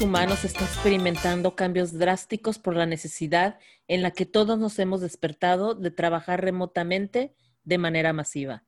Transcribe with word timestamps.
humanos 0.00 0.44
está 0.44 0.64
experimentando 0.64 1.54
cambios 1.54 1.92
drásticos 1.92 2.58
por 2.58 2.74
la 2.74 2.86
necesidad 2.86 3.58
en 3.86 4.02
la 4.02 4.10
que 4.10 4.26
todos 4.26 4.58
nos 4.58 4.78
hemos 4.78 5.00
despertado 5.00 5.74
de 5.74 5.90
trabajar 5.90 6.42
remotamente 6.42 7.34
de 7.64 7.78
manera 7.78 8.12
masiva. 8.12 8.64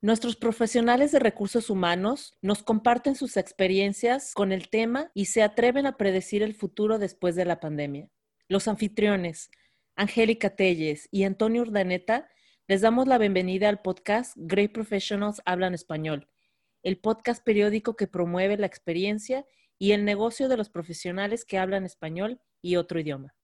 Nuestros 0.00 0.36
profesionales 0.36 1.10
de 1.10 1.18
recursos 1.18 1.70
humanos 1.70 2.36
nos 2.42 2.62
comparten 2.62 3.16
sus 3.16 3.36
experiencias 3.36 4.32
con 4.34 4.52
el 4.52 4.68
tema 4.68 5.10
y 5.14 5.26
se 5.26 5.42
atreven 5.42 5.86
a 5.86 5.96
predecir 5.96 6.42
el 6.42 6.54
futuro 6.54 6.98
después 6.98 7.34
de 7.34 7.44
la 7.44 7.60
pandemia. 7.60 8.08
Los 8.46 8.68
anfitriones, 8.68 9.50
Angélica 9.96 10.50
Telles 10.50 11.08
y 11.10 11.24
Antonio 11.24 11.62
Urdaneta, 11.62 12.28
les 12.66 12.82
damos 12.82 13.08
la 13.08 13.18
bienvenida 13.18 13.68
al 13.68 13.80
podcast 13.80 14.34
Great 14.36 14.72
Professionals 14.72 15.42
Hablan 15.44 15.74
Español, 15.74 16.28
el 16.82 16.98
podcast 16.98 17.42
periódico 17.42 17.96
que 17.96 18.06
promueve 18.06 18.56
la 18.56 18.66
experiencia 18.66 19.44
y 19.78 19.92
el 19.92 20.04
negocio 20.04 20.48
de 20.48 20.56
los 20.56 20.68
profesionales 20.68 21.44
que 21.44 21.58
hablan 21.58 21.84
español 21.84 22.40
y 22.60 22.76
otro 22.76 22.98
idioma. 23.00 23.34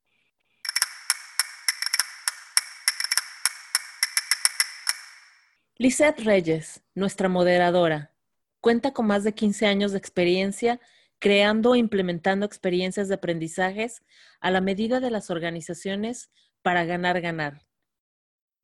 Lisette 5.76 6.20
Reyes, 6.20 6.82
nuestra 6.94 7.28
moderadora, 7.28 8.14
cuenta 8.60 8.92
con 8.92 9.06
más 9.06 9.24
de 9.24 9.34
15 9.34 9.66
años 9.66 9.92
de 9.92 9.98
experiencia 9.98 10.80
creando 11.18 11.74
e 11.74 11.78
implementando 11.78 12.44
experiencias 12.44 13.08
de 13.08 13.14
aprendizajes 13.14 14.02
a 14.40 14.50
la 14.50 14.60
medida 14.60 15.00
de 15.00 15.10
las 15.10 15.30
organizaciones 15.30 16.30
para 16.62 16.84
ganar, 16.84 17.20
ganar. 17.20 17.66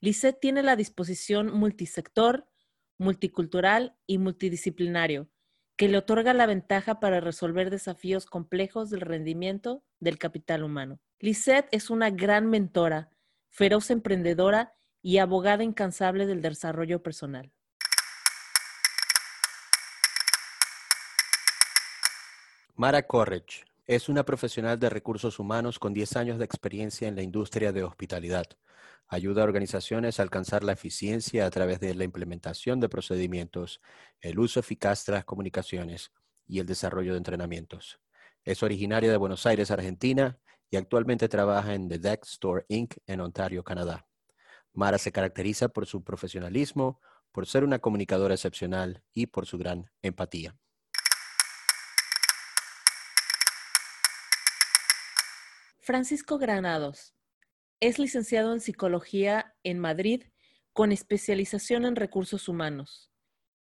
Lisette 0.00 0.40
tiene 0.40 0.62
la 0.62 0.76
disposición 0.76 1.52
multisector, 1.52 2.46
multicultural 2.98 3.96
y 4.06 4.18
multidisciplinario 4.18 5.30
que 5.80 5.88
le 5.88 5.96
otorga 5.96 6.34
la 6.34 6.44
ventaja 6.44 7.00
para 7.00 7.20
resolver 7.20 7.70
desafíos 7.70 8.26
complejos 8.26 8.90
del 8.90 9.00
rendimiento 9.00 9.82
del 9.98 10.18
capital 10.18 10.62
humano. 10.62 11.00
Lisette 11.20 11.68
es 11.70 11.88
una 11.88 12.10
gran 12.10 12.50
mentora, 12.50 13.08
feroz 13.48 13.88
emprendedora 13.88 14.74
y 15.00 15.16
abogada 15.16 15.64
incansable 15.64 16.26
del 16.26 16.42
desarrollo 16.42 17.02
personal. 17.02 17.50
Mara 22.74 23.06
Corrich 23.06 23.64
es 23.90 24.08
una 24.08 24.24
profesional 24.24 24.78
de 24.78 24.88
recursos 24.88 25.40
humanos 25.40 25.80
con 25.80 25.92
10 25.92 26.14
años 26.14 26.38
de 26.38 26.44
experiencia 26.44 27.08
en 27.08 27.16
la 27.16 27.22
industria 27.22 27.72
de 27.72 27.82
hospitalidad. 27.82 28.46
Ayuda 29.08 29.42
a 29.42 29.44
organizaciones 29.44 30.20
a 30.20 30.22
alcanzar 30.22 30.62
la 30.62 30.70
eficiencia 30.70 31.44
a 31.44 31.50
través 31.50 31.80
de 31.80 31.92
la 31.96 32.04
implementación 32.04 32.78
de 32.78 32.88
procedimientos, 32.88 33.80
el 34.20 34.38
uso 34.38 34.60
eficaz 34.60 35.04
de 35.06 35.14
las 35.14 35.24
comunicaciones 35.24 36.12
y 36.46 36.60
el 36.60 36.66
desarrollo 36.66 37.14
de 37.14 37.18
entrenamientos. 37.18 38.00
Es 38.44 38.62
originaria 38.62 39.10
de 39.10 39.16
Buenos 39.16 39.44
Aires, 39.44 39.72
Argentina, 39.72 40.38
y 40.70 40.76
actualmente 40.76 41.28
trabaja 41.28 41.74
en 41.74 41.88
The 41.88 41.98
Deck 41.98 42.24
Store 42.26 42.66
Inc. 42.68 42.94
en 43.08 43.20
Ontario, 43.20 43.64
Canadá. 43.64 44.06
Mara 44.72 44.98
se 44.98 45.10
caracteriza 45.10 45.68
por 45.68 45.86
su 45.86 46.04
profesionalismo, 46.04 47.00
por 47.32 47.48
ser 47.48 47.64
una 47.64 47.80
comunicadora 47.80 48.34
excepcional 48.34 49.02
y 49.12 49.26
por 49.26 49.46
su 49.46 49.58
gran 49.58 49.90
empatía. 50.00 50.56
Francisco 55.90 56.38
Granados 56.38 57.16
es 57.80 57.98
licenciado 57.98 58.52
en 58.52 58.60
Psicología 58.60 59.56
en 59.64 59.80
Madrid 59.80 60.22
con 60.72 60.92
especialización 60.92 61.84
en 61.84 61.96
recursos 61.96 62.48
humanos. 62.48 63.10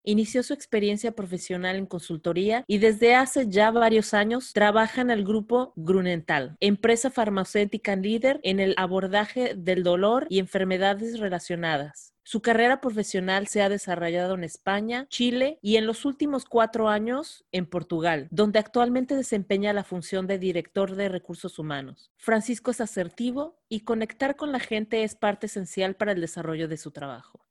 Inició 0.06 0.42
su 0.42 0.54
experiencia 0.54 1.12
profesional 1.12 1.76
en 1.76 1.86
consultoría 1.86 2.64
y 2.66 2.78
desde 2.78 3.14
hace 3.14 3.50
ya 3.50 3.72
varios 3.72 4.14
años 4.14 4.54
trabaja 4.54 5.02
en 5.02 5.12
el 5.12 5.26
grupo 5.26 5.74
Grunenthal, 5.76 6.56
empresa 6.62 7.12
farmacéutica 7.12 7.98
líder 7.98 8.40
en 8.44 8.62
el 8.62 8.74
abordaje 8.78 9.54
del 9.58 9.84
dolor 9.84 10.26
y 10.30 10.40
enfermedades 10.40 11.20
relacionadas. 11.20 12.13
Su 12.26 12.42
carrera 12.42 12.80
profesional 12.80 13.48
se 13.48 13.62
ha 13.62 13.68
desarrollado 13.68 14.36
en 14.36 14.46
España, 14.46 15.08
Chile 15.10 15.60
y 15.62 15.76
en 15.76 15.86
los 15.86 16.06
últimos 16.06 16.46
cuatro 16.46 16.88
años 16.88 17.44
en 17.52 17.66
Portugal, 17.66 18.30
donde 18.32 18.60
actualmente 18.60 19.18
desempeña 19.18 19.74
la 19.74 19.84
función 19.84 20.26
de 20.26 20.40
director 20.40 20.96
de 20.96 21.10
recursos 21.10 21.60
humanos. 21.60 22.12
Francisco 22.16 22.72
es 22.72 22.80
asertivo 22.80 23.60
y 23.68 23.82
conectar 23.82 24.38
con 24.38 24.54
la 24.54 24.62
gente 24.62 25.04
es 25.04 25.16
parte 25.16 25.48
esencial 25.48 25.98
para 25.98 26.14
el 26.14 26.22
desarrollo 26.22 26.70
de 26.70 26.78
su 26.78 26.92
trabajo. 26.92 27.42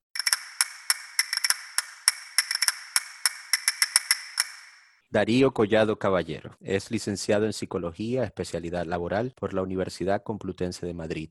Darío 5.11 5.53
Collado 5.53 5.99
Caballero 5.99 6.57
es 6.63 6.91
licenciado 6.91 7.45
en 7.45 7.53
Psicología, 7.53 8.25
especialidad 8.25 8.87
laboral 8.87 9.35
por 9.37 9.53
la 9.53 9.61
Universidad 9.61 10.23
Complutense 10.23 10.87
de 10.87 10.95
Madrid, 10.95 11.29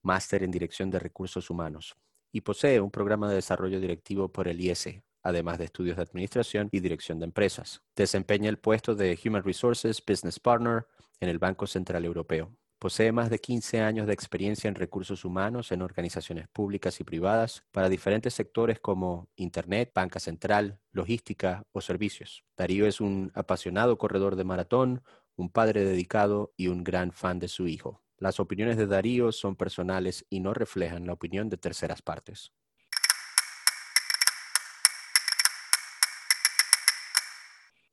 máster 0.00 0.42
en 0.42 0.50
Dirección 0.50 0.88
de 0.88 0.98
Recursos 0.98 1.50
Humanos 1.50 1.94
y 2.32 2.42
posee 2.42 2.80
un 2.80 2.90
programa 2.90 3.28
de 3.28 3.36
desarrollo 3.36 3.80
directivo 3.80 4.28
por 4.28 4.48
el 4.48 4.60
IES, 4.60 5.02
además 5.22 5.58
de 5.58 5.66
estudios 5.66 5.96
de 5.96 6.02
administración 6.02 6.68
y 6.72 6.80
dirección 6.80 7.18
de 7.18 7.26
empresas. 7.26 7.82
Desempeña 7.96 8.48
el 8.48 8.58
puesto 8.58 8.94
de 8.94 9.18
Human 9.24 9.42
Resources 9.42 10.02
Business 10.06 10.40
Partner 10.40 10.86
en 11.20 11.28
el 11.28 11.38
Banco 11.38 11.66
Central 11.66 12.04
Europeo. 12.04 12.52
Posee 12.78 13.10
más 13.10 13.28
de 13.28 13.40
15 13.40 13.80
años 13.80 14.06
de 14.06 14.12
experiencia 14.12 14.68
en 14.68 14.76
recursos 14.76 15.24
humanos 15.24 15.72
en 15.72 15.82
organizaciones 15.82 16.46
públicas 16.46 17.00
y 17.00 17.04
privadas 17.04 17.64
para 17.72 17.88
diferentes 17.88 18.34
sectores 18.34 18.78
como 18.78 19.28
Internet, 19.34 19.90
banca 19.92 20.20
central, 20.20 20.78
logística 20.92 21.64
o 21.72 21.80
servicios. 21.80 22.44
Darío 22.56 22.86
es 22.86 23.00
un 23.00 23.32
apasionado 23.34 23.98
corredor 23.98 24.36
de 24.36 24.44
maratón, 24.44 25.02
un 25.34 25.50
padre 25.50 25.84
dedicado 25.84 26.52
y 26.56 26.68
un 26.68 26.84
gran 26.84 27.10
fan 27.10 27.40
de 27.40 27.48
su 27.48 27.66
hijo. 27.66 28.00
Las 28.18 28.40
opiniones 28.40 28.76
de 28.76 28.86
Darío 28.86 29.30
son 29.30 29.54
personales 29.54 30.26
y 30.28 30.40
no 30.40 30.52
reflejan 30.52 31.06
la 31.06 31.12
opinión 31.12 31.48
de 31.48 31.56
terceras 31.56 32.02
partes. 32.02 32.52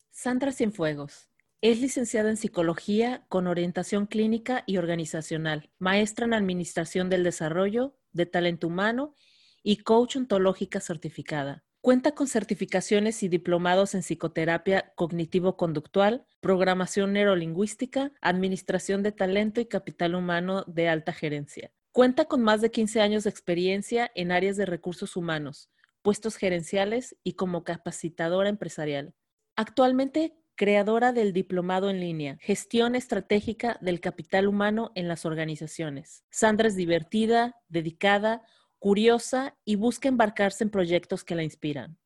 Sandra 0.09 0.51
Cienfuegos. 0.51 1.29
Es 1.61 1.79
licenciada 1.79 2.31
en 2.31 2.37
Psicología 2.37 3.25
con 3.29 3.45
orientación 3.45 4.07
clínica 4.07 4.63
y 4.65 4.77
organizacional, 4.77 5.71
maestra 5.77 6.25
en 6.25 6.33
Administración 6.33 7.09
del 7.09 7.23
Desarrollo, 7.23 7.95
de 8.11 8.25
Talento 8.25 8.67
Humano 8.67 9.13
y 9.61 9.77
coach 9.77 10.15
ontológica 10.15 10.79
certificada. 10.79 11.63
Cuenta 11.85 12.13
con 12.13 12.25
certificaciones 12.27 13.21
y 13.21 13.27
diplomados 13.27 13.93
en 13.93 14.01
psicoterapia 14.01 14.91
cognitivo-conductual, 14.95 16.25
programación 16.39 17.13
neurolingüística, 17.13 18.11
administración 18.21 19.03
de 19.03 19.11
talento 19.11 19.61
y 19.61 19.67
capital 19.67 20.15
humano 20.15 20.63
de 20.65 20.89
alta 20.89 21.13
gerencia. 21.13 21.71
Cuenta 21.91 22.25
con 22.25 22.41
más 22.41 22.61
de 22.61 22.71
15 22.71 23.01
años 23.01 23.23
de 23.25 23.29
experiencia 23.29 24.11
en 24.15 24.31
áreas 24.31 24.57
de 24.57 24.65
recursos 24.65 25.15
humanos, 25.15 25.69
puestos 26.01 26.37
gerenciales 26.37 27.17
y 27.23 27.33
como 27.33 27.63
capacitadora 27.63 28.49
empresarial. 28.49 29.13
Actualmente 29.55 30.33
creadora 30.55 31.13
del 31.13 31.33
diplomado 31.33 31.91
en 31.91 31.99
línea, 31.99 32.39
Gestión 32.41 32.95
Estratégica 32.95 33.77
del 33.79 33.99
Capital 33.99 34.47
Humano 34.47 34.91
en 34.95 35.07
las 35.07 35.23
Organizaciones. 35.23 36.23
Sandra 36.31 36.67
es 36.67 36.75
divertida, 36.75 37.61
dedicada, 37.67 38.41
curiosa 38.85 39.57
y 39.65 39.77
busca 39.77 40.07
embarcarse 40.09 40.63
en 40.63 40.69
proyectos 40.69 41.23
que 41.23 41.33
la 41.33 41.41
inspiran. 41.41 41.97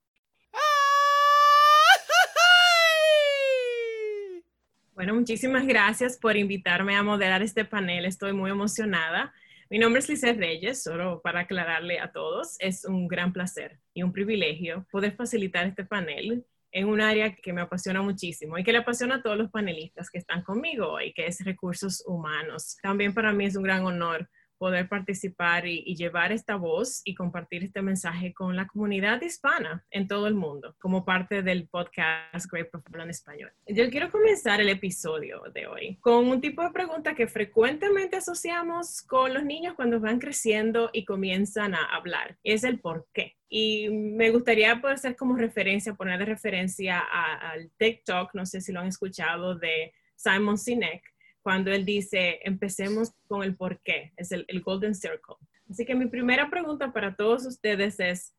Bueno, 4.93 5.13
muchísimas 5.13 5.67
gracias 5.67 6.17
por 6.17 6.37
invitarme 6.37 6.95
a 6.95 7.03
moderar 7.03 7.41
este 7.41 7.65
panel. 7.65 8.05
Estoy 8.05 8.31
muy 8.31 8.49
emocionada. 8.49 9.33
Mi 9.69 9.77
nombre 9.77 9.99
es 9.99 10.07
Lizeth 10.07 10.37
Reyes, 10.37 10.81
solo 10.81 11.21
para 11.21 11.41
aclararle 11.41 11.99
a 11.99 12.13
todos, 12.13 12.55
es 12.59 12.85
un 12.85 13.09
gran 13.09 13.33
placer 13.33 13.81
y 13.93 14.03
un 14.03 14.13
privilegio 14.13 14.87
poder 14.89 15.17
facilitar 15.17 15.67
este 15.67 15.83
panel 15.83 16.45
en 16.71 16.87
un 16.87 17.01
área 17.01 17.35
que 17.35 17.51
me 17.51 17.59
apasiona 17.59 18.01
muchísimo 18.01 18.57
y 18.57 18.63
que 18.63 18.71
le 18.71 18.77
apasiona 18.77 19.15
a 19.15 19.21
todos 19.21 19.37
los 19.37 19.51
panelistas 19.51 20.09
que 20.09 20.19
están 20.19 20.43
conmigo 20.43 20.87
hoy, 20.93 21.11
que 21.11 21.27
es 21.27 21.43
recursos 21.43 22.05
humanos. 22.07 22.77
También 22.81 23.13
para 23.13 23.33
mí 23.33 23.43
es 23.43 23.57
un 23.57 23.63
gran 23.63 23.83
honor 23.83 24.29
poder 24.59 24.87
participar 24.87 25.65
y, 25.65 25.95
llevar 25.95 26.31
esta 26.31 26.55
voz 26.55 27.01
y 27.03 27.15
compartir 27.15 27.63
este 27.63 27.81
mensaje 27.81 28.33
con 28.33 28.55
la 28.55 28.67
comunidad 28.67 29.21
hispana 29.21 29.83
en 29.89 30.07
todo 30.07 30.27
el 30.27 30.35
mundo, 30.35 30.75
como 30.79 31.03
parte 31.03 31.41
del 31.41 31.67
podcast 31.67 32.45
Great 32.51 32.69
Professional 32.69 33.07
en 33.07 33.09
Español. 33.09 33.51
Yo 33.67 33.89
quiero 33.89 34.11
comenzar 34.11 34.61
el 34.61 34.69
episodio 34.69 35.41
de 35.53 35.67
hoy 35.67 35.97
con 36.01 36.27
un 36.27 36.41
tipo 36.41 36.61
de 36.61 36.71
pregunta 36.71 37.15
que 37.15 37.27
frecuentemente 37.27 38.17
asociamos 38.17 39.01
con 39.01 39.33
los 39.33 39.43
niños 39.43 39.73
cuando 39.75 39.99
van 39.99 40.19
creciendo 40.19 40.89
y 40.93 41.05
comienzan 41.05 41.73
a 41.73 41.85
hablar. 41.85 42.37
Es 42.43 42.63
el 42.63 42.79
por 42.79 43.07
qué. 43.13 43.37
Y 43.47 43.89
me 43.89 44.29
gustaría 44.29 44.79
poder 44.79 44.99
ser 44.99 45.15
como 45.15 45.35
referencia, 45.35 45.95
poner 45.95 46.19
de 46.19 46.25
referencia 46.25 46.99
al 46.99 47.71
TikTok, 47.77 48.35
no 48.35 48.45
sé 48.45 48.61
si 48.61 48.71
lo 48.71 48.81
han 48.81 48.87
escuchado, 48.87 49.55
de 49.55 49.93
Simon 50.15 50.57
Sinek, 50.57 51.01
cuando 51.41 51.71
él 51.71 51.85
dice, 51.85 52.39
empecemos 52.43 53.13
con 53.27 53.43
el 53.43 53.55
por 53.55 53.79
qué, 53.81 54.13
es 54.17 54.31
el, 54.31 54.45
Golden 54.61 54.95
Circle. 54.95 55.35
Así 55.69 55.85
que 55.85 55.95
mi 55.95 56.07
primera 56.07 56.49
pregunta 56.49 56.91
para 56.91 57.15
todos 57.15 57.45
ustedes 57.45 57.99
es, 57.99 58.33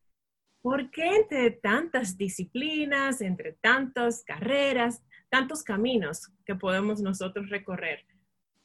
¿por 0.62 0.91
qué 0.91 1.17
entre 1.17 1.50
tantas 1.52 2.17
disciplinas, 2.17 3.20
entre 3.20 3.52
tantas 3.55 4.23
carreras, 4.25 5.02
tantos 5.31 5.62
caminos 5.62 6.31
que 6.44 6.55
podemos 6.55 7.00
nosotros 7.00 7.49
recorrer. 7.49 8.05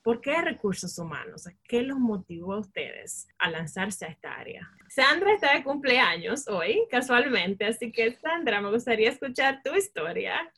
¿Por 0.01 0.21
qué 0.21 0.41
recursos 0.41 0.97
humanos? 0.99 1.47
¿Qué 1.63 1.81
los 1.81 1.97
motivó 1.97 2.53
a 2.53 2.59
ustedes 2.59 3.27
a 3.39 3.49
lanzarse 3.49 4.05
a 4.05 4.09
esta 4.09 4.35
área? 4.35 4.69
Sandra 4.89 5.33
está 5.33 5.55
de 5.55 5.63
cumpleaños 5.63 6.47
hoy, 6.47 6.81
casualmente, 6.91 7.65
así 7.65 7.91
que 7.91 8.15
Sandra, 8.17 8.61
me 8.61 8.71
gustaría 8.71 9.09
escuchar 9.09 9.61
tu 9.63 9.73
historia 9.75 10.51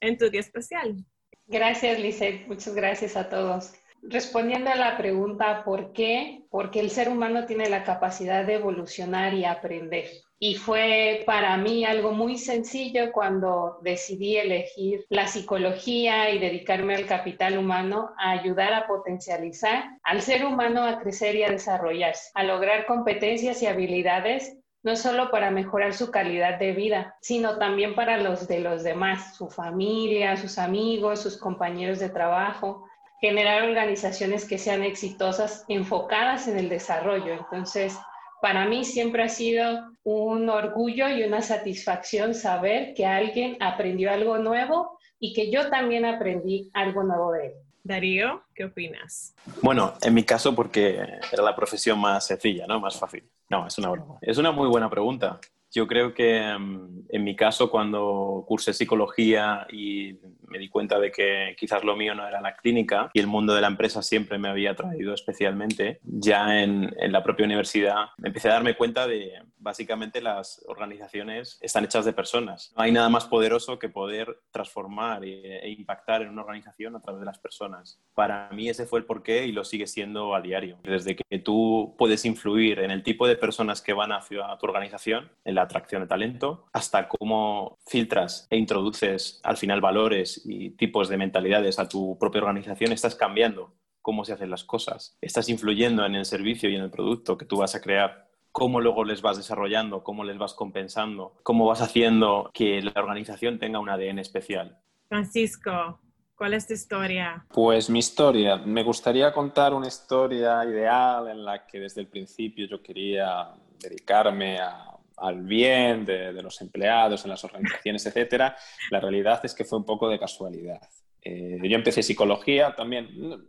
en 0.00 0.16
tu 0.16 0.28
día 0.30 0.40
especial. 0.40 1.04
Gracias, 1.50 1.98
Lizeth. 1.98 2.46
Muchas 2.46 2.74
gracias 2.74 3.16
a 3.16 3.30
todos. 3.30 3.72
Respondiendo 4.02 4.70
a 4.70 4.76
la 4.76 4.98
pregunta 4.98 5.64
¿por 5.64 5.92
qué? 5.92 6.42
Porque 6.50 6.78
el 6.78 6.90
ser 6.90 7.08
humano 7.08 7.46
tiene 7.46 7.70
la 7.70 7.84
capacidad 7.84 8.44
de 8.44 8.56
evolucionar 8.56 9.32
y 9.32 9.46
aprender. 9.46 10.08
Y 10.38 10.56
fue 10.56 11.22
para 11.24 11.56
mí 11.56 11.86
algo 11.86 12.12
muy 12.12 12.36
sencillo 12.36 13.12
cuando 13.12 13.78
decidí 13.82 14.36
elegir 14.36 15.06
la 15.08 15.26
psicología 15.26 16.30
y 16.30 16.38
dedicarme 16.38 16.94
al 16.94 17.06
capital 17.06 17.56
humano 17.56 18.10
a 18.18 18.32
ayudar 18.32 18.74
a 18.74 18.86
potencializar 18.86 19.84
al 20.02 20.20
ser 20.20 20.44
humano 20.44 20.84
a 20.84 21.00
crecer 21.00 21.34
y 21.34 21.44
a 21.44 21.50
desarrollarse, 21.50 22.30
a 22.34 22.44
lograr 22.44 22.84
competencias 22.84 23.62
y 23.62 23.66
habilidades 23.66 24.58
no 24.88 24.96
solo 24.96 25.30
para 25.30 25.50
mejorar 25.50 25.92
su 25.92 26.10
calidad 26.10 26.58
de 26.58 26.72
vida, 26.72 27.14
sino 27.20 27.58
también 27.58 27.94
para 27.94 28.16
los 28.16 28.48
de 28.48 28.60
los 28.60 28.82
demás, 28.82 29.36
su 29.36 29.50
familia, 29.50 30.38
sus 30.38 30.56
amigos, 30.56 31.20
sus 31.20 31.36
compañeros 31.36 31.98
de 31.98 32.08
trabajo, 32.08 32.86
generar 33.20 33.64
organizaciones 33.64 34.46
que 34.48 34.56
sean 34.56 34.82
exitosas, 34.82 35.66
enfocadas 35.68 36.48
en 36.48 36.58
el 36.58 36.70
desarrollo. 36.70 37.34
Entonces, 37.34 37.98
para 38.40 38.64
mí 38.64 38.82
siempre 38.82 39.24
ha 39.24 39.28
sido 39.28 39.90
un 40.04 40.48
orgullo 40.48 41.06
y 41.10 41.22
una 41.22 41.42
satisfacción 41.42 42.32
saber 42.32 42.94
que 42.94 43.04
alguien 43.04 43.58
aprendió 43.60 44.10
algo 44.10 44.38
nuevo 44.38 44.98
y 45.20 45.34
que 45.34 45.50
yo 45.50 45.68
también 45.68 46.06
aprendí 46.06 46.70
algo 46.72 47.02
nuevo 47.02 47.32
de 47.32 47.48
él. 47.48 47.52
Darío, 47.88 48.42
¿qué 48.54 48.66
opinas? 48.66 49.34
Bueno, 49.62 49.94
en 50.02 50.12
mi 50.12 50.22
caso 50.22 50.54
porque 50.54 51.00
era 51.32 51.42
la 51.42 51.56
profesión 51.56 51.98
más 51.98 52.26
sencilla, 52.26 52.66
¿no? 52.66 52.78
Más 52.78 52.98
fácil. 52.98 53.24
No, 53.48 53.66
es 53.66 53.78
una 53.78 53.88
broma. 53.88 54.18
Es 54.20 54.36
una 54.36 54.52
muy 54.52 54.68
buena 54.68 54.90
pregunta. 54.90 55.40
Yo 55.70 55.86
creo 55.86 56.14
que 56.14 56.56
mm, 56.58 56.98
en 57.10 57.24
mi 57.24 57.36
caso, 57.36 57.70
cuando 57.70 58.44
cursé 58.46 58.72
psicología 58.72 59.66
y 59.70 60.18
me 60.46 60.58
di 60.58 60.68
cuenta 60.68 60.98
de 60.98 61.10
que 61.10 61.54
quizás 61.58 61.84
lo 61.84 61.96
mío 61.96 62.14
no 62.14 62.26
era 62.26 62.40
la 62.40 62.56
clínica 62.56 63.10
y 63.12 63.20
el 63.20 63.26
mundo 63.26 63.54
de 63.54 63.60
la 63.60 63.66
empresa 63.66 64.02
siempre 64.02 64.38
me 64.38 64.48
había 64.48 64.72
atraído 64.72 65.14
especialmente, 65.14 66.00
ya 66.02 66.62
en, 66.62 66.94
la 66.98 67.22
propia 67.22 67.46
universidad 67.46 68.06
empecé 68.22 68.48
a 68.48 68.54
darme 68.54 68.76
cuenta 68.76 69.06
de 69.06 69.32
básicamente 69.58 70.20
las 70.20 70.64
organizaciones 70.66 71.58
están 71.60 71.84
hechas 71.84 72.04
de 72.04 72.12
personas. 72.12 72.72
No 72.76 72.82
hay 72.82 72.92
nada 72.92 73.08
más 73.08 73.26
poderoso 73.26 73.78
que 73.78 73.88
poder 73.88 74.40
transformar 74.50 75.24
e, 75.24 75.58
e 75.58 75.70
impactar 75.70 76.22
en 76.22 76.28
una 76.28 76.42
organización 76.42 76.96
a 76.96 77.00
través 77.00 77.20
de 77.20 77.26
las 77.26 77.38
personas. 77.38 78.00
Para 78.14 78.48
mí 78.50 78.68
ese 78.68 78.86
fue 78.86 79.00
el 79.00 79.04
porqué 79.04 79.46
y 79.46 79.52
lo 79.52 79.64
sigue 79.64 79.86
siendo 79.86 80.34
a 80.34 80.40
diario. 80.40 80.78
Desde 80.82 81.16
que 81.16 81.38
tú 81.38 81.94
puedes 81.98 82.24
influir 82.24 82.80
en 82.80 82.90
el 82.90 83.02
tipo 83.02 83.26
de 83.26 83.36
personas 83.36 83.82
que 83.82 83.92
van 83.92 84.12
hacia 84.12 84.56
tu 84.58 84.66
organización, 84.66 85.30
en 85.44 85.54
la 85.58 85.64
atracción 85.64 86.02
de 86.02 86.08
talento, 86.08 86.66
hasta 86.72 87.08
cómo 87.08 87.78
filtras 87.86 88.46
e 88.48 88.56
introduces 88.56 89.40
al 89.42 89.56
final 89.56 89.80
valores 89.80 90.42
y 90.44 90.70
tipos 90.70 91.08
de 91.08 91.16
mentalidades 91.16 91.78
a 91.78 91.88
tu 91.88 92.16
propia 92.16 92.42
organización, 92.42 92.92
estás 92.92 93.16
cambiando 93.16 93.74
cómo 94.00 94.24
se 94.24 94.32
hacen 94.32 94.50
las 94.50 94.64
cosas, 94.64 95.18
estás 95.20 95.48
influyendo 95.48 96.06
en 96.06 96.14
el 96.14 96.24
servicio 96.24 96.70
y 96.70 96.76
en 96.76 96.82
el 96.82 96.90
producto 96.90 97.36
que 97.36 97.44
tú 97.44 97.56
vas 97.56 97.74
a 97.74 97.80
crear, 97.80 98.28
cómo 98.52 98.80
luego 98.80 99.04
les 99.04 99.20
vas 99.20 99.36
desarrollando, 99.36 100.04
cómo 100.04 100.24
les 100.24 100.38
vas 100.38 100.54
compensando, 100.54 101.34
cómo 101.42 101.66
vas 101.66 101.82
haciendo 101.82 102.50
que 102.54 102.80
la 102.80 102.92
organización 102.94 103.58
tenga 103.58 103.80
un 103.80 103.90
ADN 103.90 104.20
especial. 104.20 104.78
Francisco, 105.08 106.00
¿cuál 106.36 106.54
es 106.54 106.68
tu 106.68 106.74
historia? 106.74 107.44
Pues 107.52 107.90
mi 107.90 107.98
historia, 107.98 108.56
me 108.58 108.84
gustaría 108.84 109.32
contar 109.32 109.74
una 109.74 109.88
historia 109.88 110.64
ideal 110.64 111.28
en 111.28 111.44
la 111.44 111.66
que 111.66 111.80
desde 111.80 112.00
el 112.00 112.06
principio 112.06 112.66
yo 112.66 112.80
quería 112.80 113.50
dedicarme 113.80 114.58
a 114.58 114.97
al 115.20 115.42
bien 115.42 116.04
de, 116.04 116.32
los 116.32 116.60
empleados 116.60 117.24
en 117.24 117.30
las 117.30 117.44
organizaciones, 117.44 118.06
etcétera, 118.06 118.56
la 118.90 119.00
realidad 119.00 119.40
es 119.44 119.54
que 119.54 119.64
fue 119.64 119.78
un 119.78 119.84
poco 119.84 120.08
de 120.08 120.18
casualidad. 120.18 120.80
Eh, 121.20 121.58
yo 121.64 121.76
empecé 121.76 122.02
psicología 122.02 122.74
también, 122.76 123.08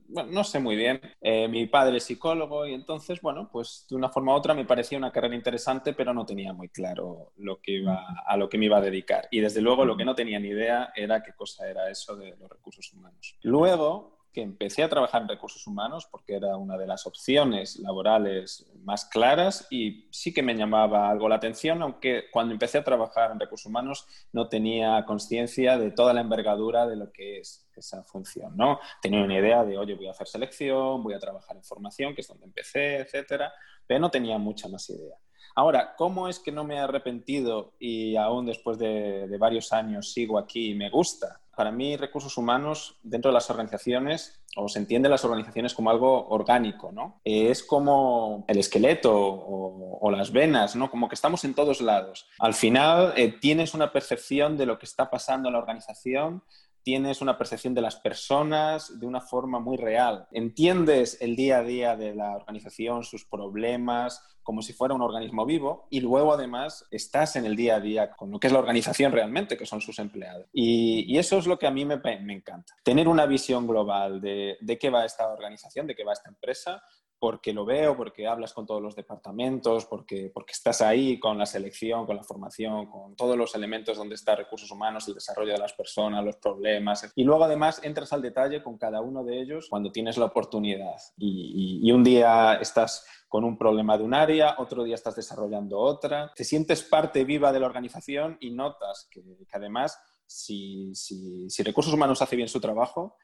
no, 0.10 0.44
sé 0.44 0.60
muy 0.60 0.75
bien. 0.75 1.00
Eh, 1.21 1.48
mi 1.48 1.68
padre 1.68 1.98
es 1.98 2.04
psicólogo 2.04 2.66
y 2.66 2.74
entonces, 2.74 3.21
bueno, 3.21 3.50
pues 3.51 3.86
de 3.89 3.95
una 3.95 4.10
forma 4.10 4.33
u 4.33 4.36
otra 4.36 4.54
me 4.54 4.66
parecía 4.66 4.98
una 4.98 5.12
carrera 5.12 5.36
interesante, 5.36 5.94
pero 5.94 6.13
no 6.13 6.25
tenía 6.25 6.51
muy 6.51 6.69
claro 6.69 7.31
lo 7.38 7.62
que 7.62 7.74
iba, 7.74 8.24
a 8.25 8.36
lo 8.38 8.50
que 8.50 8.57
me 8.57 8.66
iba 8.66 8.77
a 8.77 8.81
dedicar. 8.81 9.27
Y 9.31 9.39
desde 9.39 9.62
luego 9.62 9.86
lo 9.86 9.95
que 9.95 10.04
no 10.04 10.16
tenía 10.16 10.39
ni 10.39 10.50
idea 10.50 10.92
era 10.95 11.21
qué 11.21 11.33
cosa 11.33 11.69
era 11.69 11.89
eso 11.89 12.16
de 12.16 12.36
los 12.38 12.50
recursos 12.50 12.92
humanos. 12.94 13.38
Luego, 13.44 14.19
empecé 14.42 14.84
a 14.84 14.90
trabajar 14.90 15.22
en 15.22 15.28
recursos 15.28 15.66
humanos 15.68 16.08
porque 16.10 16.36
era 16.36 16.58
una 16.58 16.78
de 16.78 16.88
las 16.88 17.06
opciones 17.06 17.78
laborales 17.80 18.66
más 18.84 19.06
claras 19.06 19.68
y 19.70 20.08
sí 20.12 20.34
que 20.34 20.44
me 20.44 20.56
llamaba 20.56 21.10
algo 21.10 21.30
la 21.30 21.36
atención, 21.36 21.82
aunque 21.82 22.26
cuando 22.32 22.54
empecé 22.54 22.78
a 22.78 22.84
trabajar 22.84 23.32
en 23.32 23.40
recursos 23.40 23.66
humanos 23.66 24.08
no 24.32 24.50
tenía 24.50 25.06
conciencia 25.06 25.78
de 25.78 25.92
toda 25.92 26.14
la 26.14 26.22
envergadura 26.22 26.88
de 26.88 26.96
lo 26.96 27.12
que 27.12 27.40
es 27.40 27.70
esa 27.76 28.04
función, 28.04 28.56
¿no? 28.58 28.80
Tenía 29.02 29.24
una 29.24 29.40
idea 29.40 29.64
de, 29.64 29.78
oye, 29.78 29.96
voy 29.96 30.08
a 30.08 30.12
hacer 30.12 30.28
selección, 30.28 31.02
voy 31.02 31.14
a 31.14 31.20
trabajar 31.20 31.56
en 31.56 31.64
formación, 31.64 32.14
que 32.14 32.22
es 32.22 32.28
donde 32.28 32.46
empecé, 32.46 32.98
etcétera, 32.98 33.54
pero 33.88 34.00
no 34.00 34.12
tenía 34.12 34.38
mucha 34.38 34.68
más 34.68 34.90
idea. 34.90 35.16
Ahora, 35.56 35.96
¿cómo 35.98 36.28
es 36.28 36.40
que 36.40 36.51
no 36.51 36.63
me 36.63 36.75
he 36.75 36.80
arrepentido 36.80 37.74
y 37.80 38.16
aún 38.16 38.46
después 38.46 38.78
de, 38.78 39.28
varios 39.40 39.74
años 39.74 40.12
sigo 40.12 40.38
aquí 40.38 40.72
y 40.72 40.75
me 40.75 40.90
gusta? 40.90 41.42
para 41.60 41.74
mí 41.74 41.98
recursos 41.98 42.38
humanos 42.38 42.96
dentro 43.04 43.31
de 43.31 43.34
las 43.34 43.50
organizaciones, 43.50 44.42
o 44.56 44.69
se 44.69 44.80
entiende 44.80 45.10
las 45.10 45.25
organizaciones 45.25 45.74
como 45.74 45.90
algo 45.90 46.30
orgánico, 46.30 46.94
¿no? 46.94 47.19
Es 47.25 47.63
como 47.63 48.45
el 48.47 48.59
esqueleto 48.59 49.12
o, 49.14 50.09
las 50.09 50.31
venas, 50.31 50.78
¿no? 50.78 50.90
Como 50.90 51.09
que 51.09 51.16
estamos 51.16 51.44
en 51.44 51.54
todos 51.54 51.81
lados. 51.81 52.30
Al 52.40 52.54
final 52.54 53.12
eh, 53.18 53.35
tienes 53.42 53.74
una 53.74 53.92
percepción 53.92 54.56
de 54.56 54.68
lo 54.68 54.80
que 54.80 54.85
está 54.85 55.09
pasando 55.09 55.50
en 55.50 55.54
la 55.54 55.59
organización 55.59 56.44
tienes 56.81 57.21
una 57.21 57.38
percepción 57.38 57.74
de 57.74 57.81
las 57.81 57.97
personas 57.97 59.00
de 59.00 59.06
una 59.06 59.21
forma 59.21 59.59
muy 59.59 59.78
real. 59.78 60.28
Entiendes 60.31 61.18
el 61.21 61.35
día 61.35 61.59
a 61.59 61.64
día 61.64 61.95
de 61.95 62.16
la 62.16 62.35
organización, 62.35 63.04
sus 63.04 63.26
problemas, 63.26 64.24
como 64.50 64.64
si 64.64 64.74
fuera 64.74 64.96
un 64.96 65.04
organismo 65.04 65.46
vivo 65.46 65.86
y 65.92 66.00
luego 66.00 66.34
además 66.34 66.88
estás 66.90 67.36
en 67.36 67.46
el 67.46 67.56
día 67.56 67.76
a 67.76 67.80
día 67.80 68.10
con 68.10 68.32
lo 68.32 68.40
que 68.40 68.48
es 68.48 68.54
la 68.54 68.58
organización 68.58 69.12
realmente, 69.12 69.56
que 69.56 69.68
son 69.68 69.80
sus 69.80 70.00
empleados. 70.00 70.48
Y, 70.52 71.20
eso 71.20 71.38
es 71.38 71.46
lo 71.46 71.60
que 71.60 71.68
a 71.68 71.72
mí 71.72 71.86
me, 71.86 71.98
me 71.98 72.34
encanta. 72.34 72.74
Tener 72.82 73.08
una 73.08 73.28
visión 73.28 73.68
global 73.68 74.20
de, 74.20 74.58
de 74.60 74.80
qué 74.80 74.90
va 74.90 75.06
esta 75.06 75.32
organización, 75.32 75.86
de 75.86 75.94
qué 75.94 76.04
va 76.04 76.14
esta 76.14 76.30
empresa, 76.30 76.82
porque 77.19 77.52
lo 77.52 77.66
veo, 77.66 77.97
porque 77.97 78.28
hablas 78.28 78.54
con 78.54 78.66
todos 78.66 78.81
los 78.81 78.95
departamentos, 78.95 79.85
porque, 79.85 80.31
porque 80.33 80.54
estás 80.54 80.81
ahí 80.81 81.19
con 81.19 81.38
la 81.38 81.45
selección, 81.45 82.06
con 82.06 82.16
la 82.16 82.23
formación, 82.23 82.85
con 82.85 83.16
todos 83.16 83.38
los 83.38 83.54
elementos 83.56 83.97
donde 83.97 84.16
está 84.16 84.35
recursos 84.35 84.71
humanos, 84.71 85.07
el 85.07 85.16
desarrollo 85.16 85.52
de 85.52 85.59
las 85.59 85.73
personas, 85.73 86.23
los 86.23 86.38
problemas. 86.38 87.11
Y 87.16 87.26
luego 87.26 87.44
además 87.44 87.81
entras 87.83 88.14
al 88.14 88.21
detalle 88.21 88.64
con 88.64 88.78
cada 88.78 89.02
uno 89.02 89.26
de 89.26 89.42
ellos 89.42 89.68
cuando 89.69 89.92
tienes 89.92 90.18
la 90.18 90.26
oportunidad. 90.26 90.95
Y, 91.18 91.92
un 91.92 92.04
día 92.04 92.54
estás 92.61 93.06
con 93.28 93.44
un 93.44 93.57
problema 93.57 93.97
de 93.97 94.04
un 94.04 94.14
área, 94.14 94.56
otro 94.59 94.83
día 94.83 94.95
estás 94.95 95.16
desarrollando 95.16 95.80
otra. 95.80 96.31
Te 96.35 96.44
sientes 96.44 96.83
parte 96.83 97.26
viva 97.26 97.52
de 97.52 97.59
la 97.59 97.66
organización 97.66 98.38
y 98.40 98.52
notas 98.52 99.07
que, 99.11 99.21
además, 99.52 99.99
si, 100.26 100.94
si, 100.94 101.49
si 101.49 101.64
recursos 101.64 101.94
humanos 101.94 102.21
hace 102.21 102.35
bien 102.35 102.47
su 102.47 102.61
trabajo, 102.61 103.18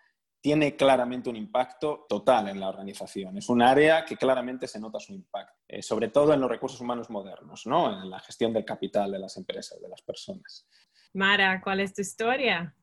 tiene 0.46 0.76
claramente 0.76 1.28
un 1.28 1.38
impacto 1.38 2.06
total 2.08 2.50
en 2.50 2.60
la 2.60 2.70
organización. 2.70 3.36
Es 3.36 3.50
un 3.50 3.64
área 3.64 4.06
que 4.06 4.16
claramente 4.16 4.68
se 4.68 4.80
nota 4.80 5.00
su 5.00 5.12
impacto, 5.12 5.58
eh, 5.68 5.82
sobre 5.82 6.10
todo 6.10 6.36
en 6.36 6.40
los 6.40 6.48
recursos 6.48 6.80
humanos 6.80 7.10
modernos, 7.10 7.66
¿no? 7.66 8.04
en 8.04 8.12
la 8.12 8.20
gestión 8.20 8.54
del 8.54 8.64
capital 8.64 9.12
de 9.12 9.18
las 9.18 9.38
empresas, 9.38 9.82
de 9.82 9.90
las 9.90 10.04
personas. 10.04 10.68
Mara, 11.14 11.60
¿cuál 11.64 11.80
es 11.80 11.96
tu 11.96 12.04
historia? 12.04 12.76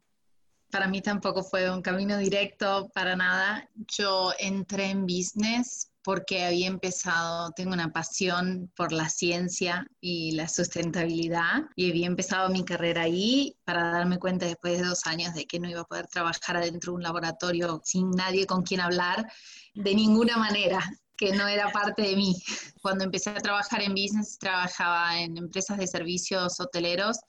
Para 0.72 0.88
mí 0.88 1.02
tampoco 1.02 1.44
fue 1.44 1.70
un 1.70 1.82
camino 1.82 2.18
directo 2.18 2.90
para 2.92 3.14
nada. 3.14 3.68
Yo 3.96 4.32
entré 4.40 4.90
en 4.90 5.02
business 5.02 5.91
porque 6.04 6.44
había 6.44 6.66
empezado, 6.66 7.52
tengo 7.52 7.72
una 7.72 7.92
pasión 7.92 8.72
por 8.76 8.92
la 8.92 9.08
ciencia 9.08 9.86
y 10.00 10.32
la 10.32 10.48
sustentabilidad 10.48 11.64
y 11.76 11.90
había 11.90 12.06
empezado 12.06 12.50
mi 12.50 12.64
carrera 12.64 13.02
ahí 13.02 13.56
para 13.64 13.92
darme 13.92 14.18
cuenta 14.18 14.46
después 14.46 14.78
de 14.78 14.86
dos 14.86 15.06
años 15.06 15.34
de 15.34 15.46
que 15.46 15.60
no 15.60 15.68
iba 15.68 15.82
a 15.82 15.84
poder 15.84 16.06
trabajar 16.08 16.56
adentro 16.56 16.92
de 16.92 16.96
un 16.96 17.02
laboratorio 17.02 17.80
sin 17.84 18.10
nadie 18.10 18.46
con 18.46 18.62
quien 18.62 18.80
hablar 18.80 19.30
de 19.74 19.94
ninguna 19.94 20.36
manera 20.36 20.80
que 21.16 21.32
no 21.32 21.46
era 21.46 21.70
parte 21.70 22.02
de 22.02 22.16
mí. 22.16 22.42
Cuando 22.80 23.04
empecé 23.04 23.30
a 23.30 23.34
trabajar 23.34 23.80
en 23.82 23.92
business, 23.92 24.38
trabajaba 24.38 25.20
en 25.20 25.36
empresas 25.36 25.78
de 25.78 25.86
servicios 25.86 26.58
hoteleros 26.58 27.20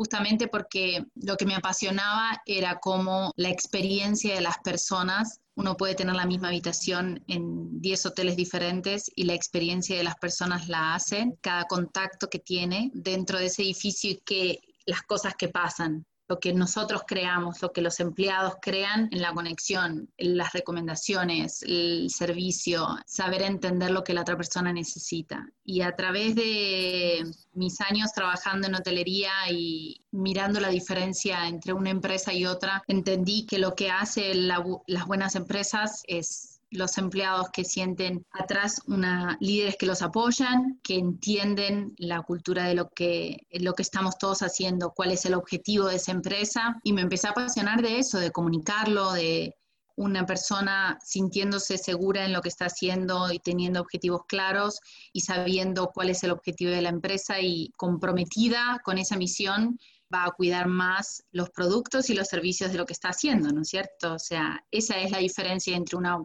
justamente 0.00 0.48
porque 0.48 1.04
lo 1.14 1.36
que 1.36 1.44
me 1.44 1.54
apasionaba 1.54 2.40
era 2.46 2.78
cómo 2.80 3.34
la 3.36 3.50
experiencia 3.50 4.34
de 4.34 4.40
las 4.40 4.56
personas, 4.64 5.40
uno 5.56 5.76
puede 5.76 5.94
tener 5.94 6.14
la 6.14 6.24
misma 6.24 6.48
habitación 6.48 7.22
en 7.26 7.82
10 7.82 8.06
hoteles 8.06 8.34
diferentes 8.34 9.10
y 9.14 9.24
la 9.24 9.34
experiencia 9.34 9.98
de 9.98 10.04
las 10.04 10.14
personas 10.16 10.70
la 10.70 10.94
hacen, 10.94 11.36
cada 11.42 11.64
contacto 11.64 12.30
que 12.30 12.38
tiene 12.38 12.90
dentro 12.94 13.38
de 13.38 13.44
ese 13.44 13.60
edificio 13.60 14.12
y 14.12 14.22
que 14.24 14.60
las 14.86 15.02
cosas 15.02 15.34
que 15.34 15.48
pasan 15.48 16.06
lo 16.30 16.38
que 16.38 16.52
nosotros 16.52 17.02
creamos, 17.08 17.60
lo 17.60 17.72
que 17.72 17.82
los 17.82 17.98
empleados 17.98 18.54
crean 18.62 19.08
en 19.10 19.20
la 19.20 19.34
conexión, 19.34 20.08
las 20.16 20.52
recomendaciones, 20.52 21.64
el 21.64 22.08
servicio, 22.08 22.86
saber 23.04 23.42
entender 23.42 23.90
lo 23.90 24.04
que 24.04 24.14
la 24.14 24.20
otra 24.20 24.36
persona 24.36 24.72
necesita. 24.72 25.44
Y 25.64 25.80
a 25.80 25.96
través 25.96 26.36
de 26.36 27.24
mis 27.52 27.80
años 27.80 28.12
trabajando 28.12 28.68
en 28.68 28.76
hotelería 28.76 29.32
y 29.50 30.04
mirando 30.12 30.60
la 30.60 30.68
diferencia 30.68 31.48
entre 31.48 31.72
una 31.72 31.90
empresa 31.90 32.32
y 32.32 32.46
otra, 32.46 32.84
entendí 32.86 33.44
que 33.44 33.58
lo 33.58 33.74
que 33.74 33.90
hace 33.90 34.32
las 34.34 35.06
buenas 35.08 35.34
empresas 35.34 36.04
es 36.06 36.59
los 36.70 36.98
empleados 36.98 37.50
que 37.50 37.64
sienten 37.64 38.24
atrás 38.30 38.82
una, 38.86 39.36
líderes 39.40 39.76
que 39.76 39.86
los 39.86 40.02
apoyan, 40.02 40.80
que 40.82 40.96
entienden 40.96 41.94
la 41.98 42.22
cultura 42.22 42.64
de 42.64 42.74
lo 42.74 42.88
que, 42.90 43.46
lo 43.50 43.74
que 43.74 43.82
estamos 43.82 44.18
todos 44.18 44.42
haciendo, 44.42 44.92
cuál 44.92 45.10
es 45.10 45.24
el 45.24 45.34
objetivo 45.34 45.86
de 45.86 45.96
esa 45.96 46.12
empresa. 46.12 46.80
Y 46.84 46.92
me 46.92 47.02
empecé 47.02 47.26
a 47.26 47.30
apasionar 47.30 47.82
de 47.82 47.98
eso, 47.98 48.18
de 48.18 48.30
comunicarlo, 48.30 49.12
de 49.12 49.56
una 49.96 50.24
persona 50.24 50.98
sintiéndose 51.04 51.76
segura 51.76 52.24
en 52.24 52.32
lo 52.32 52.40
que 52.40 52.48
está 52.48 52.66
haciendo 52.66 53.30
y 53.32 53.38
teniendo 53.38 53.80
objetivos 53.80 54.22
claros 54.26 54.80
y 55.12 55.20
sabiendo 55.20 55.90
cuál 55.92 56.08
es 56.08 56.22
el 56.22 56.30
objetivo 56.30 56.70
de 56.70 56.82
la 56.82 56.88
empresa 56.88 57.40
y 57.40 57.70
comprometida 57.76 58.80
con 58.82 58.96
esa 58.96 59.16
misión 59.16 59.78
va 60.12 60.24
a 60.24 60.30
cuidar 60.30 60.68
más 60.68 61.22
los 61.32 61.50
productos 61.50 62.10
y 62.10 62.14
los 62.14 62.28
servicios 62.28 62.72
de 62.72 62.78
lo 62.78 62.86
que 62.86 62.94
está 62.94 63.10
haciendo, 63.10 63.52
¿no 63.52 63.62
es 63.62 63.68
cierto? 63.68 64.14
O 64.14 64.18
sea, 64.18 64.64
esa 64.70 64.98
es 64.98 65.10
la 65.10 65.18
diferencia 65.18 65.76
entre 65.76 65.96
una 65.96 66.18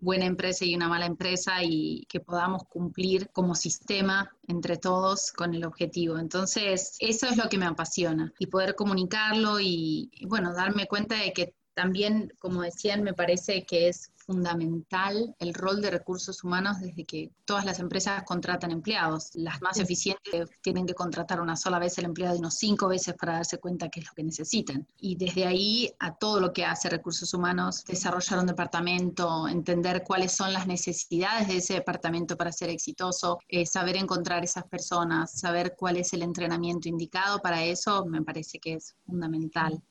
buena 0.00 0.24
empresa 0.24 0.64
y 0.64 0.74
una 0.74 0.88
mala 0.88 1.06
empresa 1.06 1.62
y 1.62 2.06
que 2.08 2.20
podamos 2.20 2.64
cumplir 2.64 3.30
como 3.30 3.54
sistema 3.54 4.30
entre 4.48 4.76
todos 4.76 5.32
con 5.32 5.54
el 5.54 5.64
objetivo. 5.64 6.18
Entonces, 6.18 6.96
eso 6.98 7.26
es 7.26 7.36
lo 7.36 7.48
que 7.48 7.58
me 7.58 7.66
apasiona 7.66 8.32
y 8.38 8.46
poder 8.46 8.74
comunicarlo 8.74 9.60
y, 9.60 10.10
bueno, 10.26 10.54
darme 10.54 10.86
cuenta 10.86 11.16
de 11.16 11.32
que 11.32 11.54
también, 11.74 12.32
como 12.38 12.62
decían, 12.62 13.02
me 13.02 13.14
parece 13.14 13.64
que 13.64 13.88
es 13.88 14.12
fundamental 14.30 15.34
el 15.40 15.54
rol 15.54 15.82
de 15.82 15.90
recursos 15.90 16.44
humanos 16.44 16.78
desde 16.78 17.04
que 17.04 17.32
todas 17.44 17.64
las 17.64 17.80
empresas 17.80 18.22
contratan 18.22 18.70
empleados. 18.70 19.30
Las 19.34 19.60
más 19.60 19.78
eficientes 19.78 20.48
tienen 20.62 20.86
que 20.86 20.94
contratar 20.94 21.40
una 21.40 21.56
sola 21.56 21.80
vez 21.80 21.98
el 21.98 22.04
empleado 22.04 22.36
y 22.36 22.40
no 22.40 22.50
cinco 22.50 22.86
veces 22.86 23.14
para 23.14 23.32
darse 23.34 23.58
cuenta 23.58 23.88
qué 23.88 24.00
es 24.00 24.06
lo 24.06 24.12
que 24.14 24.22
necesitan. 24.22 24.86
Y 24.98 25.16
desde 25.16 25.46
ahí 25.46 25.92
a 25.98 26.14
todo 26.14 26.38
lo 26.38 26.52
que 26.52 26.64
hace 26.64 26.88
recursos 26.88 27.34
humanos, 27.34 27.84
desarrollar 27.84 28.38
un 28.38 28.46
departamento, 28.46 29.48
entender 29.48 30.04
cuáles 30.04 30.30
son 30.30 30.52
las 30.52 30.68
necesidades 30.68 31.48
de 31.48 31.56
ese 31.56 31.74
departamento 31.74 32.36
para 32.36 32.52
ser 32.52 32.70
exitoso, 32.70 33.40
eh, 33.48 33.66
saber 33.66 33.96
encontrar 33.96 34.44
esas 34.44 34.64
personas, 34.64 35.32
saber 35.32 35.74
cuál 35.76 35.96
es 35.96 36.12
el 36.12 36.22
entrenamiento 36.22 36.88
indicado 36.88 37.40
para 37.40 37.64
eso, 37.64 38.06
me 38.06 38.22
parece 38.22 38.60
que 38.60 38.74
es 38.74 38.94
fundamental 39.04 39.82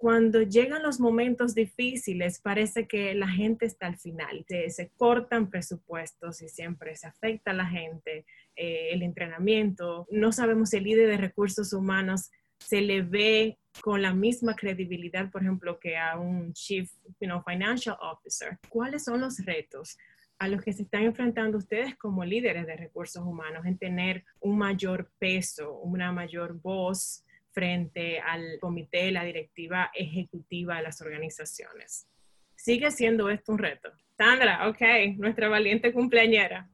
cuando 0.00 0.40
llegan 0.40 0.82
los 0.82 0.98
momentos 0.98 1.54
difíciles, 1.54 2.40
parece 2.40 2.88
que 2.88 3.14
la 3.14 3.28
gente 3.28 3.66
está 3.66 3.86
al 3.86 3.98
final. 3.98 4.46
Se, 4.48 4.90
cortan 4.96 5.50
presupuestos 5.50 6.40
y 6.40 6.48
siempre 6.48 6.96
se 6.96 7.06
afecta 7.06 7.50
a 7.50 7.54
la 7.54 7.66
gente, 7.66 8.24
eh, 8.56 8.88
el 8.92 9.02
entrenamiento. 9.02 10.06
No 10.10 10.32
sabemos 10.32 10.70
si 10.70 10.78
el 10.78 10.84
líder 10.84 11.06
de 11.06 11.18
recursos 11.18 11.74
humanos 11.74 12.30
se 12.58 12.80
le 12.80 13.02
ve 13.02 13.58
con 13.82 14.00
la 14.00 14.14
misma 14.14 14.56
credibilidad, 14.56 15.30
por 15.30 15.42
ejemplo, 15.42 15.78
que 15.78 15.98
a 15.98 16.18
un 16.18 16.54
Chief 16.54 16.90
Financial 17.18 17.98
Officer. 18.00 18.58
¿Cuáles 18.70 19.04
son 19.04 19.20
los 19.20 19.44
retos 19.44 19.98
a 20.38 20.48
los 20.48 20.62
que 20.62 20.72
se 20.72 20.84
están 20.84 21.02
enfrentando 21.02 21.58
ustedes 21.58 21.94
como 21.96 22.24
líderes 22.24 22.66
de 22.66 22.76
recursos 22.78 23.22
humanos 23.22 23.66
en 23.66 23.76
tener 23.76 24.24
un 24.40 24.56
mayor 24.56 25.10
peso, 25.18 25.74
una 25.74 26.10
mayor 26.10 26.58
voz? 26.58 27.22
Frente 27.52 28.20
al 28.20 28.58
comité, 28.60 29.10
la 29.10 29.24
directiva 29.24 29.90
ejecutiva 29.94 30.76
de 30.76 30.82
las 30.82 31.00
organizaciones. 31.00 32.08
Sigue 32.56 32.90
siendo 32.90 33.30
esto 33.30 33.52
un 33.52 33.58
reto. 33.58 33.90
Sandra, 34.16 34.68
ok, 34.68 35.16
nuestra 35.16 35.48
valiente 35.48 35.92
cumpleañera. 35.92 36.68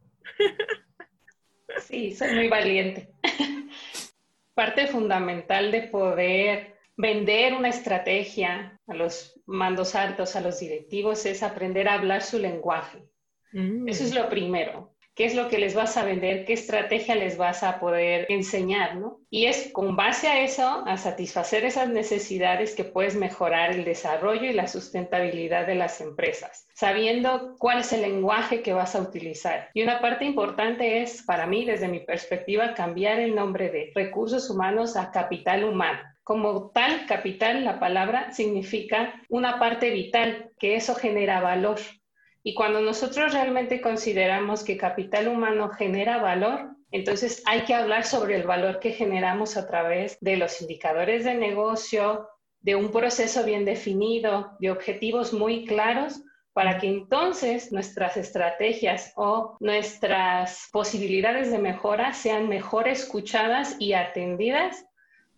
Sí, 1.81 2.15
soy 2.15 2.35
muy 2.35 2.49
valiente. 2.49 3.11
Parte 4.55 4.87
fundamental 4.87 5.71
de 5.71 5.83
poder 5.83 6.79
vender 6.97 7.53
una 7.53 7.69
estrategia 7.69 8.81
a 8.87 8.95
los 8.95 9.39
mandos 9.45 9.95
altos, 9.95 10.35
a 10.37 10.41
los 10.41 10.59
directivos, 10.59 11.27
es 11.27 11.43
aprender 11.43 11.89
a 11.89 11.95
hablar 11.95 12.23
su 12.23 12.39
lenguaje. 12.39 13.05
Mm. 13.53 13.87
Eso 13.89 14.05
es 14.05 14.15
lo 14.15 14.29
primero 14.31 14.96
qué 15.17 15.25
es 15.25 15.35
lo 15.35 15.49
que 15.49 15.59
les 15.59 15.75
vas 15.75 15.97
a 15.97 16.05
vender, 16.05 16.45
qué 16.45 16.53
estrategia 16.53 17.15
les 17.15 17.39
vas 17.39 17.63
a 17.63 17.81
poder 17.81 18.27
enseñar, 18.29 18.97
¿no? 18.97 19.19
Y 19.31 19.47
es 19.47 19.71
con 19.73 19.97
base 19.97 20.29
a 20.29 20.43
eso, 20.43 20.85
a 20.87 20.99
satisfacer 20.99 21.65
esas 21.65 21.89
necesidades 21.89 22.75
que 22.75 22.85
puedes 22.85 23.17
mejorar 23.17 23.73
el 23.73 23.85
desarrollo 23.85 24.45
y 24.45 24.53
la 24.53 24.69
sustentabilidad 24.69 25.67
de 25.67 25.75
las 25.75 26.03
empresas, 26.03 26.69
sabiendo 26.75 27.57
cuál 27.59 27.81
es 27.81 27.95
el 27.95 28.03
lenguaje 28.03 28.61
que 28.61 28.75
vas 28.75 28.95
a 28.95 29.01
utilizar. 29.01 29.71
Y 29.73 29.83
una 29.83 30.03
parte 30.03 30.27
importante 30.27 31.01
es, 31.01 31.23
para 31.23 31.47
mí, 31.47 31.65
desde 31.65 31.89
mi 31.89 32.01
perspectiva, 32.01 32.75
cambiar 32.75 33.19
el 33.19 33.35
nombre 33.35 33.71
de 33.71 33.93
recursos 33.95 34.51
humanos 34.51 34.99
a 34.99 35.11
capital 35.11 35.65
humano. 35.65 35.99
Como 36.25 36.73
tal, 36.73 37.07
capital, 37.07 37.65
la 37.65 37.81
palabra 37.81 38.33
significa 38.33 39.15
una 39.31 39.59
parte 39.59 39.91
vital, 39.91 40.51
que 40.59 40.77
eso 40.77 40.95
genera 40.95 41.41
valor. 41.41 41.79
Y 42.47 42.55
cuando 42.55 42.81
nosotros 42.81 43.33
realmente 43.33 43.81
consideramos 43.81 44.63
que 44.63 44.77
capital 44.77 45.27
humano 45.27 45.69
genera 45.71 46.19
valor, 46.19 46.77
entonces 46.93 47.43
hay 47.45 47.63
que 47.63 47.75
hablar 47.75 48.05
sobre 48.05 48.37
el 48.37 48.45
valor 48.45 48.79
que 48.79 48.93
generamos 48.93 49.57
a 49.57 49.67
través 49.67 50.17
de 50.21 50.37
los 50.37 50.63
indicadores 50.63 51.25
de 51.25 51.35
negocio, 51.35 52.29
de 52.61 52.77
un 52.77 52.93
proceso 52.93 53.43
bien 53.43 53.65
definido, 53.65 54.53
de 54.61 54.71
objetivos 54.71 55.33
muy 55.33 55.65
claros, 55.65 56.23
para 56.53 56.79
que 56.79 56.87
entonces 56.87 57.73
nuestras 57.73 58.17
estrategias 58.17 59.13
o 59.17 59.57
nuestras 59.59 60.69
posibilidades 60.71 61.51
de 61.51 61.59
mejora 61.59 62.13
sean 62.13 62.49
mejor 62.49 62.87
escuchadas 62.87 63.75
y 63.81 63.95
atendidas, 63.95 64.87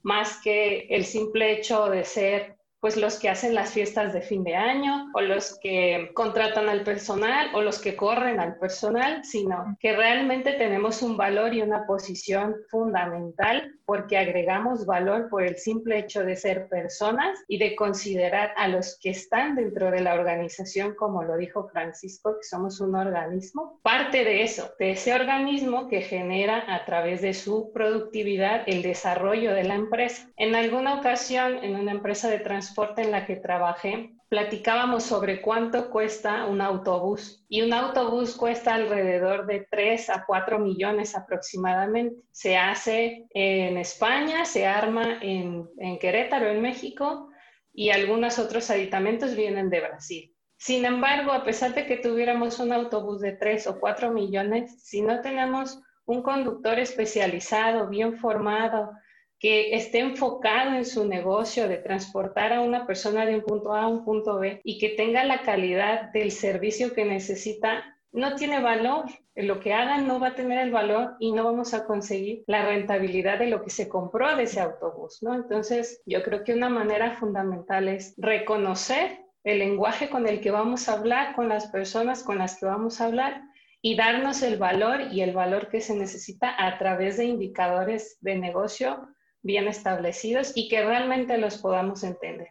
más 0.02 0.42
que 0.42 0.80
el 0.90 1.06
simple 1.06 1.52
hecho 1.52 1.88
de 1.88 2.04
ser 2.04 2.57
pues 2.80 2.96
los 2.96 3.18
que 3.18 3.28
hacen 3.28 3.54
las 3.54 3.72
fiestas 3.72 4.12
de 4.12 4.22
fin 4.22 4.44
de 4.44 4.54
año 4.54 5.10
o 5.14 5.20
los 5.20 5.58
que 5.60 6.10
contratan 6.14 6.68
al 6.68 6.84
personal 6.84 7.50
o 7.54 7.62
los 7.62 7.80
que 7.80 7.96
corren 7.96 8.38
al 8.38 8.56
personal, 8.58 9.24
sino 9.24 9.76
que 9.80 9.96
realmente 9.96 10.52
tenemos 10.52 11.02
un 11.02 11.16
valor 11.16 11.54
y 11.54 11.62
una 11.62 11.86
posición 11.86 12.54
fundamental 12.70 13.74
porque 13.84 14.18
agregamos 14.18 14.84
valor 14.84 15.30
por 15.30 15.42
el 15.42 15.56
simple 15.56 15.98
hecho 15.98 16.22
de 16.22 16.36
ser 16.36 16.68
personas 16.68 17.38
y 17.48 17.58
de 17.58 17.74
considerar 17.74 18.52
a 18.56 18.68
los 18.68 18.98
que 19.00 19.08
están 19.10 19.56
dentro 19.56 19.90
de 19.90 20.02
la 20.02 20.12
organización, 20.12 20.94
como 20.94 21.22
lo 21.22 21.38
dijo 21.38 21.68
Francisco, 21.68 22.36
que 22.36 22.44
somos 22.44 22.80
un 22.80 22.94
organismo, 22.94 23.80
parte 23.82 24.24
de 24.24 24.42
eso, 24.42 24.70
de 24.78 24.90
ese 24.90 25.14
organismo 25.14 25.88
que 25.88 26.02
genera 26.02 26.64
a 26.74 26.84
través 26.84 27.22
de 27.22 27.32
su 27.32 27.72
productividad 27.72 28.62
el 28.66 28.82
desarrollo 28.82 29.54
de 29.54 29.64
la 29.64 29.76
empresa. 29.76 30.28
En 30.36 30.54
alguna 30.54 30.98
ocasión, 30.98 31.64
en 31.64 31.74
una 31.74 31.92
empresa 31.92 32.28
de 32.28 32.40
transporte, 32.40 32.67
en 32.96 33.10
la 33.10 33.26
que 33.26 33.36
trabajé, 33.36 34.14
platicábamos 34.28 35.04
sobre 35.04 35.40
cuánto 35.40 35.90
cuesta 35.90 36.46
un 36.46 36.60
autobús 36.60 37.44
y 37.48 37.62
un 37.62 37.72
autobús 37.72 38.36
cuesta 38.36 38.74
alrededor 38.74 39.46
de 39.46 39.66
3 39.70 40.10
a 40.10 40.24
4 40.26 40.58
millones 40.58 41.16
aproximadamente. 41.16 42.22
Se 42.30 42.56
hace 42.56 43.26
en 43.30 43.78
España, 43.78 44.44
se 44.44 44.66
arma 44.66 45.18
en, 45.20 45.68
en 45.78 45.98
Querétaro, 45.98 46.48
en 46.48 46.60
México 46.60 47.28
y 47.72 47.90
algunos 47.90 48.38
otros 48.38 48.70
aditamentos 48.70 49.34
vienen 49.34 49.70
de 49.70 49.80
Brasil. 49.80 50.34
Sin 50.56 50.84
embargo, 50.84 51.32
a 51.32 51.44
pesar 51.44 51.74
de 51.74 51.86
que 51.86 51.96
tuviéramos 51.96 52.58
un 52.58 52.72
autobús 52.72 53.20
de 53.20 53.32
3 53.32 53.68
o 53.68 53.78
4 53.78 54.12
millones, 54.12 54.82
si 54.82 55.02
no 55.02 55.20
tenemos 55.20 55.80
un 56.04 56.22
conductor 56.22 56.78
especializado, 56.78 57.88
bien 57.88 58.18
formado, 58.18 58.90
que 59.38 59.74
esté 59.76 60.00
enfocado 60.00 60.74
en 60.74 60.84
su 60.84 61.06
negocio 61.06 61.68
de 61.68 61.76
transportar 61.76 62.52
a 62.52 62.60
una 62.60 62.86
persona 62.86 63.24
de 63.24 63.36
un 63.36 63.42
punto 63.42 63.72
A 63.72 63.82
a 63.82 63.88
un 63.88 64.04
punto 64.04 64.38
B 64.38 64.60
y 64.64 64.78
que 64.78 64.90
tenga 64.90 65.22
la 65.24 65.42
calidad 65.42 66.10
del 66.12 66.32
servicio 66.32 66.92
que 66.92 67.04
necesita, 67.04 67.96
no 68.10 68.34
tiene 68.34 68.60
valor. 68.60 69.04
Lo 69.36 69.60
que 69.60 69.72
hagan 69.72 70.08
no 70.08 70.18
va 70.18 70.28
a 70.28 70.34
tener 70.34 70.58
el 70.58 70.72
valor 70.72 71.14
y 71.20 71.30
no 71.30 71.44
vamos 71.44 71.72
a 71.72 71.86
conseguir 71.86 72.42
la 72.48 72.66
rentabilidad 72.66 73.38
de 73.38 73.46
lo 73.46 73.62
que 73.62 73.70
se 73.70 73.88
compró 73.88 74.34
de 74.34 74.42
ese 74.44 74.60
autobús, 74.60 75.22
¿no? 75.22 75.34
Entonces, 75.34 76.02
yo 76.04 76.24
creo 76.24 76.42
que 76.42 76.54
una 76.54 76.68
manera 76.68 77.12
fundamental 77.12 77.86
es 77.86 78.14
reconocer 78.16 79.20
el 79.44 79.60
lenguaje 79.60 80.10
con 80.10 80.26
el 80.26 80.40
que 80.40 80.50
vamos 80.50 80.88
a 80.88 80.94
hablar, 80.94 81.36
con 81.36 81.48
las 81.48 81.68
personas 81.68 82.24
con 82.24 82.38
las 82.38 82.58
que 82.58 82.66
vamos 82.66 83.00
a 83.00 83.06
hablar 83.06 83.42
y 83.80 83.96
darnos 83.96 84.42
el 84.42 84.58
valor 84.58 85.02
y 85.12 85.20
el 85.20 85.32
valor 85.32 85.68
que 85.68 85.80
se 85.80 85.94
necesita 85.94 86.54
a 86.58 86.78
través 86.78 87.16
de 87.16 87.26
indicadores 87.26 88.18
de 88.20 88.36
negocio 88.36 89.08
bien 89.42 89.68
establecidos 89.68 90.52
y 90.54 90.68
que 90.68 90.84
realmente 90.84 91.38
los 91.38 91.58
podamos 91.58 92.02
entender. 92.04 92.48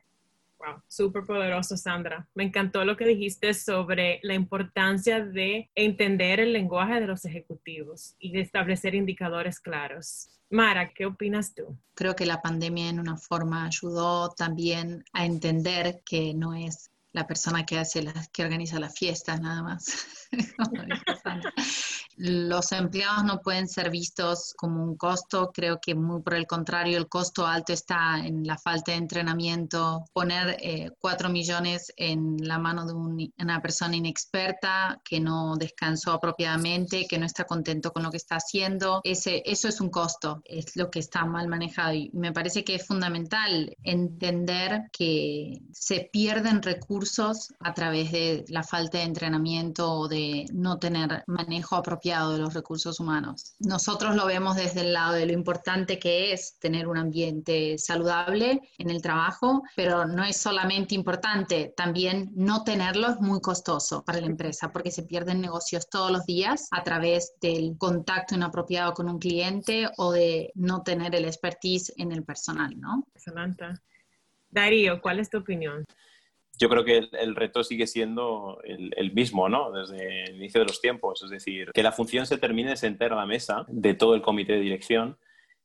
Wow, 0.60 0.82
súper 0.88 1.24
poderoso, 1.24 1.77
Sandra. 1.77 2.27
Me 2.34 2.44
encantó 2.44 2.84
lo 2.84 2.98
que 2.98 3.06
dijiste 3.06 3.53
sobre 3.53 4.20
la 4.24 4.34
importancia 4.34 5.24
de 5.24 5.70
entender 5.75 6.39
el 6.39 6.53
lenguaje 6.53 7.00
de 7.00 7.08
los 7.08 7.25
ejecutivos 7.25 8.15
y 8.20 8.32
de 8.32 8.41
establecer 8.41 8.96
indicadores 8.96 9.60
claros. 9.60 10.29
Mara, 10.50 10.94
¿qué 10.94 11.06
opinas 11.06 11.53
tú? 11.53 11.77
Creo 11.94 12.15
que 12.15 12.25
la 12.25 12.41
pandemia 12.41 12.89
en 12.89 13.00
una 13.00 13.17
forma 13.17 13.65
ayudó 13.65 14.29
también 14.29 15.03
a 15.13 15.25
entender 15.25 16.01
que 16.06 16.34
no 16.34 16.56
es 16.56 16.89
la 17.17 17.25
persona 17.25 17.65
que 17.65 17.79
hace 17.79 18.03
las, 18.03 18.29
que 18.29 18.43
organiza 18.43 18.79
las 18.79 18.93
fiestas 18.93 19.41
nada 19.41 19.63
más. 19.63 20.05
los 22.17 22.71
empleados 22.71 23.24
no 23.24 23.41
pueden 23.41 23.67
ser 23.67 23.89
vistos 23.89 24.53
como 24.55 24.83
un 24.83 24.95
costo, 24.95 25.51
creo 25.51 25.79
que 25.81 25.95
muy 25.95 26.21
por 26.21 26.36
el 26.36 26.45
contrario, 26.45 26.97
el 26.97 27.07
costo 27.07 27.45
alto 27.45 27.74
está 27.74 28.19
en 28.24 28.45
la 28.45 28.57
falta 28.57 28.91
de 28.91 28.97
entrenamiento, 28.97 30.05
poner 30.13 30.57
eh, 30.59 30.91
millones 31.31 31.91
en 31.97 32.38
la 32.39 32.59
mano 32.59 32.86
de 32.86 32.93
una 32.93 33.62
persona 33.62 33.95
inexperta 33.95 35.01
que 35.03 35.19
no 35.19 35.55
descansó 35.57 36.12
apropiadamente, 36.12 37.07
que 37.07 37.17
no 37.17 37.25
está 37.25 37.45
contento 37.45 37.91
con 37.91 38.03
lo 38.03 38.12
que 38.12 38.17
está 38.17 38.36
haciendo, 38.36 39.01
ese, 39.03 39.41
eso 39.45 39.67
es 39.67 39.81
un 39.81 39.89
costo, 39.89 40.41
es 40.45 40.75
lo 40.75 40.89
que 40.91 41.00
está 41.00 41.25
mal 41.25 41.47
manejado 41.47 41.93
y 41.93 42.12
me 42.13 42.31
parece 42.31 42.63
que 42.63 42.75
es 42.75 42.86
fundamental 42.86 43.75
entender 43.83 44.83
que 44.91 45.62
se 45.71 46.09
pierden 46.12 46.62
recursos 46.62 47.06
a 47.59 47.73
través 47.73 48.11
de 48.11 48.45
la 48.49 48.63
falta 48.63 48.97
de 48.97 49.05
entrenamiento 49.05 49.91
o 49.91 50.07
de 50.07 50.45
no 50.53 50.77
tener 50.77 51.23
manejo 51.27 51.75
apropiado 51.75 52.33
de 52.33 52.39
los 52.39 52.53
recursos 52.53 52.99
humanos. 52.99 53.55
Nosotros 53.59 54.15
lo 54.15 54.25
vemos 54.25 54.55
desde 54.55 54.81
el 54.81 54.93
lado 54.93 55.13
de 55.13 55.25
lo 55.25 55.33
importante 55.33 55.99
que 55.99 56.33
es 56.33 56.57
tener 56.59 56.87
un 56.87 56.97
ambiente 56.97 57.77
saludable 57.77 58.61
en 58.77 58.89
el 58.89 59.01
trabajo, 59.01 59.63
pero 59.75 60.05
no 60.05 60.23
es 60.23 60.37
solamente 60.37 60.95
importante, 60.95 61.73
también 61.75 62.31
no 62.35 62.63
tenerlo 62.63 63.09
es 63.09 63.19
muy 63.19 63.39
costoso 63.41 64.03
para 64.03 64.19
la 64.19 64.27
empresa 64.27 64.71
porque 64.71 64.91
se 64.91 65.03
pierden 65.03 65.41
negocios 65.41 65.89
todos 65.89 66.11
los 66.11 66.25
días 66.25 66.67
a 66.71 66.83
través 66.83 67.33
del 67.41 67.77
contacto 67.77 68.35
inapropiado 68.35 68.93
con 68.93 69.09
un 69.09 69.19
cliente 69.19 69.87
o 69.97 70.11
de 70.11 70.51
no 70.55 70.83
tener 70.83 71.15
el 71.15 71.25
expertise 71.25 71.93
en 71.97 72.11
el 72.11 72.23
personal, 72.23 72.79
¿no? 72.79 73.03
Excelente. 73.15 73.65
Darío, 74.49 75.01
¿cuál 75.01 75.19
es 75.19 75.29
tu 75.29 75.37
opinión? 75.37 75.85
Yo 76.57 76.69
creo 76.69 76.83
que 76.83 77.07
el, 77.11 77.35
reto 77.35 77.63
sigue 77.63 77.87
siendo 77.87 78.59
el, 78.63 79.13
mismo, 79.13 79.47
¿no? 79.47 79.71
Desde 79.71 80.25
el 80.25 80.35
inicio 80.37 80.59
de 80.59 80.67
los 80.67 80.81
tiempos. 80.81 81.23
Es 81.23 81.29
decir, 81.29 81.71
que 81.73 81.83
la 81.83 81.91
función 81.91 82.25
se 82.25 82.37
termine 82.37 82.71
de 82.71 82.77
sentar 82.77 83.13
a 83.13 83.15
la 83.15 83.25
mesa 83.25 83.65
de 83.67 83.93
todo 83.93 84.15
el 84.15 84.21
comité 84.21 84.53
de 84.53 84.59
dirección, 84.59 85.17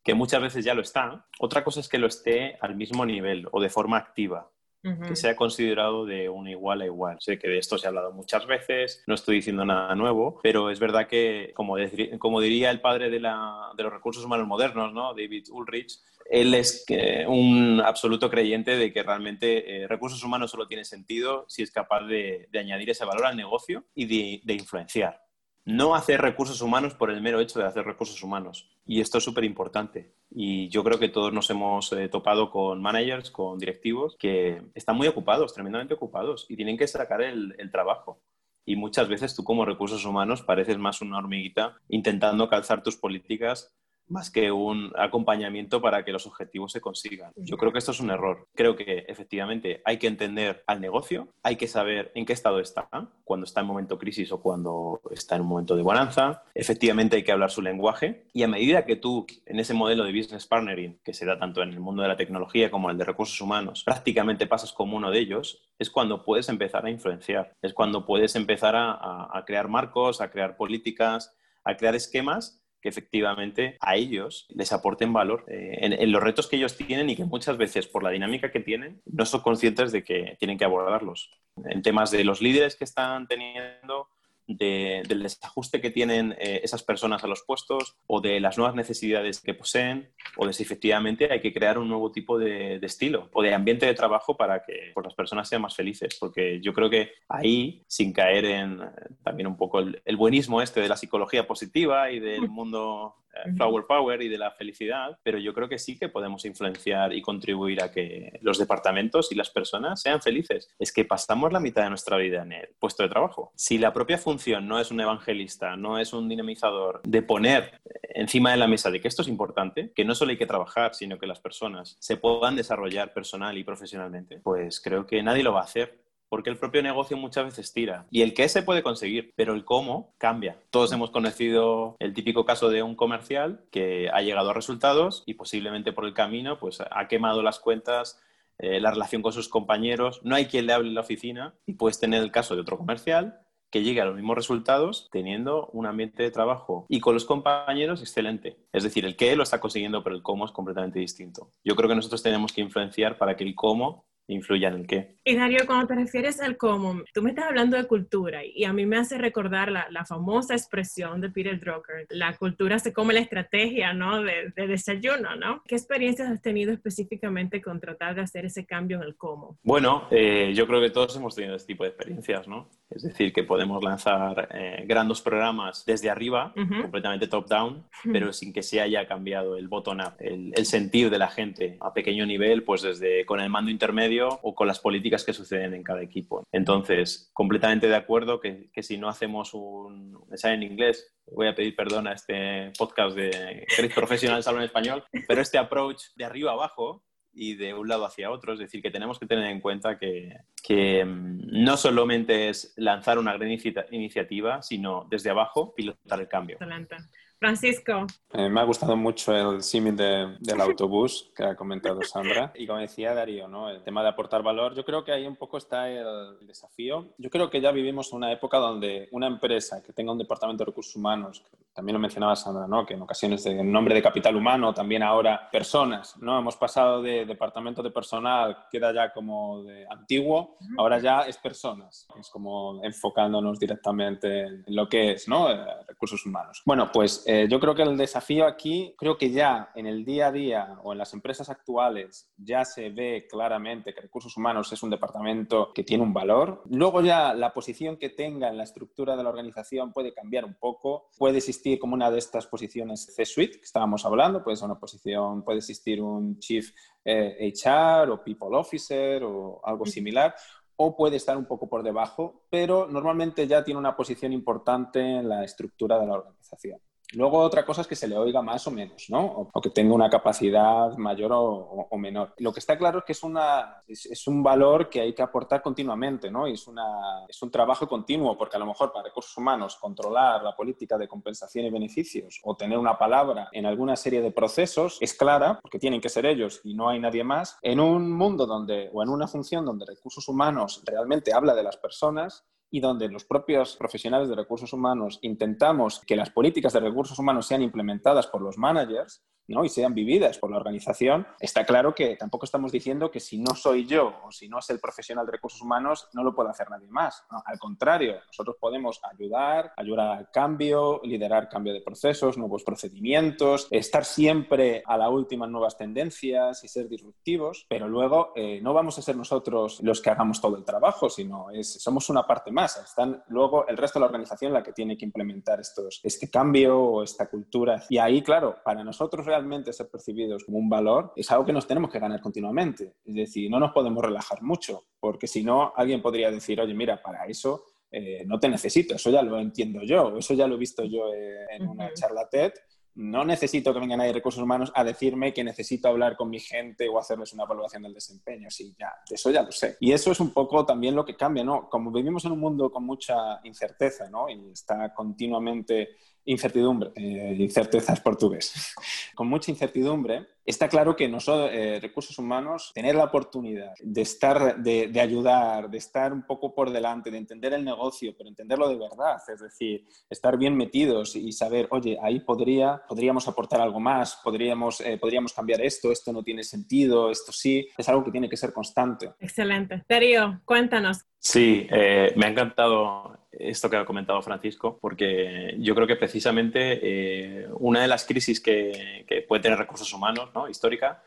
que 0.05 0.15
muchas 0.15 0.43
veces 0.43 0.65
ya 0.65 0.75
lo 0.75 0.83
está. 0.83 1.27
Otra 1.41 1.65
cosa 1.65 1.81
es 1.81 1.89
que 1.89 1.99
lo 1.99 2.07
esté 2.07 2.57
al 2.61 2.77
mismo 2.77 3.07
nivel 3.07 3.49
o 3.53 3.61
de 3.61 3.71
forma 3.71 3.97
activa. 3.97 4.52
Que 4.83 5.17
sea 5.17 5.37
considerado 5.37 6.05
de 6.07 6.29
un 6.29 6.49
igual 6.49 6.81
a 6.81 6.87
igual. 6.87 7.17
Sé 7.21 7.39
que 7.39 7.49
de 7.49 7.59
esto 7.59 7.79
se 7.79 7.87
ha 7.87 7.91
hablado 7.91 8.13
muchas 8.13 8.47
veces, 8.47 9.03
no 9.07 9.15
estoy 9.15 9.37
diciendo 9.37 9.65
nada 9.65 9.95
nuevo, 9.95 10.41
pero 10.43 10.71
es 10.71 10.81
verdad 10.81 11.07
que, 11.07 11.53
como, 11.55 11.77
como 12.19 12.41
diría 12.41 12.71
el 12.71 12.81
padre 12.81 13.09
de, 13.11 13.21
la, 13.21 13.71
de, 13.77 13.83
los 13.83 13.93
recursos 13.93 14.25
humanos 14.25 14.47
modernos, 14.47 14.93
¿no? 14.93 15.15
David 15.15 15.47
Ulrich, 15.51 15.99
él 16.29 16.55
es 16.55 16.85
un 17.27 17.83
absoluto 17.85 18.31
creyente 18.31 18.77
de 18.77 18.93
que 18.93 19.03
realmente 19.03 19.83
eh, 19.83 19.89
recursos 19.89 20.23
humanos 20.25 20.51
solo 20.51 20.67
tiene 20.67 20.85
sentido 20.85 21.45
si 21.49 21.63
es 21.63 21.71
capaz 21.71 22.07
de, 22.07 22.49
añadir 22.59 22.91
ese 22.91 23.05
valor 23.05 23.27
al 23.27 23.37
negocio 23.37 23.85
y 23.95 24.41
de, 24.45 24.55
influenciar. 24.55 25.21
No 25.65 25.95
hacer 25.95 26.21
recursos 26.21 26.61
humanos 26.61 26.95
por 26.95 27.11
el 27.11 27.23
mero 27.23 27.41
hecho 27.41 27.61
de 27.61 27.67
hacer 27.67 27.85
recursos 27.85 28.23
humanos. 28.23 28.69
Y 28.85 29.01
esto 29.01 29.19
es 29.19 29.25
súper 29.25 29.45
importante. 29.45 30.13
Y 30.29 30.69
yo 30.71 30.83
creo 30.83 30.99
que 30.99 31.09
todos 31.09 31.33
nos 31.33 31.49
hemos 31.51 31.93
eh, 31.93 32.09
topado 32.09 32.51
con 32.51 32.83
managers, 32.83 33.31
con 33.31 33.59
directivos, 33.59 34.17
que 34.19 34.63
están 34.75 34.97
muy 34.97 35.07
ocupados, 35.07 35.55
tremendamente 35.55 35.95
ocupados, 35.95 36.47
y 36.49 36.57
tienen 36.57 36.77
que 36.77 36.89
sacar 36.89 37.23
el, 37.23 37.55
el 37.59 37.71
trabajo. 37.71 38.21
Y 38.65 38.77
muchas 38.77 39.09
veces 39.09 39.37
tú 39.37 39.45
como 39.45 39.65
recursos 39.65 40.05
humanos 40.05 40.43
pareces 40.43 40.79
más 40.79 41.01
una 41.01 41.19
hormiguita 41.19 41.77
intentando 41.89 42.49
calzar 42.49 42.83
tus 42.83 42.97
políticas 42.97 43.75
más 44.09 44.31
que 44.31 44.53
un 44.53 44.93
acompañamiento 44.97 45.81
para 45.81 46.05
que 46.05 46.13
los 46.13 46.27
objetivos 46.27 46.73
se 46.73 46.81
consigan. 46.81 47.33
Yo 47.37 47.57
creo 47.57 47.73
que 47.73 47.79
esto 47.79 47.93
es 47.93 48.01
un 48.01 48.11
error. 48.11 48.47
Creo 48.55 48.77
que 48.77 49.05
efectivamente 49.09 49.83
hay 49.85 49.99
que 49.99 50.07
entender 50.07 50.63
al 50.67 50.81
negocio, 50.81 51.29
hay 51.43 51.57
que 51.57 51.67
saber 51.67 52.13
en 52.15 52.27
qué 52.27 52.33
estado 52.33 52.61
está, 52.61 52.89
cuando 53.25 53.45
está 53.45 53.61
en 53.61 53.67
momento 53.67 53.99
crisis 53.99 54.31
o 54.33 54.43
cuando 54.43 55.01
está 55.11 55.37
en 55.37 55.43
un 55.43 55.49
momento 55.49 55.77
de 55.77 55.83
bonanza. 55.83 56.43
Efectivamente 56.55 57.17
hay 57.17 57.25
que 57.25 57.33
hablar 57.33 57.51
su 57.51 57.63
lenguaje 57.63 58.27
y 58.33 58.43
a 58.43 58.49
medida 58.49 58.85
que 58.85 58.97
tú 58.97 59.27
en 59.47 59.61
ese 59.61 59.75
modelo 59.75 60.05
de 60.05 60.13
business 60.13 60.47
partnering, 60.47 61.01
que 61.05 61.15
se 61.15 61.25
da 61.27 61.39
tanto 61.39 61.63
en 61.63 61.71
el 61.71 61.81
mundo 61.81 62.03
de 62.03 62.09
la 62.09 62.17
tecnología 62.17 62.71
como 62.71 62.89
en 62.89 62.93
el 62.93 62.99
de 62.99 63.05
recursos 63.05 63.41
humanos, 63.41 63.83
prácticamente 63.85 64.47
pasas 64.47 64.73
como 64.73 64.97
uno 64.97 65.11
de 65.11 65.19
ellos, 65.19 65.63
es 65.79 65.91
cuando 65.91 66.25
puedes 66.25 66.49
empezar 66.49 66.85
a 66.85 66.91
influenciar, 66.91 67.53
es 67.63 67.73
cuando 67.73 68.05
puedes 68.05 68.37
empezar 68.37 68.77
a, 68.77 69.29
a 69.37 69.45
crear 69.45 69.69
marcos, 69.69 70.21
a 70.21 70.31
crear 70.31 70.57
políticas, 70.57 71.35
a 71.65 71.77
crear 71.77 71.95
esquemas 71.95 72.62
que 72.83 72.89
efectivamente 72.89 73.77
a 73.81 73.95
ellos 73.95 74.47
les 74.51 74.73
aporten 74.73 75.13
valor 75.13 75.45
eh, 75.49 75.79
en, 75.81 76.13
los 76.13 76.23
retos 76.23 76.49
que 76.49 76.57
ellos 76.57 76.77
tienen 76.77 77.09
y 77.09 77.17
que 77.17 77.25
muchas 77.25 77.57
veces 77.57 77.87
por 77.87 78.03
la 78.03 78.11
dinámica 78.11 78.51
que 78.51 78.59
tienen 78.59 79.01
no 79.07 79.25
son 79.25 79.41
conscientes 79.41 79.93
de 79.93 80.03
que 80.03 80.37
tienen 80.41 80.59
que 80.59 80.65
abordarlos. 80.65 81.31
En 81.65 81.81
temas 81.81 82.11
de 82.11 82.25
los 82.25 82.43
líderes 82.43 82.75
que 82.75 82.85
están 82.85 83.29
teniendo 83.29 84.09
del 84.57 85.23
desajuste 85.23 85.81
que 85.81 85.91
tienen 85.91 86.33
eh, 86.39 86.61
esas 86.63 86.83
personas 86.83 87.25
a 87.25 87.27
los 87.27 87.43
puestos 87.43 87.97
o 88.07 88.21
de 88.21 88.41
las 88.41 88.59
nuevas 88.59 88.75
necesidades 88.75 89.41
que 89.41 89.55
poseen 89.55 90.13
o 90.37 90.47
de 90.47 90.53
si 90.53 90.63
efectivamente 90.63 91.33
hay 91.33 91.41
que 91.41 91.53
crear 91.53 91.79
un 91.79 91.89
nuevo 91.89 92.13
tipo 92.13 92.39
de, 92.39 92.77
estilo 92.83 93.29
o 93.33 93.43
de 93.43 93.55
ambiente 93.55 93.87
de 93.87 93.95
trabajo 93.95 94.37
para 94.37 94.63
que 94.63 94.93
pues, 94.95 95.05
las 95.05 95.15
personas 95.15 95.49
sean 95.49 95.63
más 95.63 95.75
felices. 95.75 96.17
Porque 96.19 96.61
yo 96.61 96.73
creo 96.73 96.91
que 96.91 97.13
ahí, 97.29 97.85
sin 97.87 98.13
caer 98.13 98.45
en 98.45 98.81
eh, 98.83 98.87
también 99.23 99.47
un 99.47 99.57
poco 99.57 99.81
el, 99.81 100.01
el 100.05 100.17
buenismo 100.17 100.63
este 100.63 100.81
de 100.81 100.89
la 100.89 100.97
psicología 100.97 101.47
positiva 101.47 102.11
y 102.11 102.21
del 102.21 102.49
mundo 102.49 103.17
eh, 103.17 103.22
flower 103.57 103.85
power 103.87 104.23
y 104.23 104.29
de 104.29 104.39
la 104.39 104.51
felicidad, 104.51 105.19
pero 105.23 105.39
yo 105.39 105.55
creo 105.55 105.69
que 105.69 105.79
sí 105.79 105.99
que 105.99 106.09
podemos 106.09 106.45
influenciar 106.45 107.13
y 107.13 107.23
contribuir 107.23 107.83
a 107.83 107.91
que 107.91 108.39
los 108.43 108.59
departamentos 108.59 109.33
y 109.33 109.35
las 109.35 109.51
personas 109.51 110.01
sean 110.01 110.21
felices. 110.21 110.69
Es 110.79 110.93
que 110.93 111.05
pasamos 111.05 111.53
la 111.53 111.61
mitad 111.61 111.83
de 111.83 111.89
nuestra 111.91 112.17
vida 112.17 112.43
en 112.43 112.53
el 112.53 112.69
puesto 112.79 113.03
de 113.03 113.09
trabajo. 113.09 113.53
Si 113.57 113.79
la 113.79 113.93
propia 113.93 114.19
función 114.19 114.67
no 114.69 114.81
es 114.81 114.91
un 114.91 115.01
evangelista, 115.01 115.77
no 115.77 115.99
es 115.99 116.13
un 116.13 116.29
dinamizador 116.29 117.01
de 117.05 117.23
poner 117.23 117.81
encima 118.15 118.51
de 118.51 118.57
la 118.57 118.67
mesa 118.67 118.91
de 118.91 119.01
que 119.01 119.09
esto 119.09 119.23
es 119.23 119.29
importante, 119.29 119.93
que 119.95 120.05
no 120.05 120.15
solo 120.15 120.31
hay 120.31 120.39
que 120.39 120.47
trabajar, 120.47 120.95
sino 120.95 121.19
que 121.19 121.27
las 121.27 121.41
personas 121.41 121.97
se 121.99 122.17
puedan 122.17 122.57
desarrollar 122.57 123.13
personal 123.13 123.57
y 123.57 123.65
profesionalmente, 123.65 124.41
pues 124.43 124.81
creo 124.81 125.07
que 125.07 125.23
nadie 125.23 125.43
lo 125.43 125.53
va 125.53 125.61
a 125.61 125.65
hacer 125.65 126.03
porque 126.33 126.49
el 126.49 126.57
propio 126.57 126.83
negocio 126.83 127.19
muchas 127.19 127.45
veces 127.45 127.75
tira. 127.75 128.07
Y 128.11 128.23
el 128.23 128.33
qué 128.33 128.49
se 128.49 128.63
puede 128.63 128.83
conseguir, 128.83 129.35
pero 129.37 129.53
el 129.53 129.67
cómo 129.67 130.15
cambia. 130.17 130.57
Todos 130.71 130.91
hemos 130.91 131.11
conocido 131.11 131.95
el 131.99 132.15
típico 132.15 132.47
caso 132.47 132.71
de 132.71 132.83
un 132.83 132.97
comercial 132.97 133.67
que 133.71 134.09
ha 134.11 134.23
llegado 134.23 134.49
a 134.49 134.55
resultados 134.55 135.25
y 135.27 135.35
posiblemente 135.35 135.93
por 135.93 136.07
el 136.07 136.15
camino 136.15 136.59
pues 136.59 136.79
ha 136.81 137.07
quemado 137.07 137.43
las 137.43 137.59
cuentas, 137.59 138.19
eh, 138.57 138.81
la 138.81 138.93
relación 138.93 139.21
con 139.21 139.35
sus 139.35 139.51
compañeros, 139.51 140.23
no 140.25 140.35
hay 140.35 140.47
quien 140.47 140.65
le 140.65 140.73
hable 140.73 140.89
en 140.89 140.95
la 140.95 141.03
oficina 141.03 141.53
y 141.67 141.75
puedes 141.75 142.01
tener 142.01 142.23
el 142.23 142.33
caso 142.33 142.55
de 142.55 142.63
otro 142.63 142.79
comercial 142.79 143.39
que 143.71 143.83
llegue 143.83 144.01
a 144.01 144.07
los 144.07 144.15
mismos 144.15 144.37
resultados 144.37 145.11
teniendo 145.13 145.67
un 145.75 145.85
ambiente 145.85 146.23
de 146.23 146.31
trabajo 146.31 146.87
y 146.89 147.01
con 147.01 147.13
los 147.13 147.27
compañeros 147.27 148.01
excelente. 148.01 148.57
Es 148.73 148.85
decir, 148.85 149.05
el 149.05 149.17
qué 149.17 149.37
lo 149.37 149.43
está 149.43 149.61
consiguiendo, 149.61 150.03
pero 150.03 150.17
el 150.17 150.23
cómo 150.23 150.47
es 150.47 150.51
completamente 150.53 150.99
distinto. 150.99 151.51
Yo 151.63 151.77
creo 151.77 151.91
que 151.91 151.97
nosotros 151.97 152.23
tenemos 152.23 152.55
que 152.55 152.63
influenciar 152.63 153.19
para 153.19 153.37
que 153.37 153.45
el 153.45 153.55
cómo 153.55 154.07
influya 154.29 154.69
en 154.69 154.87
qué. 154.87 155.17
Y 155.25 155.37
Darío, 155.37 155.67
cuando 155.67 155.87
te 155.87 155.95
refieres 155.95 156.41
al 156.41 156.57
cómo, 156.57 157.03
tú 157.15 157.23
me 157.23 157.31
estás 157.31 157.47
hablando 157.47 157.77
de 157.77 157.87
cultura 157.87 158.45
y 158.45 158.65
a 158.65 158.73
mí 158.73 158.87
me 158.87 158.97
hace 158.97 159.19
recordar 159.19 159.71
la, 159.71 159.87
la 159.91 160.05
famosa 160.05 160.55
expresión 160.55 161.21
de 161.21 161.31
Peter 161.31 161.59
Drucker, 161.59 162.07
la 162.11 162.37
cultura 162.37 162.79
se 162.79 162.93
come 162.93 163.15
la 163.15 163.21
estrategia, 163.21 163.93
¿no? 163.93 164.23
De, 164.23 164.53
de, 164.55 164.67
desayuno, 164.67 165.37
¿no? 165.37 165.63
¿Qué 165.67 165.77
experiencias 165.77 166.29
has 166.29 166.43
tenido 166.43 166.73
específicamente 166.73 167.61
con 167.63 167.81
tratar 167.81 168.15
de 168.15 168.23
hacer 168.23 168.45
ese 168.47 168.67
cambio 168.67 168.97
en 168.97 169.05
el 169.05 169.17
cómo? 169.17 169.59
Bueno, 169.63 170.09
eh, 170.11 170.53
yo 170.55 170.67
creo 170.67 170.81
que 170.81 170.91
todos 170.91 171.17
hemos 171.17 171.35
tenido 171.35 171.55
este 171.55 171.73
tipo 171.73 171.85
de 171.85 171.91
experiencias, 171.91 172.49
¿no? 172.49 172.69
Es 172.91 173.03
decir, 173.03 173.33
que 173.33 173.45
podemos 173.45 173.83
lanzar 173.83 174.49
eh, 174.53 174.85
grandes 174.87 175.21
programas 175.21 175.85
desde 175.87 176.11
arriba, 176.11 176.53
completamente 176.55 177.27
top-down, 177.27 177.85
pero 178.13 178.33
sin 178.33 178.53
que 178.53 178.63
se 178.63 178.81
haya 178.81 179.07
cambiado 179.07 179.57
el 179.57 179.69
bottom-up, 179.69 180.15
el, 180.19 180.53
el 180.55 180.67
sentir 180.67 181.09
de 181.09 181.19
la 181.19 181.29
gente 181.29 181.77
a 181.81 181.95
pequeño 181.95 182.27
nivel, 182.27 182.65
pues 182.65 182.83
desde 182.83 183.25
con 183.25 183.41
el 183.41 183.49
mando 183.49 183.71
intermedio 183.71 184.22
o 184.29 184.55
con 184.55 184.67
las 184.67 184.81
políticas 184.81 185.25
que 185.25 185.33
suceden 185.33 185.75
en 185.75 185.83
cada 185.83 186.03
equipo. 186.03 186.45
Entonces, 186.53 187.31
completamente 187.33 187.89
de 187.89 187.97
acuerdo 187.97 188.41
que, 188.41 188.71
si 188.83 188.99
no 188.99 189.09
hacemos 189.09 189.55
un 189.55 190.21
en 190.45 190.63
inglés, 190.63 191.15
voy 191.27 191.49
a 191.49 191.55
pedir 191.55 191.77
perdón 191.77 192.07
a 192.07 192.13
este 192.13 192.73
podcast 192.79 193.17
de 193.17 193.67
Credit 193.77 193.95
Profesional 193.95 194.43
Salón 194.43 194.63
Español, 194.63 195.05
pero 195.29 195.41
este 195.41 195.59
approach 195.59 196.05
de 196.17 196.25
arriba 196.25 196.53
abajo 196.53 197.05
y 197.35 197.55
de 197.55 197.75
un 197.75 197.89
lado 197.89 198.05
hacia 198.05 198.31
otro. 198.31 198.53
Es 198.53 198.59
decir, 198.59 198.83
que 198.83 198.91
tenemos 198.91 199.19
que 199.19 199.27
tener 199.27 199.47
en 199.47 199.61
cuenta 199.61 199.99
que, 199.99 200.37
que 200.63 201.05
mm, 201.05 201.65
no 201.65 201.77
solamente 201.77 202.49
es 202.49 202.75
lanzar 202.77 203.19
una 203.19 203.37
gran 203.37 203.51
iniciativa, 203.51 204.63
sino 204.63 205.07
desde 205.11 205.31
abajo 205.31 205.75
pilotar 205.75 206.21
el 206.21 206.29
cambio. 206.29 206.57
Excelente. 206.57 206.97
Francisco. 207.43 208.07
Eh, 208.33 208.49
me 208.49 208.61
ha 208.61 208.65
gustado 208.65 208.97
mucho 208.97 209.35
el 209.35 209.65
símil 209.65 209.97
del 209.97 210.61
autobús 210.61 211.33
que 211.35 211.43
ha 211.43 211.57
comentado 211.57 212.01
Sandra. 212.03 212.53
Y 212.55 212.69
como 212.69 212.79
decía 212.79 213.15
Darío, 213.15 213.49
¿no? 213.49 213.69
el 213.69 213.83
tema 213.83 214.01
de 214.05 214.11
aportar 214.11 214.45
valor, 214.45 214.77
yo 214.77 214.85
creo 214.85 215.03
que 215.03 215.11
ahí 215.11 215.27
un 215.27 215.35
poco 215.35 215.59
está 215.59 215.91
el 215.91 216.47
desafío. 216.47 217.09
Yo 217.19 217.31
creo 217.31 217.51
que 217.51 217.61
ya 217.61 217.73
vivimos 217.73 218.13
una 218.13 218.31
época 218.31 218.59
donde 218.59 219.09
una 219.11 219.27
empresa 219.27 219.83
que 219.83 219.93
tenga 219.93 220.13
un 220.13 220.19
departamento 220.19 220.63
de 220.63 220.67
recursos 220.67 220.95
humanos, 220.95 221.43
también 221.75 221.95
lo 221.95 222.01
mencionaba 222.01 222.37
Sandra, 222.37 222.67
¿no? 222.67 222.85
que 222.85 222.95
en 222.95 223.03
ocasiones 223.03 223.45
en 223.47 223.71
nombre 223.73 223.95
de 223.95 224.03
capital 224.03 224.37
humano, 224.37 224.75
también 224.75 225.03
ahora 225.03 225.49
personas, 225.51 226.17
¿no? 226.21 226.39
hemos 226.39 226.57
pasado 226.57 227.03
de 227.03 227.25
departamento 227.25 227.83
de 227.83 227.91
personal, 227.91 228.67
queda 228.71 228.93
ya 228.93 229.13
como 229.13 229.63
de 229.63 229.87
antiguo, 229.91 230.57
ahora 230.79 230.99
ya 230.99 231.23
es 231.23 231.39
personas, 231.39 232.07
es 232.19 232.29
como 232.29 232.83
enfocándonos 232.85 233.59
directamente 233.59 234.43
en 234.43 234.65
lo 234.69 234.89
que 234.89 235.13
es 235.13 235.29
¿no? 235.29 235.51
Eh, 235.51 235.65
recursos 235.89 236.25
humanos. 236.27 236.63
Bueno, 236.67 236.91
pues 236.93 237.25
eh, 237.27 237.47
yo 237.49 237.59
creo 237.59 237.75
que 237.75 237.83
el 237.83 237.97
desafío 237.97 238.47
aquí, 238.47 238.95
creo 238.99 239.17
que 239.17 239.31
ya 239.31 239.71
en 239.75 239.87
el 239.87 240.05
día 240.05 240.29
a 240.29 240.33
día 240.33 240.79
o 240.83 240.93
en 240.93 240.99
las 240.99 241.15
empresas 241.15 241.49
actuales 241.49 242.31
ya 242.37 242.65
se 242.65 242.91
ve 242.91 243.27
claramente 243.31 243.95
que 243.95 244.01
recursos 244.01 244.37
humanos 244.37 244.73
es 244.73 244.83
un 244.83 244.91
departamento 244.91 245.73
que 245.73 245.85
tiene 245.85 246.03
un 246.03 246.13
valor. 246.13 246.63
Luego 246.71 247.01
ya 247.01 247.35
la 247.35 247.53
posición 247.53 247.97
que 247.97 248.11
tenga 248.11 248.49
en 248.49 248.57
la 248.57 248.65
estructura 248.65 249.17
de 249.17 249.23
la 249.23 249.31
organización 249.31 249.93
puede 249.93 250.13
cambiar 250.13 250.45
un 250.45 250.55
poco. 250.55 251.09
Puede 251.17 251.39
existir 251.39 251.62
como 251.81 251.95
una 251.95 252.11
de 252.11 252.19
estas 252.19 252.47
posiciones 252.47 253.07
C-suite 253.15 253.59
que 253.59 253.65
estábamos 253.65 254.05
hablando, 254.05 254.43
puede 254.43 254.57
ser 254.57 254.67
una 254.67 254.79
posición, 254.79 255.43
puede 255.43 255.59
existir 255.59 256.03
un 256.03 256.39
Chief 256.39 256.71
HR 257.05 257.05
eh, 257.05 258.11
o 258.11 258.23
People 258.23 258.57
Officer 258.57 259.23
o 259.25 259.61
algo 259.65 259.87
similar 259.87 260.35
o 260.77 260.97
puede 260.97 261.17
estar 261.17 261.37
un 261.37 261.45
poco 261.45 261.69
por 261.69 261.83
debajo, 261.83 262.43
pero 262.51 262.87
normalmente 262.89 263.47
ya 263.47 263.63
tiene 263.63 263.79
una 263.79 263.95
posición 263.95 264.33
importante 264.33 265.01
en 265.01 265.29
la 265.29 265.45
estructura 265.45 265.99
de 265.99 266.07
la 266.07 266.15
organización. 266.15 266.81
Luego 267.15 267.39
otra 267.39 267.65
cosa 267.65 267.83
es 267.83 267.87
que 267.87 267.97
se 267.97 268.09
le 268.09 268.17
oiga 268.17 268.43
más 268.43 268.67
o 268.67 268.71
menos, 268.71 269.07
¿no? 269.09 269.49
O, 269.53 269.61
que 269.61 269.71
tenga 269.71 269.95
una 269.95 270.11
capacidad 270.11 270.97
mayor 270.97 271.31
o, 271.35 271.89
menor. 271.99 272.35
Lo 272.39 272.53
que 272.53 272.61
está 272.61 272.77
claro 272.77 273.01
es 273.01 273.05
que 273.05 273.13
es, 273.13 273.23
una, 273.23 273.83
es, 273.87 274.27
un 274.27 274.43
valor 274.43 274.89
que 274.89 275.01
hay 275.01 275.15
que 275.15 275.23
aportar 275.23 275.63
continuamente, 275.63 276.31
¿no? 276.31 276.49
Y 276.49 276.55
es, 276.55 276.67
una, 276.67 277.25
es 277.29 277.41
un 277.43 277.51
trabajo 277.51 277.87
continuo, 277.87 278.37
porque 278.37 278.57
a 278.57 278.59
lo 278.59 278.67
mejor 278.67 278.93
para 278.93 279.05
recursos 279.05 279.37
humanos 279.37 279.77
controlar 279.77 280.43
la 280.43 280.57
política 280.57 280.99
de 280.99 281.07
compensación 281.07 281.67
y 281.67 281.71
beneficios 281.71 282.41
o 282.43 282.57
tener 282.57 282.79
una 282.79 282.99
palabra 282.99 283.49
en 283.53 283.67
alguna 283.67 283.95
serie 283.97 284.21
de 284.21 284.33
procesos 284.33 284.99
es 285.01 285.15
clara, 285.15 285.59
porque 285.61 285.79
tienen 285.79 286.01
que 286.01 286.09
ser 286.09 286.27
ellos 286.27 286.61
y 286.65 286.75
no 286.75 286.89
hay 286.89 286.99
nadie 286.99 287.25
más. 287.25 287.59
En 287.63 287.79
un 287.79 288.11
mundo 288.11 288.47
donde, 288.47 288.91
o 288.93 289.03
en 289.03 289.09
una 289.09 289.29
función 289.29 289.65
donde 289.65 289.87
recursos 289.87 290.27
humanos 290.29 290.83
realmente 290.85 291.33
habla 291.33 291.55
de 291.55 291.63
las 291.63 291.77
personas, 291.77 292.45
y 292.73 292.81
donde 292.81 293.09
los 293.09 293.25
propios 293.25 293.77
profesionales 293.77 294.31
de 294.31 294.35
recursos 294.35 294.73
humanos 294.73 295.19
intentamos 295.23 296.01
que 296.07 296.17
las 296.17 296.31
políticas 296.31 296.73
de 296.73 296.81
recursos 296.81 297.19
humanos 297.19 297.47
sean 297.47 297.63
implementadas 297.63 298.27
por 298.27 298.41
los 298.41 298.57
managers, 298.57 299.23
y 299.47 299.69
sean 299.69 299.95
vividas 299.95 300.39
por 300.39 300.51
la 300.51 300.57
organización, 300.57 301.27
está 301.39 301.65
claro 301.65 301.95
que 301.95 302.17
tampoco 302.17 302.47
estamos 302.47 302.73
diciendo 302.73 303.11
que 303.11 303.21
si 303.21 303.39
no 303.39 303.55
soy 303.55 303.87
yo 303.87 304.15
o 304.25 304.33
si 304.33 304.49
no 304.49 304.59
es 304.59 304.71
el 304.71 304.81
profesional 304.81 305.27
de 305.27 305.33
recursos 305.33 305.61
humanos, 305.61 306.09
no 306.15 306.25
lo 306.25 306.35
puede 306.35 306.51
hacer 306.51 306.71
nadie 306.71 306.89
más. 306.89 307.25
al 307.45 307.59
contrario, 307.59 308.17
nosotros 308.27 308.57
podemos 308.59 309.01
ayudar, 309.13 309.73
ayudar 309.77 310.19
al 310.19 310.31
cambio, 310.31 311.01
liderar 311.05 311.49
cambio 311.49 311.75
de 311.75 311.83
procesos, 311.83 312.39
nuevos 312.39 312.63
procedimientos, 312.63 313.69
estar 313.71 314.05
siempre 314.05 314.83
a 314.87 314.97
la 314.97 315.11
última 315.11 315.45
en 315.45 315.53
nuevas 315.53 315.77
tendencias 315.77 316.65
y 316.65 316.69
ser 316.69 316.89
disruptivos, 316.89 317.67
pero 317.69 317.89
luego 317.89 318.33
eh, 318.35 318.61
no 318.63 318.73
vamos 318.73 318.99
a 318.99 319.03
ser 319.03 319.17
nosotros 319.17 319.81
los 319.83 320.01
que 320.01 320.11
hagamos 320.11 320.41
todo 320.41 320.57
el 320.57 320.65
trabajo, 320.65 321.11
sino 321.11 321.51
es, 321.51 321.83
somos 321.83 322.09
una 322.09 322.27
parte 322.27 322.51
más. 322.51 322.62
Están 322.65 323.23
luego 323.29 323.67
el 323.67 323.77
resto 323.77 323.99
de 323.99 324.03
la 324.03 324.07
organización 324.07 324.53
la 324.53 324.63
que 324.63 324.73
tiene 324.73 324.97
que 324.97 325.05
implementar 325.05 325.61
estos, 325.61 326.01
este 326.03 326.31
cambio 326.31 326.79
o 326.79 327.03
esta 327.03 327.29
cultura. 327.29 327.83
Y 327.89 327.99
ahí, 327.99 328.23
claro, 328.23 328.59
para 328.65 328.85
nosotros 328.85 329.27
realmente 329.27 329.73
ser 329.73 329.89
percibidos 329.91 330.45
como 330.45 330.59
un 330.59 330.69
valor, 330.69 331.13
es 331.17 331.31
algo 331.31 331.45
que 331.45 331.53
nos 331.53 331.67
tenemos 331.67 331.91
que 331.91 331.99
ganar 331.99 332.21
continuamente. 332.21 332.97
Es 333.05 333.15
decir, 333.15 333.51
no 333.51 333.59
nos 333.59 333.73
podemos 333.73 334.05
relajar 334.05 334.43
mucho, 334.43 334.87
porque 335.01 335.27
si 335.27 335.43
no, 335.43 335.73
alguien 335.77 336.03
podría 336.03 336.31
decir, 336.31 336.61
oye, 336.61 336.75
mira, 336.75 337.03
para 337.03 337.27
eso 337.27 337.65
eh, 337.91 338.25
no 338.27 338.39
te 338.39 338.49
necesito, 338.49 338.95
eso 338.95 339.11
ya 339.11 339.23
lo 339.23 339.39
entiendo 339.39 339.83
yo, 339.83 340.17
eso 340.17 340.35
ya 340.35 340.47
lo 340.47 340.55
he 340.55 340.59
visto 340.59 340.85
yo 340.85 341.13
en 341.13 341.69
una 341.69 341.93
charla 341.93 342.29
TED. 342.29 342.53
No 342.95 343.25
necesito 343.25 343.73
que 343.73 343.81
venga 343.81 343.97
nadie 343.97 344.09
de 344.09 344.15
recursos 344.15 344.43
humanos 344.43 344.71
a 344.75 344.85
decirme 344.85 345.33
que 345.33 345.43
necesito 345.43 345.89
hablar 345.89 346.17
con 346.17 346.29
mi 346.29 346.39
gente 346.39 346.89
o 346.89 346.99
hacerles 346.99 347.33
una 347.33 347.45
evaluación 347.45 347.83
del 347.83 347.95
desempeño. 347.95 348.51
Sí, 348.51 348.75
ya, 348.79 348.93
eso 349.11 349.31
ya 349.31 349.43
lo 349.43 349.51
sé. 349.51 349.77
Y 349.81 349.93
eso 349.93 350.13
es 350.13 350.21
un 350.21 350.33
poco 350.33 350.67
también 350.67 350.95
lo 350.95 351.05
que 351.05 351.17
cambia, 351.17 351.43
¿no? 351.43 351.71
Como 351.71 351.91
vivimos 351.91 352.25
en 352.27 352.33
un 352.33 352.41
mundo 352.41 352.71
con 352.71 352.85
mucha 352.85 353.41
incerteza, 353.45 354.11
¿no? 354.11 354.29
Y 354.29 354.51
está 354.53 354.93
continuamente 354.93 355.97
incertidumbre, 356.25 356.91
eh, 356.95 357.37
incerteza 357.39 357.93
es 357.93 358.01
portugués, 358.01 358.75
con 359.15 359.29
mucha 359.29 359.51
incertidumbre, 359.51 360.27
está 360.45 360.69
claro 360.69 360.95
que 360.95 361.09
nosotros, 361.09 361.51
eh, 361.53 361.79
recursos 361.81 362.19
humanos, 362.19 362.73
tener 362.75 362.95
la 362.95 363.05
oportunidad 363.05 363.73
de 363.81 364.03
estar, 364.03 364.57
de, 364.63 364.89
de, 364.89 365.01
ayudar, 365.01 365.71
de 365.71 365.79
estar 365.79 366.13
un 366.13 366.23
poco 366.23 366.55
por 366.55 366.71
delante, 366.71 367.11
de 367.11 367.19
entender 367.19 367.53
el 367.55 367.65
negocio, 367.65 368.15
pero 368.17 368.29
entenderlo 368.29 368.69
de 368.69 368.77
verdad, 368.77 369.17
es 369.33 369.41
decir, 369.41 369.85
estar 370.09 370.37
bien 370.37 370.57
metidos 370.57 371.17
y 371.17 371.33
saber, 371.33 371.69
oye, 371.71 371.99
ahí 372.03 372.21
podría, 372.21 372.83
podríamos 372.89 373.27
aportar 373.29 373.61
algo 373.61 373.81
más, 373.81 374.21
podríamos, 374.23 374.81
eh, 374.81 374.99
podríamos 374.99 375.33
cambiar 375.33 375.61
esto, 375.61 375.91
esto 375.91 376.13
no 376.13 376.23
tiene 376.23 376.45
sentido, 376.45 377.11
esto 377.11 377.33
sí, 377.33 377.69
es 377.77 377.89
algo 377.89 378.05
que 378.05 378.11
tiene 378.11 378.29
que 378.29 378.37
ser 378.37 378.53
constante. 378.53 379.13
Excelente. 379.21 379.85
Darío, 379.89 380.41
cuéntanos. 380.45 380.99
Sí, 381.19 381.69
me 381.71 382.27
ha 382.27 382.29
encantado 382.29 383.22
esto 383.33 383.71
que 383.71 383.77
ha 383.77 383.85
comentado 383.85 384.23
Francisco, 384.23 384.79
porque 384.81 385.55
yo 385.59 385.75
creo 385.75 385.87
que 385.87 385.97
precisamente 385.97 386.81
eh, 386.83 387.49
una 387.59 387.81
de 387.83 387.89
las 387.89 388.05
crisis 388.05 388.41
que, 388.41 389.05
puede 389.27 389.43
tener 389.43 389.59
recursos 389.59 389.93
humanos, 389.93 390.31
¿no? 390.35 390.49
histórica, 390.49 391.03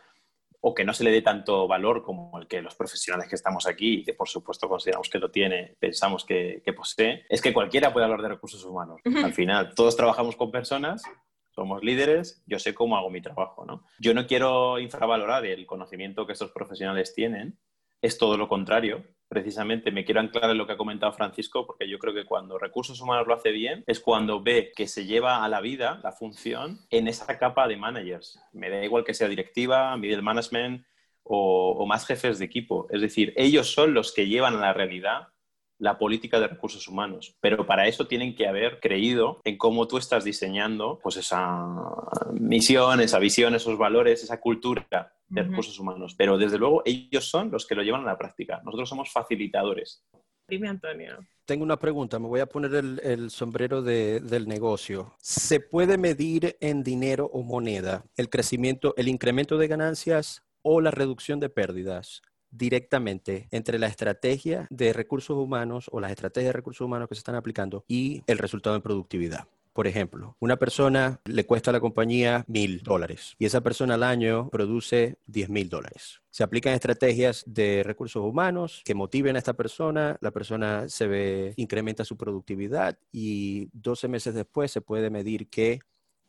o 0.62 0.74
que 0.74 0.84
no 0.84 0.94
se 0.94 1.04
le 1.04 1.12
dé 1.12 1.22
tanto 1.22 1.68
valor 1.68 2.02
como 2.02 2.40
el 2.40 2.48
que 2.48 2.62
los 2.62 2.76
profesionales 2.76 3.30
que 3.30 3.36
estamos 3.36 3.68
aquí, 3.68 4.00
y 4.00 4.04
que 4.04 4.14
por 4.14 4.28
supuesto 4.28 4.68
consideramos 4.68 5.10
que 5.10 5.20
lo 5.20 5.30
tiene, 5.30 5.76
pensamos 5.80 6.26
que, 6.26 6.64
posee, 6.76 7.26
es 7.30 7.42
que 7.42 7.54
cualquiera 7.54 7.94
puede 7.94 8.06
hablar 8.06 8.24
de 8.24 8.30
recursos 8.30 8.64
humanos. 8.66 9.00
Al 9.24 9.34
final, 9.34 9.76
todos 9.76 9.96
trabajamos 9.96 10.36
con 10.36 10.52
personas, 10.52 11.04
somos 11.52 11.84
líderes, 11.84 12.44
yo 12.48 12.58
sé 12.58 12.74
cómo 12.74 12.98
hago 12.98 13.12
mi 13.12 13.22
trabajo. 13.22 13.64
¿no? 13.66 13.86
Yo 14.00 14.16
no 14.16 14.26
quiero 14.26 14.80
infravalorar 14.80 15.46
el 15.46 15.66
conocimiento 15.68 16.26
que 16.26 16.34
estos 16.34 16.52
profesionales 16.52 17.14
tienen, 17.14 17.60
es 18.02 18.18
todo 18.18 18.36
lo 18.36 18.48
contrario 18.48 19.04
precisamente 19.28 19.92
me 19.92 20.06
quiero 20.06 20.20
anclar 20.20 20.50
en 20.50 20.58
lo 20.58 20.68
que 20.68 20.74
ha 20.74 20.78
comentado 20.78 21.14
Francisco, 21.14 21.66
porque 21.66 21.90
yo 21.90 22.00
creo 22.00 22.14
que 22.14 22.26
cuando 22.26 22.58
recursos 22.58 23.00
humanos 23.02 23.28
lo 23.28 23.34
hace 23.34 23.52
bien 23.52 23.84
es 23.88 24.00
cuando 24.00 24.42
ve 24.42 24.72
que 24.76 24.88
se 24.88 25.06
lleva 25.06 25.44
a 25.44 25.50
la 25.50 25.62
vida 25.62 26.00
la 26.04 26.12
función 26.12 26.80
en 26.90 27.08
esa 27.08 27.38
capa 27.38 27.68
de 27.68 27.78
managers. 27.78 28.40
Me 28.54 28.70
da 28.70 28.84
igual 28.84 29.04
que 29.04 29.14
sea 29.14 29.28
directiva, 29.28 29.98
middle 29.98 30.22
management 30.22 30.86
o, 31.24 31.72
o 31.78 31.86
más 31.86 32.06
jefes 32.06 32.40
de 32.40 32.46
equipo. 32.46 32.88
Es 32.90 33.02
decir, 33.02 33.34
ellos 33.36 33.74
son 33.74 33.94
los 33.94 34.14
que 34.14 34.28
llevan 34.28 34.56
a 34.56 34.62
la 34.62 34.74
realidad 34.74 35.30
la 35.78 35.98
política 35.98 36.40
de 36.40 36.48
recursos 36.48 36.88
humanos, 36.88 37.36
pero 37.42 37.66
para 37.66 37.88
eso 37.88 38.08
tienen 38.08 38.36
que 38.36 38.48
haber 38.48 38.80
creído 38.80 39.42
en 39.44 39.58
cómo 39.58 39.88
tú 39.88 39.98
estás 39.98 40.24
diseñando 40.24 41.00
pues 41.04 41.18
esa 41.18 41.66
misión, 42.34 43.02
esa 43.02 43.20
visión, 43.20 43.56
esos 43.56 43.78
valores, 43.78 44.24
esa 44.24 44.40
cultura 44.40 44.88
de 45.28 45.44
recursos 45.44 45.78
humanos. 45.80 46.16
Pero 46.18 46.38
desde 46.38 46.58
luego 46.58 46.82
ellos 46.86 47.26
son 47.26 47.52
los 47.52 47.66
que 47.66 47.76
lo 47.76 47.84
llevan 47.84 48.02
a 48.02 48.12
la 48.12 48.18
práctica. 48.18 48.62
Nosotros 48.64 48.88
somos 48.88 49.12
facilitadores. 49.12 50.04
Dime, 50.48 50.70
Antonio. 50.70 51.18
Tengo 51.46 51.64
una 51.64 51.78
pregunta, 51.78 52.20
me 52.20 52.28
voy 52.28 52.40
a 52.40 52.46
poner 52.46 52.74
el, 52.74 53.30
sombrero 53.30 53.82
del 53.82 54.48
negocio. 54.48 55.16
¿Se 55.20 55.60
puede 55.60 55.98
medir 55.98 56.56
en 56.60 56.84
dinero 56.84 57.30
o 57.34 57.44
moneda 57.44 58.06
el 58.16 58.30
crecimiento, 58.30 58.94
el 58.98 59.08
incremento 59.08 59.58
de 59.58 59.68
ganancias 59.68 60.44
o 60.62 60.82
la 60.82 60.92
reducción 60.92 61.40
de 61.40 61.50
pérdidas? 61.50 62.22
Directamente 62.58 63.48
entre 63.52 63.80
la 63.80 63.88
estrategia 63.88 64.68
de 64.70 64.94
recursos 64.94 65.38
humanos 65.38 65.90
o 65.92 66.00
las 66.00 66.12
estrategias 66.12 66.50
de 66.50 66.58
recursos 66.58 66.86
humanos 66.86 67.10
que 67.10 67.16
se 67.16 67.20
están 67.20 67.36
aplicando 67.36 67.84
y 67.88 68.24
el 68.28 68.38
resultado 68.38 68.76
en 68.76 68.82
productividad. 68.82 69.48
Por 69.76 69.88
ejemplo, 69.88 70.38
una 70.40 70.56
persona 70.56 71.20
le 71.26 71.46
cuesta 71.46 71.70
a 71.70 71.74
la 71.74 71.82
compañía 71.82 72.46
mil 72.48 72.82
dólares 72.82 73.36
y 73.38 73.46
esa 73.46 73.60
persona 73.60 73.96
al 73.96 74.04
año 74.04 74.50
produce 74.50 75.18
diez 75.28 75.50
mil 75.50 75.68
dólares. 75.68 76.22
Se 76.30 76.44
aplican 76.44 76.74
estrategias 76.74 77.44
de 77.46 77.84
recursos 77.84 78.24
humanos 78.24 78.82
que 78.86 78.96
motiven 78.96 79.36
a 79.36 79.40
esta 79.40 79.54
persona, 79.54 80.18
la 80.22 80.32
persona 80.32 80.88
se 80.88 81.08
ve, 81.08 81.54
incrementa 81.58 82.06
su 82.06 82.16
productividad 82.16 82.98
y 83.12 83.68
12 83.74 84.08
meses 84.08 84.34
después 84.34 84.72
se 84.72 84.80
puede 84.80 85.10
medir 85.10 85.50
que 85.50 85.82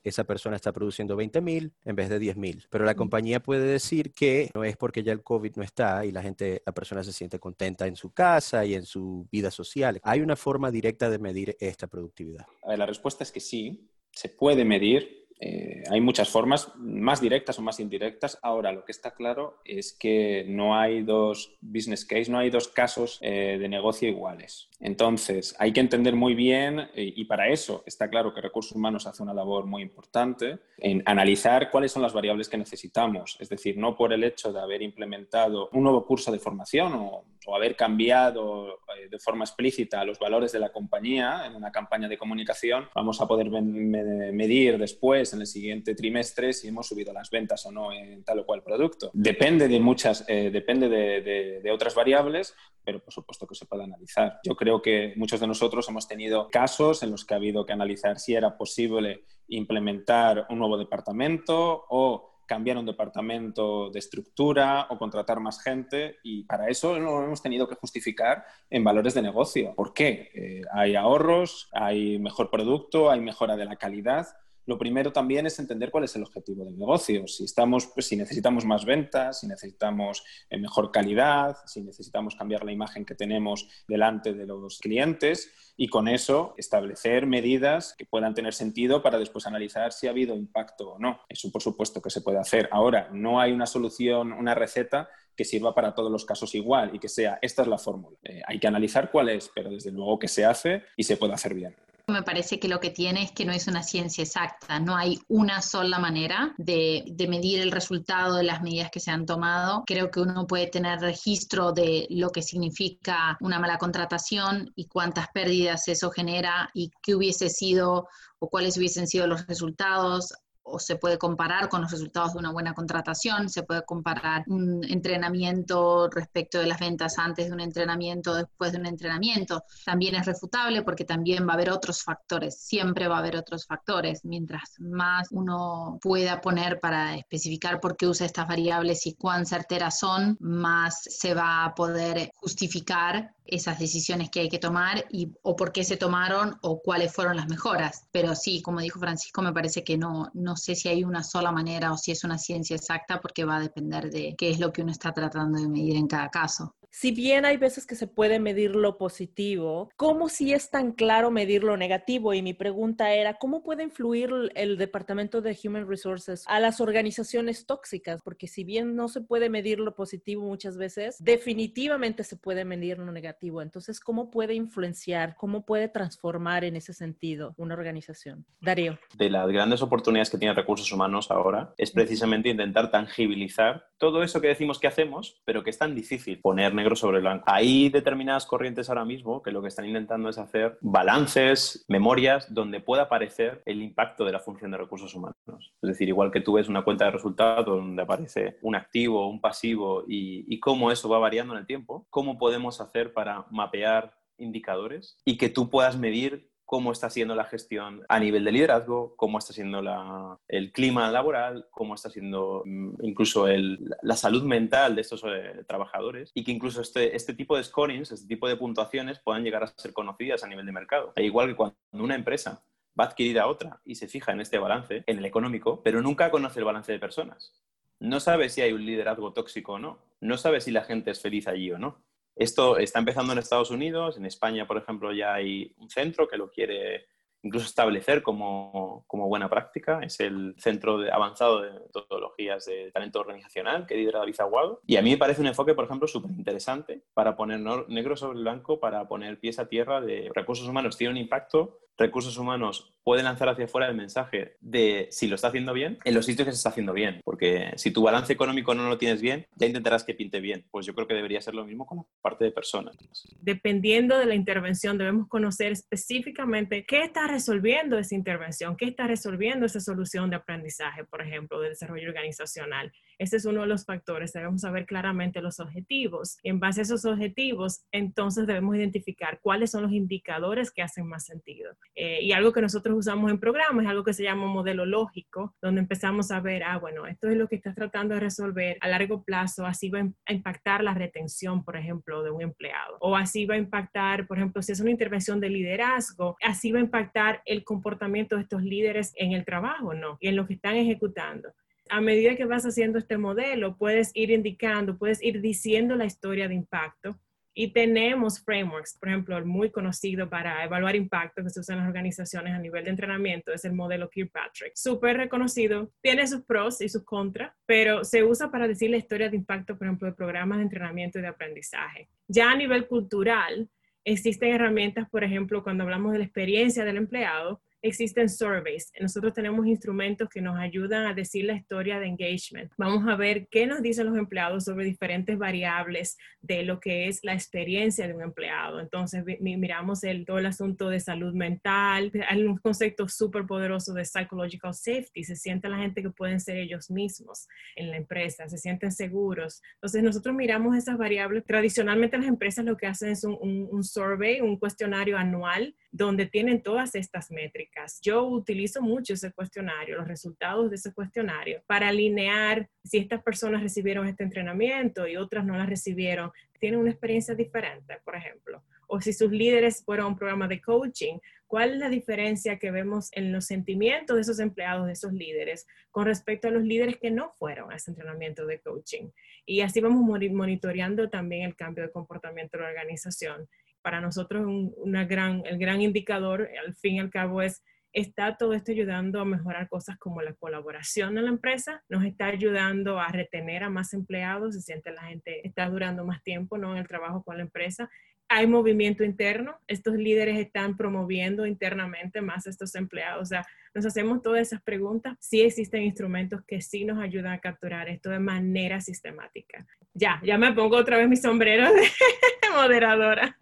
esa 0.09 0.25
persona 0.25 0.57
está 0.57 0.73
produciendo 0.73 1.17
20 1.17 1.41
mil 1.41 1.73
en 1.85 1.97
vez 1.97 2.09
de 2.09 2.19
10 2.19 2.37
mil. 2.37 2.67
Pero 2.71 2.85
la 2.85 2.95
compañía 2.95 3.41
puede 3.41 3.65
decir 3.67 4.13
que 4.13 4.51
no 4.55 4.65
es 4.65 4.77
porque 4.77 5.03
ya 5.03 5.13
el 5.13 5.23
COVID 5.23 5.57
no 5.57 5.63
está 5.63 6.05
y 6.05 6.13
la 6.13 6.23
gente, 6.23 6.63
la 6.65 6.73
persona 6.73 7.03
se 7.03 7.13
siente 7.13 7.39
contenta 7.39 7.87
en 7.87 7.97
su 7.97 8.13
casa 8.13 8.65
y 8.65 8.75
en 8.75 8.85
su 8.85 9.27
vida 9.31 9.51
social. 9.51 10.01
Hay 10.03 10.21
una 10.21 10.37
forma 10.37 10.71
directa 10.71 11.11
de 11.11 11.19
medir 11.19 11.57
esta 11.61 11.87
productividad. 11.87 12.47
la 12.67 12.87
respuesta 12.87 13.25
es 13.25 13.33
que 13.33 13.41
sí, 13.41 13.91
se 14.13 14.29
puede 14.29 14.65
medir 14.65 15.26
Eh, 15.39 15.83
hay 15.91 16.01
muchas 16.01 16.31
formas, 16.31 16.73
más 16.77 17.21
directas 17.21 17.59
o 17.59 17.63
más 17.63 17.79
indirectas. 17.79 18.39
Ahora, 18.43 18.73
lo 18.73 18.85
que 18.85 18.93
está 18.93 19.13
claro 19.13 19.59
es 19.65 19.93
que 19.93 20.45
no 20.49 20.79
hay 20.79 21.03
dos 21.03 21.57
business 21.61 22.05
case, 22.05 22.31
no 22.31 22.39
hay 22.39 22.51
dos 22.51 22.69
casos 22.69 23.19
eh, 23.21 23.59
de 23.59 23.69
negocio 23.69 24.09
iguales. 24.09 24.69
Entonces, 24.81 25.55
hay 25.59 25.73
que 25.73 25.81
entender 25.81 26.15
muy 26.15 26.35
bien, 26.35 26.81
eh, 26.95 27.13
y 27.15 27.25
para 27.25 27.49
eso 27.49 27.83
está 27.87 28.09
claro 28.09 28.33
que 28.33 28.41
Recursos 28.41 28.73
Humanos 28.73 29.07
hace 29.07 29.23
una 29.23 29.35
labor 29.35 29.67
muy 29.67 29.83
importante, 29.83 30.59
en 30.79 31.03
analizar 31.07 31.71
cuáles 31.71 31.93
son 31.93 32.03
las 32.03 32.13
variables 32.13 32.49
que 32.49 32.59
necesitamos. 32.59 33.37
Es 33.41 33.49
decir, 33.49 33.77
no 33.77 33.97
por 33.97 34.13
el 34.13 34.25
hecho 34.25 34.53
de 34.53 34.61
haber 34.61 34.83
implementado 34.83 35.69
un 35.73 35.83
nuevo 35.83 36.07
curso 36.07 36.33
de 36.33 36.39
formación 36.39 36.93
o, 36.95 37.25
haber 37.55 37.77
cambiado 37.77 38.81
de 39.09 39.19
forma 39.21 39.45
explícita 39.45 40.05
los 40.05 40.19
valores 40.19 40.51
de 40.51 40.59
la 40.59 40.73
compañía 40.73 41.47
en 41.47 41.55
una 41.55 41.71
campaña 41.71 42.09
de 42.09 42.19
comunicación, 42.19 42.89
vamos 42.93 43.21
a 43.21 43.29
poder 43.29 43.49
medir 43.51 44.79
después 44.79 45.26
en 45.33 45.41
el 45.41 45.47
siguiente 45.47 45.95
trimestre 45.95 46.53
si 46.53 46.69
hemos 46.69 46.87
subido 46.87 47.13
las 47.13 47.31
ventas 47.31 47.65
o 47.67 47.73
no 47.73 47.93
en 47.93 48.25
tal 48.25 48.41
o 48.41 48.47
cual 48.47 48.63
producto. 48.63 49.11
Depende 49.13 49.69
de 49.69 49.81
muchas, 49.81 50.25
eh, 50.29 50.51
depende 50.51 50.89
de, 50.89 51.61
de, 51.63 51.71
otras 51.71 51.95
variables, 51.95 52.55
pero 52.85 53.03
por 53.03 53.13
supuesto 53.13 53.47
que 53.47 53.55
se 53.55 53.67
puede 53.67 53.85
analizar. 53.85 54.41
Yo 54.45 54.55
creo 54.55 54.81
que 54.81 55.15
muchos 55.17 55.41
de 55.41 55.47
nosotros 55.47 55.89
hemos 55.89 56.09
tenido 56.09 56.49
casos 56.49 57.03
en 57.03 57.11
los 57.11 57.25
que 57.25 57.35
ha 57.35 57.39
habido 57.39 57.67
que 57.67 57.73
analizar 57.73 58.19
si 58.19 58.35
era 58.35 58.57
posible 58.57 59.25
implementar 59.49 60.47
un 60.51 60.59
nuevo 60.59 60.79
departamento 60.79 61.87
o 61.89 62.37
cambiar 62.47 62.79
un 62.79 62.87
departamento 62.87 63.91
de 63.91 63.99
estructura 63.99 64.87
o 64.91 64.99
contratar 64.99 65.41
más 65.41 65.63
gente 65.63 66.17
y 66.23 66.45
para 66.45 66.69
eso 66.69 66.99
lo 66.99 67.25
hemos 67.25 67.43
tenido 67.43 67.69
que 67.69 67.75
justificar 67.75 68.45
en 68.71 68.85
valores 68.85 69.15
de 69.15 69.23
negocio. 69.23 69.75
¿Por 69.75 69.93
qué? 69.93 70.31
Eh, 70.35 70.63
hay 70.73 70.95
ahorros, 70.95 71.69
hay 71.73 72.19
mejor 72.19 72.51
producto, 72.51 73.11
hay 73.11 73.21
mejora 73.21 73.57
de 73.57 73.65
la 73.65 73.77
calidad 73.77 74.29
lo 74.67 74.79
primero 74.79 75.13
también 75.13 75.47
es 75.47 75.59
entender 75.59 75.91
cuál 75.91 76.05
es 76.05 76.15
el 76.17 76.23
objetivo 76.23 76.65
del 76.65 76.77
negocio. 76.77 77.27
Si, 77.27 77.45
estamos, 77.45 77.87
pues, 77.87 78.07
si 78.07 78.17
necesitamos 78.17 78.65
más 78.65 78.85
ventas, 78.85 79.41
si 79.41 79.47
necesitamos 79.47 80.25
eh, 80.51 80.59
mejor 80.59 80.91
calidad, 80.91 81.57
si 81.67 81.81
necesitamos 81.83 82.35
cambiar 82.37 82.65
la 82.65 82.73
imagen 82.73 83.05
que 83.05 83.15
tenemos 83.15 83.69
delante 83.87 84.35
de 84.35 84.47
los 84.47 84.79
clientes 84.79 85.51
y 85.77 85.89
con 85.89 86.09
eso 86.09 86.55
establecer 86.57 87.27
medidas 87.27 87.95
que 87.97 88.07
puedan 88.07 88.35
tener 88.35 88.55
sentido 88.55 89.03
para 89.03 89.19
después 89.19 89.47
analizar 89.47 89.93
si 89.93 90.07
ha 90.07 90.11
habido 90.11 90.35
impacto 90.35 90.93
o 90.93 90.99
no. 90.99 91.21
Eso 91.29 91.51
por 91.51 91.63
supuesto 91.63 92.03
que 92.03 92.11
se 92.11 92.21
puede 92.21 92.39
hacer. 92.39 92.69
Ahora, 92.73 93.09
no 93.13 93.41
hay 93.41 93.53
una 93.53 93.67
solución, 93.67 94.33
una 94.33 94.55
receta 94.55 95.09
que 95.37 95.45
sirva 95.45 95.75
para 95.75 95.95
todos 95.95 96.11
los 96.11 96.25
casos 96.25 96.55
igual 96.55 96.91
y 96.95 96.99
que 96.99 97.09
sea, 97.09 97.39
esta 97.43 97.63
es 97.63 97.69
la 97.69 97.79
fórmula. 97.79 98.17
Eh, 98.25 98.41
hay 98.47 98.59
que 98.59 98.67
analizar 98.67 99.11
cuál 99.11 99.29
es, 99.29 99.51
pero 99.55 99.71
desde 99.71 99.93
luego 99.93 100.19
que 100.19 100.29
se 100.29 100.45
hace 100.45 100.83
y 100.97 101.05
se 101.05 101.17
puede 101.17 101.35
hacer 101.35 101.55
bien. 101.55 101.77
Me 102.09 102.23
parece 102.23 102.61
que 102.61 102.69
lo 102.69 102.79
que 102.79 102.91
tiene 102.91 103.25
es 103.25 103.33
que 103.33 103.45
no 103.45 103.51
es 103.51 103.67
una 103.67 103.83
ciencia 103.83 104.23
exacta, 104.23 104.79
no 104.79 104.95
hay 104.95 105.19
una 105.27 105.61
sola 105.61 105.99
manera 105.99 106.55
de, 106.57 107.05
medir 107.29 107.61
el 107.61 107.73
resultado 107.73 108.37
de 108.37 108.45
las 108.45 108.63
medidas 108.63 108.93
que 108.93 109.01
se 109.01 109.11
han 109.11 109.27
tomado. 109.27 109.83
Creo 109.85 110.09
que 110.13 110.21
uno 110.21 110.47
puede 110.47 110.69
tener 110.69 111.01
registro 111.01 111.73
de 111.73 112.07
lo 112.11 112.31
que 112.31 112.43
significa 112.43 113.37
una 113.41 113.59
mala 113.59 113.79
contratación 113.79 114.73
y 114.77 114.87
cuántas 114.87 115.27
pérdidas 115.35 115.89
eso 115.89 116.13
genera 116.13 116.71
y 116.75 116.93
qué 117.03 117.17
hubiese 117.17 117.49
sido 117.49 118.07
o 118.39 118.49
cuáles 118.51 118.77
hubiesen 118.77 119.09
sido 119.09 119.27
los 119.27 119.45
resultados 119.49 120.33
o 120.67 120.79
se 120.79 120.97
puede 120.97 121.19
comparar 121.19 121.69
con 121.69 121.83
los 121.83 121.91
resultados 121.91 122.33
de 122.33 122.41
una 122.41 122.53
buena 122.53 122.75
contratación, 122.75 123.49
se 123.49 123.63
puede 123.63 123.85
comparar 123.85 124.45
un 124.49 124.85
entrenamiento 124.85 126.09
respecto 126.11 126.59
de 126.59 126.67
las 126.67 126.81
ventas 126.81 127.19
antes 127.19 127.47
de 127.47 127.53
un 127.53 127.61
entrenamiento, 127.61 128.35
después 128.35 128.73
de 128.73 128.79
un 128.79 128.87
entrenamiento. 128.87 129.65
También 129.85 130.15
es 130.17 130.27
refutable 130.27 130.83
porque 130.83 131.05
también 131.05 131.47
va 131.47 131.53
a 131.53 131.55
haber 131.55 131.71
otros 131.71 132.03
factores, 132.03 132.61
siempre 132.61 133.09
va 133.09 133.17
a 133.17 133.21
haber 133.21 133.37
otros 133.37 133.67
factores. 133.67 134.25
Mientras 134.25 134.75
más 134.79 135.29
uno 135.31 135.99
pueda 136.03 136.41
poner 136.41 136.81
para 136.81 137.17
especificar 137.17 137.81
por 137.81 137.97
qué 137.97 138.07
usa 138.07 138.27
estas 138.27 138.49
variables 138.49 139.07
y 139.07 139.15
cuán 139.15 139.47
certeras 139.47 139.99
son, 139.99 140.37
más 140.41 141.03
se 141.03 141.35
va 141.35 141.65
a 141.65 141.75
poder 141.75 142.31
justificar 142.35 143.35
esas 143.47 143.79
decisiones 143.79 144.31
que 144.31 144.41
hay 144.41 144.49
que 144.49 144.59
tomar 144.59 145.05
y, 145.11 145.33
o 145.43 145.57
por 145.57 145.73
qué 145.73 145.85
se 145.85 145.97
tomaron 145.97 146.59
o 146.63 146.81
cuáles 146.81 147.13
fueron 147.13 147.37
las 147.37 147.49
mejoras. 147.49 148.07
Pero 148.11 148.35
sí, 148.35 148.63
como 148.63 148.81
dijo 148.81 148.99
Francisco, 148.99 149.43
me 149.43 149.53
parece 149.53 149.85
que 149.85 149.97
no, 149.97 150.31
no 150.35 150.56
sé 150.57 150.75
si 150.75 150.89
hay 150.89 151.05
una 151.05 151.23
sola 151.23 151.53
manera 151.53 151.93
o 151.93 151.99
si 151.99 152.13
es 152.13 152.25
una 152.25 152.39
ciencia 152.39 152.77
exacta 152.77 153.21
porque 153.21 153.45
va 153.45 153.57
a 153.57 153.61
depender 153.61 154.11
de 154.11 154.35
qué 154.37 154.51
es 154.51 154.59
lo 154.59 154.73
que 154.73 154.83
uno 154.83 154.93
está 154.93 155.13
tratando 155.13 155.59
de 155.59 155.69
medir 155.69 155.97
en 155.97 156.07
cada 156.07 156.29
caso 156.29 156.75
si 156.91 157.13
bien 157.13 157.45
hay 157.45 157.57
veces 157.57 157.87
que 157.87 157.95
se 157.95 158.07
puede 158.07 158.39
medir 158.39 158.75
lo 158.75 158.99
positivo, 158.99 159.91
¿cómo 159.97 160.29
si 160.29 160.53
es 160.53 160.71
tan 160.71 160.93
claro 160.93 161.31
medir 161.31 161.65
lo 161.65 161.77
negativo? 161.77 162.35
Y 162.35 162.43
mi 162.43 162.55
pregunta 162.55 163.13
era, 163.13 163.35
¿cómo 163.35 163.63
puede 163.63 163.83
influir 163.83 164.31
el 164.55 164.77
Departamento 164.77 165.41
de 165.41 165.59
Human 165.63 165.89
Resources 165.89 166.45
a 166.47 166.61
las 166.61 166.81
organizaciones 166.81 167.67
tóxicas? 167.67 168.23
Porque 168.23 168.49
si 168.49 168.65
bien 168.65 168.97
no 168.97 169.09
se 169.09 169.21
puede 169.21 169.51
medir 169.51 169.79
lo 169.79 169.95
positivo 169.95 170.45
muchas 170.45 170.77
veces, 170.77 171.17
definitivamente 171.21 172.25
se 172.25 172.37
puede 172.37 172.65
medir 172.65 172.99
lo 172.99 173.13
negativo. 173.13 173.63
Entonces, 173.63 174.01
¿cómo 174.01 174.31
puede 174.31 174.55
influenciar, 174.55 175.37
cómo 175.37 175.65
puede 175.65 175.89
transformar 175.89 176.65
en 176.65 176.77
ese 176.77 176.93
sentido 176.93 177.55
una 177.57 177.75
organización? 177.75 178.47
Darío. 178.61 178.99
De 179.17 179.31
las 179.31 179.49
grandes 179.49 179.83
oportunidades 179.83 180.31
que 180.31 180.39
tienen 180.39 180.57
recursos 180.57 180.91
humanos 180.93 181.31
ahora 181.31 181.75
es 181.77 181.91
precisamente 181.91 182.49
intentar 182.49 182.91
tangibilizar 182.91 183.87
todo 183.99 184.23
eso 184.23 184.41
que 184.41 184.49
decimos 184.49 184.79
que 184.79 184.87
hacemos, 184.87 185.41
pero 185.45 185.63
que 185.63 185.71
es 185.71 185.79
tan 185.79 185.95
difícil 185.95 186.41
poner 186.41 186.75
sobre 186.95 187.21
blanco. 187.21 187.45
Hay 187.49 187.89
determinadas 187.89 188.47
corrientes 188.47 188.89
ahora 188.89 189.05
mismo 189.05 189.43
que 189.43 189.51
lo 189.51 189.63
que 189.63 189.69
están 189.69 189.87
intentando 189.87 190.29
es 190.29 190.39
hacer 190.39 190.79
balances, 190.81 191.85
memorias, 191.89 192.53
donde 192.53 192.81
pueda 192.81 193.05
aparecer 193.05 193.63
el 193.65 193.83
impacto 193.83 194.25
de 194.25 194.33
la 194.33 194.41
función 194.41 194.71
de 194.71 194.77
recursos 194.77 195.15
humanos. 195.15 195.37
Es 195.83 195.89
decir, 195.89 196.09
igual 196.09 196.31
que 196.31 196.43
tú 196.43 196.53
ves 196.53 196.69
una 196.69 196.85
cuenta 196.85 197.07
de 197.07 197.13
resultados 197.13 197.67
donde 197.67 198.03
aparece 198.03 198.59
un 198.63 198.77
activo, 198.77 199.29
un 199.29 199.41
pasivo 199.41 200.05
y 200.07 200.61
cómo 200.61 200.93
eso 200.93 201.09
va 201.09 201.19
variando 201.19 201.55
en 201.55 201.61
el 201.61 201.67
tiempo, 201.67 202.07
¿cómo 202.11 202.39
podemos 202.39 202.81
hacer 202.81 203.13
para 203.13 203.47
mapear 203.51 204.15
indicadores 204.39 205.19
y 205.25 205.39
que 205.39 205.49
tú 205.49 205.71
puedas 205.71 205.97
medir 205.97 206.51
cómo 206.67 206.93
está 206.93 207.09
siendo 207.09 207.35
la 207.37 207.45
gestión 207.45 208.03
a 208.09 208.19
nivel 208.19 208.45
de 208.45 208.53
liderazgo, 208.53 209.15
cómo 209.17 209.39
está 209.39 209.53
siendo 209.53 210.41
el 210.49 210.73
clima 210.73 211.11
laboral, 211.11 211.69
cómo 211.71 211.95
está 211.95 212.11
siendo 212.11 212.63
mm, 212.67 212.95
incluso 213.03 213.47
la 213.47 214.17
salud 214.17 214.43
mental 214.43 214.97
de 214.97 215.01
estos 215.01 215.23
eh, 215.25 215.65
trabajadores 215.67 216.33
y 216.35 216.45
que 216.45 216.51
incluso 216.51 216.81
este, 216.81 217.15
este 217.15 217.35
tipo 217.35 217.57
de 217.57 217.63
scorings, 217.63 218.11
este 218.11 218.27
tipo 218.27 218.49
de 218.49 218.57
puntuaciones 218.57 219.21
puedan 219.21 219.45
llegar 219.45 219.63
a 219.63 219.69
ser 219.69 219.93
conocidas 219.93 220.43
a 220.43 220.49
nivel 220.49 220.67
de 220.67 220.73
mercado. 220.73 221.13
E 221.15 221.25
igual 221.25 221.49
que 221.49 221.57
cuando 221.57 221.77
una 221.93 222.17
empresa 222.17 222.63
va 222.99 223.05
a 223.05 223.07
adquirir 223.09 223.39
a 223.39 223.47
otra 223.47 223.81
y 223.85 223.95
se 223.95 224.09
fija 224.09 224.33
en 224.33 224.41
este 224.41 224.59
balance, 224.59 225.05
en 225.07 225.19
el 225.19 225.25
económico, 225.25 225.83
pero 225.85 226.03
nunca 226.03 226.31
conoce 226.31 226.59
el 226.59 226.65
balance 226.65 226.91
de 226.91 226.99
personas. 226.99 227.53
No 227.99 228.21
sabe 228.21 228.49
si 228.49 228.61
hay 228.61 228.73
un 228.73 228.85
liderazgo 228.85 229.33
tóxico 229.33 229.75
o 229.75 229.79
no. 229.79 229.99
No 230.21 230.37
sabe 230.37 230.61
si 230.61 230.71
la 230.71 230.85
gente 230.85 231.11
es 231.11 231.21
feliz 231.21 231.49
allí 231.49 231.71
o 231.71 231.79
no. 231.79 232.03
Esto 232.37 232.77
está 232.77 232.99
empezando 232.99 233.33
en 233.33 233.39
Estados 233.39 233.71
Unidos, 233.71 234.19
en 234.19 234.27
España, 234.27 234.67
por 234.67 234.77
ejemplo, 234.77 235.13
ya 235.13 235.35
hay 235.35 235.75
un 235.79 235.89
centro 235.89 236.29
que 236.29 236.37
lo 236.37 236.51
quiere 236.51 237.07
incluso 237.43 237.67
establecer 237.67 238.23
como, 238.23 239.05
como 239.07 239.29
buena 239.29 239.49
práctica. 239.49 240.01
Es 240.03 240.21
el 240.21 240.55
Centro 240.59 240.99
de 240.99 241.11
Avanzado 241.11 241.63
de 241.63 241.73
Metodologías 241.73 242.67
de 242.67 242.91
Talento 242.91 243.21
Organizacional 243.21 243.87
que 243.87 243.97
lidera 243.97 244.19
David 244.19 244.41
Aguado. 244.41 244.81
Y 244.87 244.97
a 244.97 245.03
mí 245.03 245.11
me 245.11 245.17
parece 245.17 245.41
un 245.41 245.47
enfoque, 245.47 245.75
por 245.75 245.85
ejemplo, 245.85 246.09
súper 246.09 246.31
interesante 246.33 247.03
para 247.15 247.37
poner 247.37 247.61
negro 247.89 248.17
sobre 248.17 248.41
blanco, 248.41 248.81
para 248.81 249.07
poner 249.09 249.39
pies 249.39 249.59
a 249.59 249.69
tierra 249.69 250.01
de 250.01 250.31
recursos 250.35 250.69
humanos. 250.69 250.97
Tiene 250.97 251.13
un 251.13 251.19
impacto 251.19 251.79
recursos 251.99 252.37
humanos 252.37 252.93
puede 253.03 253.23
lanzar 253.23 253.49
hacia 253.49 253.67
afuera 253.67 253.89
el 253.89 253.95
mensaje 253.95 254.57
de 254.61 255.09
si 255.11 255.29
lo 255.29 255.37
está 255.37 255.49
haciendo 255.49 255.73
bien 255.73 255.99
en 256.05 256.15
los 256.15 256.27
sitios 256.27 256.45
que 256.45 256.53
se 256.53 256.57
está 256.57 256.71
haciendo 256.71 256.93
bien. 256.93 257.21
Porque 257.25 257.73
si 257.77 257.93
tu 257.93 258.03
balance 258.03 258.33
económico 258.33 258.75
no 258.75 258.89
lo 258.89 258.99
tienes 258.99 259.21
bien, 259.21 259.47
ya 259.55 259.67
intentarás 259.67 260.05
que 260.05 260.15
pinte 260.15 260.41
bien. 260.41 260.67
Pues 260.71 260.87
yo 260.87 260.95
creo 260.95 261.07
que 261.07 261.15
debería 261.15 261.41
ser 261.41 261.55
lo 261.55 261.65
mismo 261.65 261.87
con 261.87 261.99
la 261.99 262.05
parte 262.21 262.45
de 262.45 262.51
personas. 262.51 262.97
Dependiendo 263.41 264.19
de 264.19 264.27
la 264.27 264.35
intervención, 264.35 264.99
debemos 264.99 265.29
conocer 265.29 265.73
específicamente 265.73 266.85
qué 266.85 267.05
está 267.05 267.29
resolviendo 267.29 267.99
esa 267.99 268.15
intervención, 268.15 268.77
qué 268.77 268.87
está 268.87 269.07
resolviendo 269.07 269.67
esa 269.67 269.81
solución 269.81 270.31
de 270.31 270.37
aprendizaje, 270.37 271.05
por 271.05 271.23
ejemplo, 271.23 271.61
de 271.61 271.71
desarrollo 271.71 272.09
organizacional. 272.09 272.93
Ese 273.19 273.37
es 273.37 273.45
uno 273.45 273.63
de 273.63 273.67
los 273.67 273.85
factores. 273.85 274.33
Debemos 274.33 274.61
saber 274.61 274.87
claramente 274.87 275.41
los 275.41 275.61
objetivos. 275.61 276.39
En 276.43 276.61
base 276.61 276.81
a 276.81 276.83
esos 276.83 277.05
objetivos, 277.05 277.83
entonces 277.93 278.47
debemos 278.47 278.77
identificar 278.77 279.41
cuáles 279.41 279.71
son 279.71 279.83
los 279.83 279.93
indicadores 279.93 280.71
que 280.71 280.83
hacen 280.83 281.07
más 281.07 281.25
sentido. 281.25 281.73
Eh, 281.95 282.23
y 282.23 282.33
algo 282.33 282.53
que 282.53 282.61
nosotros 282.61 282.97
usamos 282.97 283.31
en 283.31 283.41
programas 283.41 283.85
es 283.85 283.91
algo 283.91 284.05
que 284.05 284.13
se 284.13 284.23
llama 284.23 284.47
modelo 284.47 284.85
lógico, 284.85 285.55
donde 285.63 285.81
empezamos 285.81 286.31
a 286.31 286.41
ver, 286.41 286.63
ah, 286.65 286.79
bueno, 286.79 287.07
esto 287.07 287.29
es 287.29 287.37
lo 287.37 287.49
que 287.49 287.57
estás 287.57 287.75
tratando 287.75 288.15
de 288.15 288.21
resolver 288.21 288.77
a 288.81 288.89
largo 288.89 289.23
plazo, 289.23 289.67
así 289.67 289.89
va 289.91 290.01
a 290.27 290.33
impactar 290.33 290.83
la 290.85 290.95
retención, 290.95 291.65
por 291.65 291.77
ejemplo, 291.77 292.23
de 292.23 292.31
un 292.31 292.43
empleado. 292.43 292.97
O 293.01 293.17
así 293.17 293.47
va 293.47 293.55
a 293.55 293.59
impactar, 293.59 294.27
por 294.27 294.39
ejemplo, 294.39 294.63
si 294.63 294.73
es 294.73 294.81
una 294.81 294.91
intervención 294.91 295.41
de 295.41 295.51
liderazgo, 295.51 296.37
así 296.43 296.73
va 296.73 296.79
a 296.79 296.83
impactar 296.83 297.43
el 297.47 297.65
comportamiento 297.65 298.37
de 298.37 298.43
estos 298.43 298.63
líderes 298.63 299.13
en 299.17 299.33
el 299.33 299.45
trabajo, 299.45 299.95
¿no? 299.95 300.19
Y 300.21 300.29
en 300.29 300.37
lo 300.37 300.47
que 300.47 300.55
están 300.55 300.77
ejecutando 300.77 301.53
a 301.89 302.01
medida 302.01 302.37
que 302.37 302.45
vas 302.45 302.65
haciendo 302.65 302.99
este 302.99 303.19
modelo, 303.19 303.77
puedes 303.77 304.11
ir 304.15 304.31
indicando, 304.31 304.99
puedes 304.99 305.23
ir 305.23 305.41
diciendo 305.41 305.95
la 305.97 306.05
historia 306.05 306.49
de 306.49 306.55
impacto 306.55 307.19
Y 307.59 307.73
tenemos 307.73 308.45
frameworks, 308.45 308.99
por 308.99 309.09
ejemplo, 309.09 309.39
el 309.39 309.47
muy 309.47 309.71
conocido 309.71 310.29
para 310.29 310.63
evaluar 310.63 310.95
impacto 310.95 311.43
que 311.43 311.49
se 311.49 311.61
usa 311.61 311.75
en 311.75 311.81
las 311.81 311.89
organizaciones 311.89 312.53
a 312.53 312.59
nivel 312.59 312.85
de 312.85 312.91
entrenamiento 312.91 313.51
es 313.51 313.65
el 313.65 313.73
modelo 313.73 314.11
Kirkpatrick. 314.11 314.73
Súper 314.75 315.17
reconocido, 315.17 315.91
tiene 316.03 316.27
sus 316.27 316.43
pros 316.45 316.83
y 316.83 316.91
sus 316.91 317.03
contras, 317.03 317.55
pero 317.65 318.05
se 318.05 318.23
usa 318.23 318.51
para 318.51 318.69
decir 318.69 318.91
la 318.91 318.99
historia 318.99 319.31
de 319.31 319.37
impacto, 319.37 319.79
por 319.79 319.87
ejemplo, 319.87 320.07
de 320.07 320.13
programas 320.13 320.59
de 320.59 320.65
entrenamiento 320.65 321.19
y 321.19 321.23
de 321.23 321.29
aprendizaje. 321.29 322.11
Ya 322.29 322.51
a 322.51 322.57
nivel 322.57 322.87
cultural, 322.87 323.71
existen 324.05 324.53
herramientas, 324.53 325.09
por 325.09 325.25
ejemplo, 325.25 325.63
cuando 325.63 325.85
hablamos 325.85 326.13
de 326.13 326.19
la 326.19 326.25
experiencia 326.25 326.85
del 326.85 326.99
empleado, 326.99 327.63
existen 327.87 328.29
surveys. 328.29 328.93
Nosotros 329.01 329.33
tenemos 329.33 329.67
instrumentos 329.67 330.29
que 330.29 330.41
nos 330.41 330.59
ayudan 330.59 331.07
a 331.07 331.15
decir 331.15 331.45
la 331.45 331.55
historia 331.55 331.99
de 331.99 332.07
engagement. 332.07 332.73
Vamos 332.77 333.07
a 333.09 333.17
ver 333.17 333.49
qué 333.49 333.67
nos 333.67 333.83
dicen 333.83 334.07
los 334.07 334.17
empleados 334.17 334.65
sobre 334.65 334.85
diferentes 334.85 335.39
variables 335.39 336.17
de 336.41 336.63
lo 336.63 336.81
que 336.81 337.09
es 337.09 337.21
la 337.23 337.35
experiencia 337.35 338.07
de 338.07 338.15
un 338.15 338.23
empleado. 338.23 338.81
Entonces, 338.81 339.25
miramos 339.41 340.05
el, 340.05 340.25
todo 340.25 340.39
el 340.39 340.47
asunto 340.47 340.89
de 340.89 341.01
salud 341.01 341.35
mental. 341.35 342.13
Hay 342.29 342.45
un 342.45 342.57
concepto 342.59 343.09
súper 343.09 343.47
poderoso 343.47 343.93
de 343.95 344.05
psychological 344.05 344.75
safety. 344.75 345.25
Se 345.25 345.37
siente 345.37 345.69
la 345.69 345.79
gente 345.79 346.03
que 346.03 346.11
pueden 346.11 346.41
ser 346.41 346.57
ellos 346.59 346.91
mismos 346.91 347.49
en 347.75 347.91
la 347.91 347.97
empresa, 347.97 348.49
se 348.49 348.59
sienten 348.59 348.93
seguros. 348.93 349.63
Entonces, 349.75 350.03
nosotros 350.03 350.35
miramos 350.35 350.77
esas 350.77 350.99
variables. 350.99 351.45
Tradicionalmente 351.45 352.19
las 352.19 352.27
empresas 352.27 352.65
lo 352.65 352.77
que 352.77 352.87
hacen 352.87 353.11
es 353.11 353.25
un, 353.25 353.37
un 353.41 353.85
survey, 353.85 354.41
un 354.41 354.59
cuestionario 354.59 355.17
anual 355.17 355.75
donde 355.97 356.27
tienen 356.27 356.63
todas 356.63 356.95
estas 356.95 357.31
métricas. 357.31 358.01
Yo 358.03 358.23
utilizo 358.25 358.83
mucho 358.83 359.15
ese 359.15 359.33
cuestionario, 359.33 359.97
los 359.97 360.07
resultados 360.07 360.69
de 360.69 360.77
ese 360.77 360.93
cuestionario, 360.93 361.63
para 361.67 361.89
alinear 361.89 362.69
si 362.85 362.99
estas 362.99 363.23
personas 363.23 363.63
recibieron 363.63 364.07
este 364.07 364.23
entrenamiento 364.23 365.09
y 365.09 365.17
otras 365.17 365.47
no 365.47 365.57
las 365.57 365.71
recibieron, 365.71 366.33
tienen 366.61 366.81
una 366.81 366.91
experiencia 366.91 367.35
diferente, 367.35 367.97
por 368.05 368.15
ejemplo. 368.15 368.63
O 368.89 369.01
si 369.01 369.15
sus 369.15 369.33
líderes 369.33 369.83
fueron 369.85 370.05
a 370.05 370.09
un 370.09 370.19
programa 370.19 370.47
de 370.47 370.61
coaching, 370.61 371.19
¿cuál 371.47 371.73
es 371.73 371.79
la 371.79 371.89
diferencia 371.89 372.59
que 372.59 372.71
vemos 372.71 373.09
en 373.13 373.33
los 373.33 373.47
sentimientos 373.47 374.17
de 374.17 374.23
esos 374.23 374.39
empleados, 374.39 374.87
de 374.87 374.93
esos 374.93 375.15
líderes, 375.15 375.67
con 375.91 376.05
respecto 376.05 376.49
a 376.49 376.51
los 376.51 376.63
líderes 376.63 376.99
que 376.99 377.11
no 377.11 377.33
fueron 377.39 377.73
a 377.73 377.77
ese 377.77 377.91
entrenamiento 377.91 378.45
de 378.45 378.61
coaching? 378.61 379.09
Y 379.47 379.63
así 379.63 379.81
vamos 379.81 380.03
monitoreando 380.31 381.09
también 381.09 381.43
el 381.43 381.57
cambio 381.57 381.85
de 381.85 381.91
comportamiento 381.91 382.59
de 382.59 382.65
la 382.65 382.69
organización 382.69 383.49
para 383.87 384.01
nosotros 384.01 384.45
una 384.79 385.05
gran, 385.05 385.47
el 385.47 385.59
gran 385.59 385.81
indicador, 385.81 386.51
al 386.67 386.75
fin 386.75 386.97
y 386.97 386.99
al 386.99 387.09
cabo, 387.09 387.41
es 387.41 387.63
está 387.93 388.37
todo 388.37 388.53
esto 388.53 388.73
ayudando 388.73 389.21
a 389.21 389.25
mejorar 389.25 389.69
cosas 389.69 389.97
como 389.97 390.23
la 390.23 390.35
colaboración 390.35 391.17
en 391.17 391.25
la 391.27 391.31
empresa, 391.31 391.85
nos 391.89 392.05
está 392.05 392.27
ayudando 392.27 392.99
a 392.99 393.07
retener 393.13 393.63
a 393.63 393.71
más 393.71 393.95
empleados, 393.95 394.57
se 394.57 394.63
siente 394.63 394.91
la 394.91 395.03
gente 395.03 395.47
está 395.47 395.69
durando 395.71 396.05
más 396.05 396.21
tiempo 396.25 396.59
¿no? 396.59 396.73
en 396.73 396.79
el 396.79 396.89
trabajo 396.89 397.23
con 397.23 397.37
la 397.37 397.45
empresa. 397.45 397.89
Hay 398.29 398.47
movimiento 398.47 399.05
interno, 399.05 399.59
estos 399.69 399.95
líderes 399.95 400.39
están 400.39 400.77
promoviendo 400.77 401.47
internamente 401.47 402.21
más 402.21 402.47
a 402.47 402.51
estos 402.51 402.75
empleados. 402.75 403.23
O 403.23 403.27
sea, 403.27 403.47
nos 403.75 403.87
hacemos 403.87 404.23
todas 404.23 404.41
esas 404.41 404.63
preguntas. 404.63 405.17
Sí 405.21 405.43
existen 405.43 405.83
instrumentos 405.83 406.41
que 406.47 406.61
sí 406.61 406.85
nos 406.85 406.99
ayudan 406.99 407.33
a 407.33 407.41
capturar 407.41 407.89
esto 407.89 408.11
de 408.11 408.19
manera 408.19 408.81
sistemática. 408.81 409.67
Ya, 409.95 410.21
ya 410.25 410.39
me 410.39 410.53
pongo 410.53 410.77
otra 410.77 410.99
vez 410.99 411.09
mi 411.09 411.17
sombrero 411.17 411.73
de 411.73 411.83
moderadora. 412.55 413.37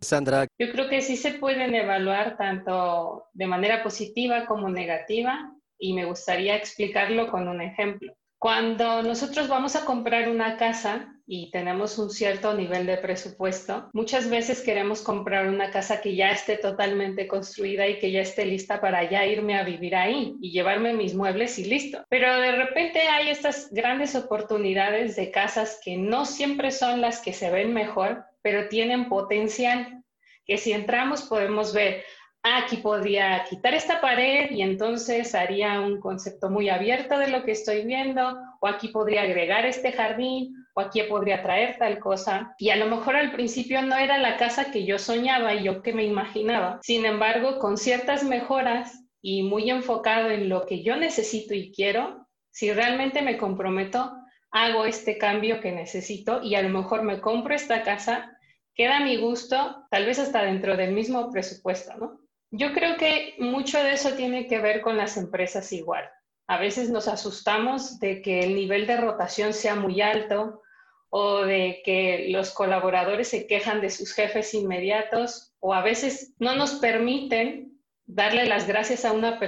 Sandra. 0.00 0.46
Yo 0.58 0.72
creo 0.72 0.88
que 0.88 1.00
sí 1.00 1.16
se 1.16 1.34
pueden 1.34 1.74
evaluar 1.74 2.36
tanto 2.36 3.26
de 3.32 3.46
manera 3.46 3.82
positiva 3.82 4.46
como 4.46 4.68
negativa 4.68 5.54
y 5.78 5.94
me 5.94 6.04
gustaría 6.04 6.56
explicarlo 6.56 7.30
con 7.30 7.48
un 7.48 7.60
ejemplo. 7.60 8.14
Cuando 8.42 9.04
nosotros 9.04 9.46
vamos 9.46 9.76
a 9.76 9.84
comprar 9.84 10.28
una 10.28 10.56
casa 10.56 11.14
y 11.28 11.52
tenemos 11.52 11.96
un 11.96 12.10
cierto 12.10 12.52
nivel 12.54 12.86
de 12.86 12.96
presupuesto, 12.96 13.88
muchas 13.92 14.28
veces 14.28 14.62
queremos 14.62 15.00
comprar 15.00 15.46
una 15.46 15.70
casa 15.70 16.00
que 16.00 16.16
ya 16.16 16.32
esté 16.32 16.56
totalmente 16.56 17.28
construida 17.28 17.86
y 17.86 18.00
que 18.00 18.10
ya 18.10 18.20
esté 18.20 18.44
lista 18.44 18.80
para 18.80 19.08
ya 19.08 19.24
irme 19.24 19.56
a 19.56 19.62
vivir 19.62 19.94
ahí 19.94 20.34
y 20.40 20.50
llevarme 20.50 20.92
mis 20.92 21.14
muebles 21.14 21.56
y 21.60 21.66
listo. 21.66 22.04
Pero 22.08 22.36
de 22.40 22.50
repente 22.50 23.02
hay 23.02 23.28
estas 23.28 23.70
grandes 23.70 24.16
oportunidades 24.16 25.14
de 25.14 25.30
casas 25.30 25.78
que 25.80 25.96
no 25.96 26.24
siempre 26.24 26.72
son 26.72 27.00
las 27.00 27.20
que 27.20 27.32
se 27.32 27.48
ven 27.48 27.72
mejor, 27.72 28.24
pero 28.42 28.66
tienen 28.66 29.08
potencial, 29.08 30.02
que 30.44 30.58
si 30.58 30.72
entramos 30.72 31.22
podemos 31.22 31.72
ver, 31.72 32.02
aquí 32.42 32.78
podría 32.78 33.44
quitar 33.48 33.74
esta 33.74 34.00
pared 34.00 34.50
y 34.50 34.62
entonces 34.62 35.34
haría 35.34 35.80
un 35.80 36.00
concepto 36.00 36.50
muy 36.50 36.68
abierto 36.68 37.18
de 37.18 37.28
lo 37.28 37.44
que 37.44 37.52
estoy 37.52 37.84
viendo, 37.84 38.36
o 38.60 38.66
aquí 38.66 38.88
podría 38.88 39.22
agregar 39.22 39.64
este 39.64 39.92
jardín, 39.92 40.54
o 40.74 40.80
aquí 40.80 41.02
podría 41.04 41.42
traer 41.42 41.76
tal 41.78 41.98
cosa. 41.98 42.54
Y 42.58 42.70
a 42.70 42.76
lo 42.76 42.86
mejor 42.86 43.16
al 43.16 43.32
principio 43.32 43.82
no 43.82 43.96
era 43.96 44.18
la 44.18 44.36
casa 44.36 44.70
que 44.70 44.84
yo 44.84 44.98
soñaba 44.98 45.54
y 45.54 45.64
yo 45.64 45.82
que 45.82 45.92
me 45.92 46.04
imaginaba. 46.04 46.80
Sin 46.82 47.06
embargo, 47.06 47.58
con 47.58 47.76
ciertas 47.76 48.24
mejoras 48.24 49.04
y 49.20 49.44
muy 49.44 49.70
enfocado 49.70 50.30
en 50.30 50.48
lo 50.48 50.66
que 50.66 50.82
yo 50.82 50.96
necesito 50.96 51.54
y 51.54 51.70
quiero, 51.72 52.26
si 52.50 52.72
realmente 52.72 53.22
me 53.22 53.38
comprometo, 53.38 54.12
hago 54.50 54.84
este 54.84 55.16
cambio 55.16 55.60
que 55.60 55.72
necesito 55.72 56.42
y 56.42 56.56
a 56.56 56.62
lo 56.62 56.68
mejor 56.68 57.02
me 57.02 57.20
compro 57.20 57.54
esta 57.54 57.82
casa, 57.82 58.36
queda 58.74 58.98
a 58.98 59.04
mi 59.04 59.16
gusto, 59.16 59.86
tal 59.90 60.06
vez 60.06 60.18
hasta 60.18 60.42
dentro 60.42 60.76
del 60.76 60.92
mismo 60.92 61.30
presupuesto, 61.30 61.96
¿no? 61.96 62.21
Yo 62.54 62.74
creo 62.74 62.98
que 62.98 63.34
mucho 63.38 63.82
de 63.82 63.94
eso 63.94 64.12
tiene 64.12 64.46
que 64.46 64.58
ver 64.58 64.82
con 64.82 64.98
las 64.98 65.16
empresas 65.16 65.72
igual. 65.72 66.04
A 66.46 66.58
veces 66.58 66.90
nos 66.90 67.08
asustamos 67.08 67.98
de 67.98 68.20
que 68.20 68.40
el 68.40 68.54
nivel 68.54 68.86
de 68.86 68.98
rotación 68.98 69.54
sea 69.54 69.74
muy 69.74 70.02
alto 70.02 70.60
o 71.08 71.38
de 71.38 71.80
que 71.82 72.26
los 72.28 72.50
colaboradores 72.50 73.28
se 73.28 73.46
quejan 73.46 73.80
de 73.80 73.88
sus 73.88 74.12
jefes 74.12 74.52
inmediatos 74.52 75.54
o 75.60 75.72
a 75.72 75.80
veces 75.80 76.34
no 76.38 76.54
nos 76.54 76.74
permiten 76.74 77.80
darle 78.04 78.44
las 78.44 78.66
gracias 78.66 79.06
a 79.06 79.12
una, 79.12 79.40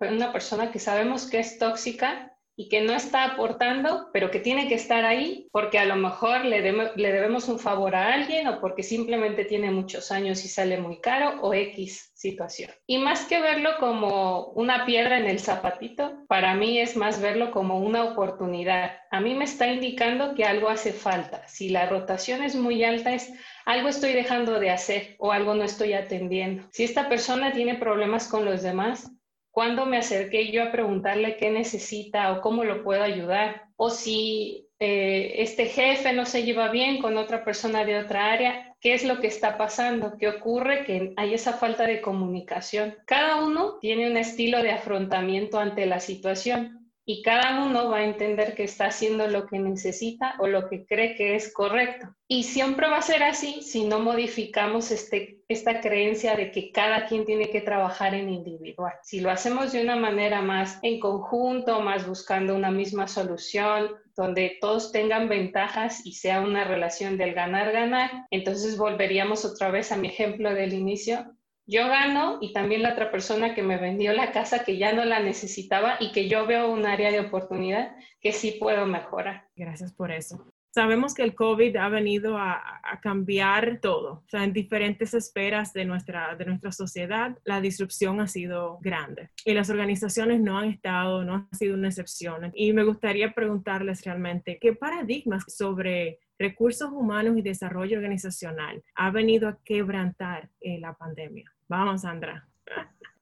una 0.00 0.32
persona 0.32 0.72
que 0.72 0.78
sabemos 0.78 1.28
que 1.28 1.40
es 1.40 1.58
tóxica 1.58 2.35
y 2.56 2.68
que 2.70 2.80
no 2.80 2.94
está 2.94 3.24
aportando, 3.24 4.08
pero 4.12 4.30
que 4.30 4.40
tiene 4.40 4.66
que 4.66 4.74
estar 4.74 5.04
ahí 5.04 5.46
porque 5.52 5.78
a 5.78 5.84
lo 5.84 5.96
mejor 5.96 6.44
le, 6.46 6.60
le, 6.72 7.12
debemos 7.12 7.48
un 7.48 7.58
favor 7.58 7.94
a 7.94 8.14
alguien 8.14 8.48
o 8.48 8.60
porque 8.60 8.82
simplemente 8.82 9.44
tiene 9.44 9.70
muchos 9.70 10.10
años 10.10 10.42
y 10.44 10.48
sale 10.48 10.78
muy 10.78 11.00
caro 11.00 11.40
o 11.42 11.52
X 11.52 12.12
situación. 12.14 12.70
Y 12.86 12.96
más 12.96 13.26
que 13.26 13.40
verlo 13.40 13.72
como 13.78 14.46
una 14.52 14.86
piedra 14.86 15.18
en 15.18 15.26
el 15.26 15.38
zapatito, 15.38 16.24
para 16.28 16.54
mí 16.54 16.80
es 16.80 16.96
más 16.96 17.20
verlo 17.20 17.50
como 17.50 17.78
una 17.78 18.04
oportunidad. 18.04 18.92
A 19.10 19.20
mí 19.20 19.34
me 19.34 19.44
está 19.44 19.66
indicando 19.66 20.34
que 20.34 20.44
algo 20.44 20.70
hace 20.70 20.92
falta. 20.92 21.46
Si 21.46 21.68
la 21.68 21.86
rotación 21.86 22.42
es 22.42 22.56
muy 22.56 22.82
alta, 22.84 23.12
es 23.12 23.32
algo 23.66 23.88
estoy 23.88 24.12
dejando 24.12 24.58
de 24.58 24.70
hacer 24.70 25.16
o 25.18 25.32
algo 25.32 25.54
no 25.54 25.64
estoy 25.64 25.92
atendiendo. 25.92 26.66
Si 26.70 26.84
esta 26.84 27.08
persona 27.08 27.52
tiene 27.52 27.74
problemas 27.74 28.28
con 28.28 28.44
los 28.44 28.62
demás, 28.62 29.10
cuando 29.56 29.86
me 29.86 29.96
acerqué 29.96 30.52
yo 30.52 30.62
a 30.62 30.70
preguntarle 30.70 31.38
qué 31.38 31.50
necesita 31.50 32.30
o 32.30 32.42
cómo 32.42 32.62
lo 32.62 32.84
puedo 32.84 33.02
ayudar, 33.02 33.70
o 33.76 33.88
si 33.88 34.68
eh, 34.78 35.36
este 35.38 35.64
jefe 35.64 36.12
no 36.12 36.26
se 36.26 36.42
lleva 36.42 36.68
bien 36.68 37.00
con 37.00 37.16
otra 37.16 37.42
persona 37.42 37.86
de 37.86 37.98
otra 37.98 38.30
área, 38.30 38.76
qué 38.82 38.92
es 38.92 39.02
lo 39.02 39.18
que 39.18 39.28
está 39.28 39.56
pasando, 39.56 40.18
qué 40.18 40.28
ocurre, 40.28 40.84
que 40.84 41.14
hay 41.16 41.32
esa 41.32 41.54
falta 41.54 41.86
de 41.86 42.02
comunicación. 42.02 42.96
Cada 43.06 43.42
uno 43.42 43.78
tiene 43.80 44.10
un 44.10 44.18
estilo 44.18 44.62
de 44.62 44.72
afrontamiento 44.72 45.58
ante 45.58 45.86
la 45.86 46.00
situación 46.00 46.85
y 47.08 47.22
cada 47.22 47.64
uno 47.64 47.88
va 47.88 47.98
a 47.98 48.04
entender 48.04 48.56
que 48.56 48.64
está 48.64 48.86
haciendo 48.86 49.28
lo 49.28 49.46
que 49.46 49.60
necesita 49.60 50.34
o 50.40 50.48
lo 50.48 50.68
que 50.68 50.84
cree 50.84 51.14
que 51.14 51.36
es 51.36 51.52
correcto. 51.52 52.08
Y 52.26 52.42
siempre 52.42 52.88
va 52.88 52.98
a 52.98 53.02
ser 53.02 53.22
así 53.22 53.62
si 53.62 53.84
no 53.84 54.00
modificamos 54.00 54.90
este, 54.90 55.38
esta 55.48 55.80
creencia 55.80 56.34
de 56.34 56.50
que 56.50 56.72
cada 56.72 57.06
quien 57.06 57.24
tiene 57.24 57.48
que 57.50 57.60
trabajar 57.60 58.12
en 58.14 58.28
individual. 58.28 58.94
Si 59.04 59.20
lo 59.20 59.30
hacemos 59.30 59.70
de 59.70 59.82
una 59.82 59.94
manera 59.94 60.42
más 60.42 60.80
en 60.82 60.98
conjunto, 60.98 61.80
más 61.80 62.08
buscando 62.08 62.56
una 62.56 62.72
misma 62.72 63.06
solución, 63.06 63.90
donde 64.16 64.58
todos 64.60 64.90
tengan 64.90 65.28
ventajas 65.28 66.04
y 66.04 66.14
sea 66.14 66.40
una 66.40 66.64
relación 66.64 67.18
del 67.18 67.34
ganar-ganar, 67.34 68.26
entonces 68.30 68.76
volveríamos 68.76 69.44
otra 69.44 69.70
vez 69.70 69.92
a 69.92 69.96
mi 69.96 70.08
ejemplo 70.08 70.52
del 70.52 70.72
inicio, 70.72 71.35
yo 71.66 71.88
gano 71.88 72.38
y 72.40 72.52
también 72.52 72.82
la 72.82 72.92
otra 72.92 73.10
persona 73.10 73.54
que 73.54 73.62
me 73.62 73.76
vendió 73.76 74.12
la 74.12 74.32
casa 74.32 74.64
que 74.64 74.78
ya 74.78 74.92
no 74.92 75.04
la 75.04 75.20
necesitaba 75.20 75.96
y 76.00 76.12
que 76.12 76.28
yo 76.28 76.46
veo 76.46 76.70
un 76.70 76.86
área 76.86 77.10
de 77.10 77.20
oportunidad 77.20 77.96
que 78.20 78.32
sí 78.32 78.56
puedo 78.58 78.86
mejorar. 78.86 79.48
Gracias 79.56 79.92
por 79.92 80.12
eso. 80.12 80.52
Sabemos 80.76 81.14
que 81.14 81.22
el 81.22 81.34
COVID 81.34 81.74
ha 81.76 81.88
venido 81.88 82.36
a, 82.36 82.62
cambiar 83.02 83.80
todo, 83.80 84.22
o 84.26 84.28
sea, 84.28 84.44
en 84.44 84.52
diferentes 84.52 85.14
esferas 85.14 85.72
de 85.72 85.84
nuestra, 85.84 86.36
de 86.36 86.44
nuestra 86.44 86.70
sociedad, 86.70 87.36
la 87.44 87.60
disrupción 87.60 88.20
ha 88.20 88.26
sido 88.26 88.78
grande 88.82 89.30
y 89.44 89.54
las 89.54 89.70
organizaciones 89.70 90.40
no 90.40 90.58
han 90.58 90.68
estado, 90.68 91.24
no 91.24 91.34
han 91.34 91.58
sido 91.58 91.74
una 91.74 91.88
excepción. 91.88 92.52
Y 92.54 92.74
me 92.74 92.84
gustaría 92.84 93.32
preguntarles 93.32 94.04
realmente, 94.04 94.58
¿qué 94.60 94.74
paradigmas 94.74 95.44
sobre 95.48 96.20
recursos 96.38 96.90
humanos 96.92 97.36
y 97.36 97.42
desarrollo 97.42 97.96
organizacional 97.96 98.82
ha 98.94 99.10
venido 99.10 99.48
a 99.48 99.58
quebrantar 99.64 100.48
eh, 100.60 100.78
la 100.78 100.94
pandemia? 100.94 101.50
Vamos, 101.68 102.02
Sandra. 102.02 102.46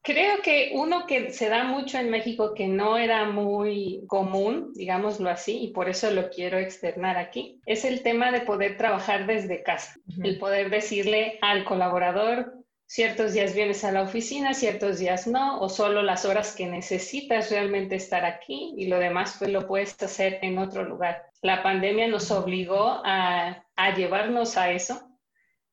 Creo 0.05 0.43
que 0.43 0.69
uno 0.75 1.07
que 1.07 1.31
se 1.31 1.49
da 1.49 1.63
mucho 1.63 1.97
en 1.97 2.11
México 2.11 2.53
que 2.53 2.67
no 2.67 2.95
era 2.95 3.25
muy 3.25 4.03
común, 4.05 4.71
digámoslo 4.75 5.31
así, 5.31 5.63
y 5.63 5.67
por 5.69 5.89
eso 5.89 6.11
lo 6.11 6.29
quiero 6.29 6.59
externar 6.59 7.17
aquí, 7.17 7.59
es 7.65 7.85
el 7.85 8.03
tema 8.03 8.31
de 8.31 8.41
poder 8.41 8.77
trabajar 8.77 9.25
desde 9.25 9.63
casa, 9.63 9.95
el 10.23 10.37
poder 10.37 10.69
decirle 10.69 11.39
al 11.41 11.65
colaborador, 11.65 12.53
ciertos 12.87 13.33
días 13.33 13.53
vienes 13.53 13.83
a 13.83 13.91
la 13.91 14.01
oficina, 14.01 14.53
ciertos 14.53 14.99
días 14.99 15.27
no, 15.27 15.59
o 15.59 15.69
solo 15.69 16.03
las 16.03 16.25
horas 16.25 16.55
que 16.55 16.67
necesitas 16.67 17.49
realmente 17.51 17.95
estar 17.95 18.25
aquí 18.25 18.73
y 18.77 18.87
lo 18.87 18.99
demás 18.99 19.35
pues 19.39 19.51
lo 19.51 19.67
puedes 19.67 20.01
hacer 20.01 20.39
en 20.41 20.57
otro 20.57 20.83
lugar. 20.83 21.29
La 21.41 21.63
pandemia 21.63 22.07
nos 22.07 22.31
obligó 22.31 23.01
a, 23.03 23.63
a 23.75 23.95
llevarnos 23.95 24.57
a 24.57 24.71
eso 24.71 25.09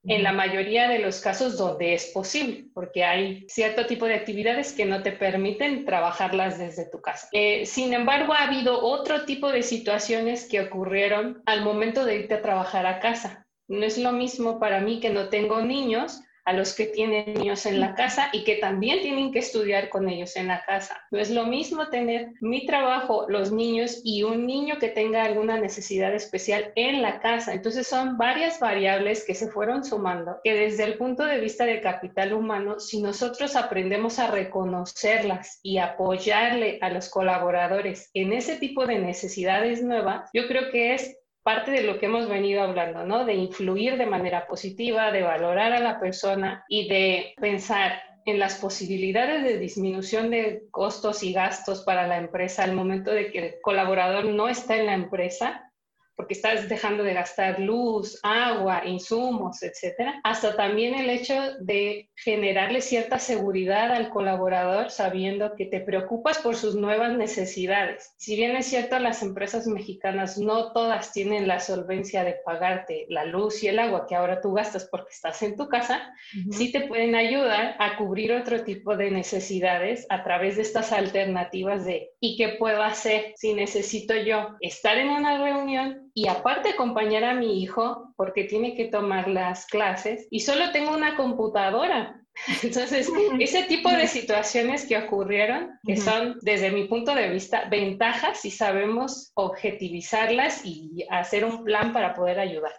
en 0.05 0.23
la 0.23 0.33
mayoría 0.33 0.89
de 0.89 0.99
los 0.99 1.21
casos 1.21 1.57
donde 1.57 1.93
es 1.93 2.07
posible, 2.07 2.65
porque 2.73 3.05
hay 3.05 3.45
cierto 3.47 3.85
tipo 3.85 4.05
de 4.05 4.15
actividades 4.15 4.73
que 4.73 4.85
no 4.85 5.01
te 5.01 5.13
permiten 5.13 5.85
trabajarlas 5.85 6.59
desde 6.59 6.89
tu 6.89 7.01
casa. 7.01 7.29
Eh, 7.31 7.65
sin 7.65 7.93
embargo, 7.93 8.33
ha 8.33 8.43
habido 8.43 8.83
otro 8.83 9.23
tipo 9.23 9.49
de 9.51 9.63
situaciones 9.63 10.47
que 10.49 10.59
ocurrieron 10.59 11.41
al 11.45 11.63
momento 11.63 12.03
de 12.03 12.17
irte 12.17 12.33
a 12.33 12.41
trabajar 12.41 12.85
a 12.85 12.99
casa. 12.99 13.47
No 13.69 13.85
es 13.85 13.97
lo 13.97 14.11
mismo 14.11 14.59
para 14.59 14.81
mí 14.81 14.99
que 14.99 15.09
no 15.09 15.29
tengo 15.29 15.61
niños 15.61 16.21
a 16.45 16.53
los 16.53 16.73
que 16.73 16.85
tienen 16.85 17.33
niños 17.33 17.65
en 17.65 17.79
la 17.79 17.95
casa 17.95 18.29
y 18.33 18.43
que 18.43 18.55
también 18.55 19.01
tienen 19.01 19.31
que 19.31 19.39
estudiar 19.39 19.89
con 19.89 20.09
ellos 20.09 20.35
en 20.35 20.47
la 20.47 20.63
casa. 20.65 21.01
No 21.11 21.19
es 21.19 21.29
lo 21.29 21.45
mismo 21.45 21.87
tener 21.89 22.33
mi 22.41 22.65
trabajo, 22.65 23.25
los 23.29 23.51
niños 23.51 24.01
y 24.03 24.23
un 24.23 24.45
niño 24.45 24.77
que 24.79 24.89
tenga 24.89 25.23
alguna 25.23 25.59
necesidad 25.59 26.13
especial 26.13 26.71
en 26.75 27.01
la 27.01 27.19
casa. 27.19 27.53
Entonces 27.53 27.87
son 27.87 28.17
varias 28.17 28.59
variables 28.59 29.23
que 29.25 29.35
se 29.35 29.47
fueron 29.47 29.83
sumando, 29.83 30.39
que 30.43 30.53
desde 30.53 30.83
el 30.83 30.97
punto 30.97 31.23
de 31.23 31.39
vista 31.39 31.65
del 31.65 31.81
capital 31.81 32.33
humano, 32.33 32.79
si 32.79 33.01
nosotros 33.01 33.55
aprendemos 33.55 34.19
a 34.19 34.31
reconocerlas 34.31 35.59
y 35.63 35.77
apoyarle 35.77 36.79
a 36.81 36.89
los 36.89 37.09
colaboradores 37.09 38.09
en 38.13 38.33
ese 38.33 38.57
tipo 38.57 38.85
de 38.85 38.99
necesidades 38.99 39.81
nuevas, 39.81 40.29
yo 40.33 40.47
creo 40.47 40.69
que 40.71 40.93
es 40.93 41.17
parte 41.43 41.71
de 41.71 41.83
lo 41.83 41.99
que 41.99 42.05
hemos 42.05 42.27
venido 42.27 42.63
hablando, 42.63 43.05
¿no? 43.05 43.25
De 43.25 43.33
influir 43.33 43.97
de 43.97 44.05
manera 44.05 44.47
positiva, 44.47 45.11
de 45.11 45.21
valorar 45.21 45.73
a 45.73 45.79
la 45.79 45.99
persona 45.99 46.65
y 46.69 46.87
de 46.87 47.33
pensar 47.39 48.01
en 48.25 48.39
las 48.39 48.55
posibilidades 48.55 49.43
de 49.43 49.59
disminución 49.59 50.31
de 50.31 50.63
costos 50.71 51.23
y 51.23 51.33
gastos 51.33 51.83
para 51.83 52.07
la 52.07 52.17
empresa 52.17 52.63
al 52.63 52.73
momento 52.73 53.11
de 53.11 53.31
que 53.31 53.39
el 53.39 53.55
colaborador 53.61 54.25
no 54.25 54.47
está 54.47 54.77
en 54.77 54.85
la 54.85 54.93
empresa 54.93 55.69
porque 56.15 56.33
estás 56.33 56.69
dejando 56.69 57.03
de 57.03 57.13
gastar 57.13 57.59
luz, 57.59 58.19
agua, 58.23 58.83
insumos, 58.85 59.63
etcétera, 59.63 60.19
hasta 60.23 60.55
también 60.55 60.95
el 60.95 61.09
hecho 61.09 61.33
de 61.59 62.09
generarle 62.15 62.81
cierta 62.81 63.19
seguridad 63.19 63.91
al 63.91 64.09
colaborador 64.09 64.91
sabiendo 64.91 65.55
que 65.55 65.65
te 65.65 65.79
preocupas 65.79 66.39
por 66.39 66.55
sus 66.55 66.75
nuevas 66.75 67.17
necesidades. 67.17 68.13
Si 68.17 68.35
bien 68.35 68.55
es 68.55 68.67
cierto, 68.67 68.99
las 68.99 69.23
empresas 69.23 69.67
mexicanas 69.67 70.37
no 70.37 70.71
todas 70.71 71.11
tienen 71.11 71.47
la 71.47 71.59
solvencia 71.59 72.23
de 72.23 72.35
pagarte 72.45 73.05
la 73.09 73.25
luz 73.25 73.63
y 73.63 73.67
el 73.67 73.79
agua 73.79 74.05
que 74.07 74.15
ahora 74.15 74.41
tú 74.41 74.53
gastas 74.53 74.87
porque 74.89 75.11
estás 75.11 75.41
en 75.41 75.55
tu 75.55 75.67
casa, 75.67 76.13
sí 76.51 76.71
te 76.71 76.81
pueden 76.81 77.15
ayudar 77.15 77.75
a 77.79 77.97
cubrir 77.97 78.33
otro 78.33 78.63
tipo 78.63 78.95
de 78.95 79.11
necesidades 79.11 80.05
a 80.09 80.23
través 80.23 80.57
de 80.57 80.61
estas 80.61 80.91
alternativas 80.91 81.85
de 81.85 82.11
¿y 82.19 82.37
qué 82.37 82.55
puedo 82.59 82.83
hacer 82.83 83.33
si 83.35 83.53
necesito 83.53 84.15
yo 84.15 84.55
estar 84.59 84.97
en 84.97 85.09
una 85.09 85.37
reunión 85.37 86.02
y 86.13 86.27
aparte 86.27 86.69
acompañar 86.69 87.23
a 87.23 87.33
mi 87.33 87.61
hijo 87.61 88.13
porque 88.15 88.43
tiene 88.43 88.75
que 88.75 88.85
tomar 88.85 89.27
las 89.27 89.65
clases 89.65 90.27
y 90.29 90.41
solo 90.41 90.71
tengo 90.71 90.93
una 90.93 91.15
computadora. 91.15 92.19
Entonces, 92.63 93.09
ese 93.39 93.63
tipo 93.63 93.89
de 93.89 94.07
situaciones 94.07 94.85
que 94.87 94.97
ocurrieron, 94.97 95.71
que 95.85 95.97
son 95.97 96.37
desde 96.41 96.71
mi 96.71 96.85
punto 96.85 97.13
de 97.13 97.29
vista 97.29 97.67
ventajas 97.69 98.41
si 98.41 98.49
sabemos 98.49 99.31
objetivizarlas 99.35 100.65
y 100.65 101.05
hacer 101.09 101.45
un 101.45 101.63
plan 101.63 101.93
para 101.93 102.13
poder 102.15 102.39
ayudar. 102.39 102.73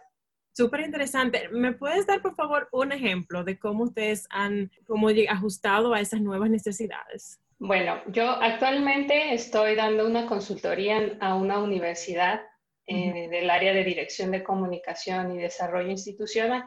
Súper 0.56 0.80
interesante. 0.80 1.48
¿Me 1.50 1.72
puedes 1.72 2.06
dar, 2.06 2.22
por 2.22 2.36
favor, 2.36 2.68
un 2.70 2.92
ejemplo 2.92 3.42
de 3.42 3.58
cómo 3.58 3.84
ustedes 3.84 4.26
han 4.30 4.70
cómo 4.86 5.08
ajustado 5.28 5.94
a 5.94 6.00
esas 6.00 6.20
nuevas 6.20 6.50
necesidades? 6.50 7.40
Bueno, 7.58 8.00
yo 8.08 8.30
actualmente 8.30 9.34
estoy 9.34 9.74
dando 9.74 10.06
una 10.06 10.26
consultoría 10.26 11.16
a 11.20 11.34
una 11.34 11.58
universidad 11.58 12.42
eh, 12.86 13.28
del 13.30 13.48
área 13.48 13.72
de 13.72 13.82
dirección 13.82 14.30
de 14.30 14.42
comunicación 14.42 15.32
y 15.32 15.38
desarrollo 15.38 15.90
institucional. 15.90 16.64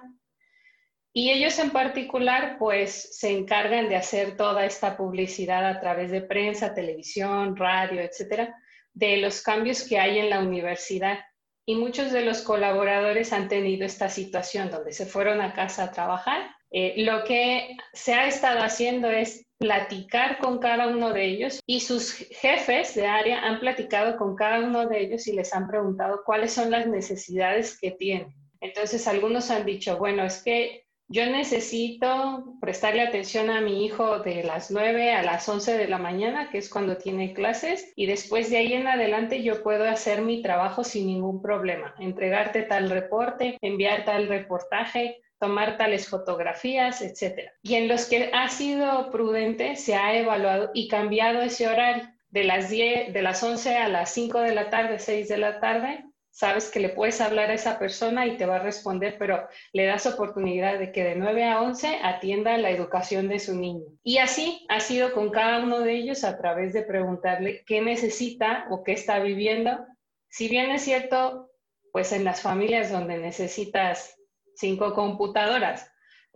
Y 1.14 1.32
ellos 1.32 1.58
en 1.60 1.72
particular, 1.72 2.58
pues, 2.60 3.18
se 3.18 3.32
encargan 3.32 3.90
de 3.90 3.96
hacer 3.96 4.38
toda 4.38 4.66
esta 4.66 4.98
publicidad 4.98 5.66
a 5.66 5.80
través 5.80 6.12
de 6.12 6.22
prensa, 6.22 6.74
televisión, 6.74 7.56
radio, 7.56 8.02
etcétera, 8.02 8.56
de 8.94 9.18
los 9.18 9.42
cambios 9.42 9.88
que 9.88 10.00
hay 10.00 10.20
en 10.20 10.30
la 10.30 10.40
universidad. 10.40 11.20
Y 11.66 11.76
muchos 11.76 12.12
de 12.12 12.24
los 12.24 12.42
colaboradores 12.42 13.34
han 13.34 13.48
tenido 13.48 13.86
esta 13.86 14.10
situación 14.10 14.70
donde 14.70 14.94
se 14.94 15.06
fueron 15.06 15.42
a 15.42 15.54
casa 15.54 15.84
a 15.84 15.92
trabajar. 15.92 16.57
Eh, 16.72 16.96
lo 16.98 17.24
que 17.24 17.78
se 17.94 18.14
ha 18.14 18.28
estado 18.28 18.62
haciendo 18.62 19.10
es 19.10 19.46
platicar 19.58 20.38
con 20.38 20.60
cada 20.60 20.88
uno 20.88 21.14
de 21.14 21.26
ellos 21.26 21.60
y 21.66 21.80
sus 21.80 22.14
jefes 22.14 22.94
de 22.96 23.08
área 23.08 23.42
han 23.44 23.60
platicado 23.60 24.18
con 24.18 24.36
cada 24.36 24.60
uno 24.60 24.88
de 24.88 25.02
ellos 25.02 25.28
y 25.28 25.34
les 25.34 25.54
han 25.54 25.68
preguntado 25.68 26.22
cuáles 26.26 26.54
son 26.54 26.70
las 26.70 26.88
necesidades 26.88 27.80
que 27.80 27.92
tienen. 27.92 28.36
Entonces 28.62 29.08
algunos 29.08 29.50
han 29.50 29.66
dicho, 29.66 29.98
bueno, 29.98 30.24
es 30.24 30.44
que 30.44 30.88
yo 31.10 31.26
necesito 31.26 32.58
prestarle 32.60 33.02
atención 33.02 33.50
a 33.50 33.62
mi 33.62 33.86
hijo 33.86 34.20
de 34.20 34.44
las 34.44 34.72
9 34.72 35.14
a 35.14 35.24
las 35.24 35.48
11 35.48 35.78
de 35.78 35.88
la 35.88 35.98
mañana, 35.98 36.50
que 36.50 36.58
es 36.58 36.70
cuando 36.70 36.98
tiene 36.98 37.34
clases, 37.34 37.94
y 37.96 38.08
después 38.08 38.50
de 38.50 38.58
ahí 38.58 38.74
en 38.74 38.88
adelante 38.88 39.42
yo 39.42 39.64
puedo 39.64 39.86
hacer 39.86 40.22
mi 40.22 40.42
trabajo 40.42 40.84
sin 40.84 41.08
ningún 41.08 41.42
problema, 41.42 41.96
entregarte 42.00 42.64
tal 42.64 42.90
reporte, 42.90 43.58
enviar 43.62 44.04
tal 44.04 44.28
reportaje, 44.28 45.22
tomar 45.40 45.78
tales 45.78 46.08
fotografías, 46.08 47.02
etc. 47.02 47.50
Y 47.62 47.76
en 47.76 47.88
los 47.88 48.06
que 48.06 48.32
ha 48.34 48.50
sido 48.50 49.12
prudente, 49.12 49.76
se 49.76 49.96
ha 49.96 50.18
evaluado 50.18 50.72
y 50.74 50.88
cambiado 50.88 51.42
ese 51.42 51.68
horario 51.68 52.04
de 52.30 52.44
las 52.44 52.70
10, 52.70 53.14
de 53.14 53.22
las 53.22 53.42
11 53.42 53.76
a 53.76 53.88
las 53.88 54.12
5 54.12 54.42
de 54.42 54.56
la 54.56 54.70
tarde, 54.70 55.00
6 55.00 55.28
de 55.28 55.38
la 55.38 55.60
tarde. 55.60 56.06
Sabes 56.30 56.70
que 56.70 56.80
le 56.80 56.90
puedes 56.90 57.20
hablar 57.20 57.50
a 57.50 57.56
esa 57.56 57.80
persona 57.80 58.28
y 58.28 58.38
te 58.38 58.46
va 58.46 58.58
a 58.58 58.64
responder, 58.64 59.18
pero 59.18 59.48
le 59.74 59.86
das 59.86 60.06
oportunidad 60.06 60.78
de 60.78 60.92
que 60.92 61.04
de 61.04 61.16
9 61.16 61.46
a 61.46 61.62
11 61.64 62.00
atienda 62.04 62.58
la 62.58 62.70
educación 62.70 63.28
de 63.28 63.40
su 63.40 63.56
niño. 63.56 63.86
Y 64.04 64.20
así 64.20 64.66
ha 64.70 64.80
sido 64.80 65.14
con 65.14 65.32
cada 65.32 65.60
uno 65.64 65.80
de 65.80 65.94
ellos 65.96 66.24
a 66.24 66.38
través 66.38 66.74
de 66.74 66.84
preguntarle 66.84 67.64
qué 67.66 67.82
necesita 67.82 68.68
o 68.70 68.84
qué 68.84 68.92
está 68.92 69.18
viviendo. 69.20 69.84
Si 70.30 70.48
bien 70.48 70.70
es 70.70 70.84
cierto, 70.84 71.50
pues 71.92 72.12
en 72.12 72.24
las 72.24 72.42
familias 72.42 72.92
donde 72.92 73.18
necesitas 73.18 74.17
cinco 74.58 74.94
computadoras. 74.94 75.92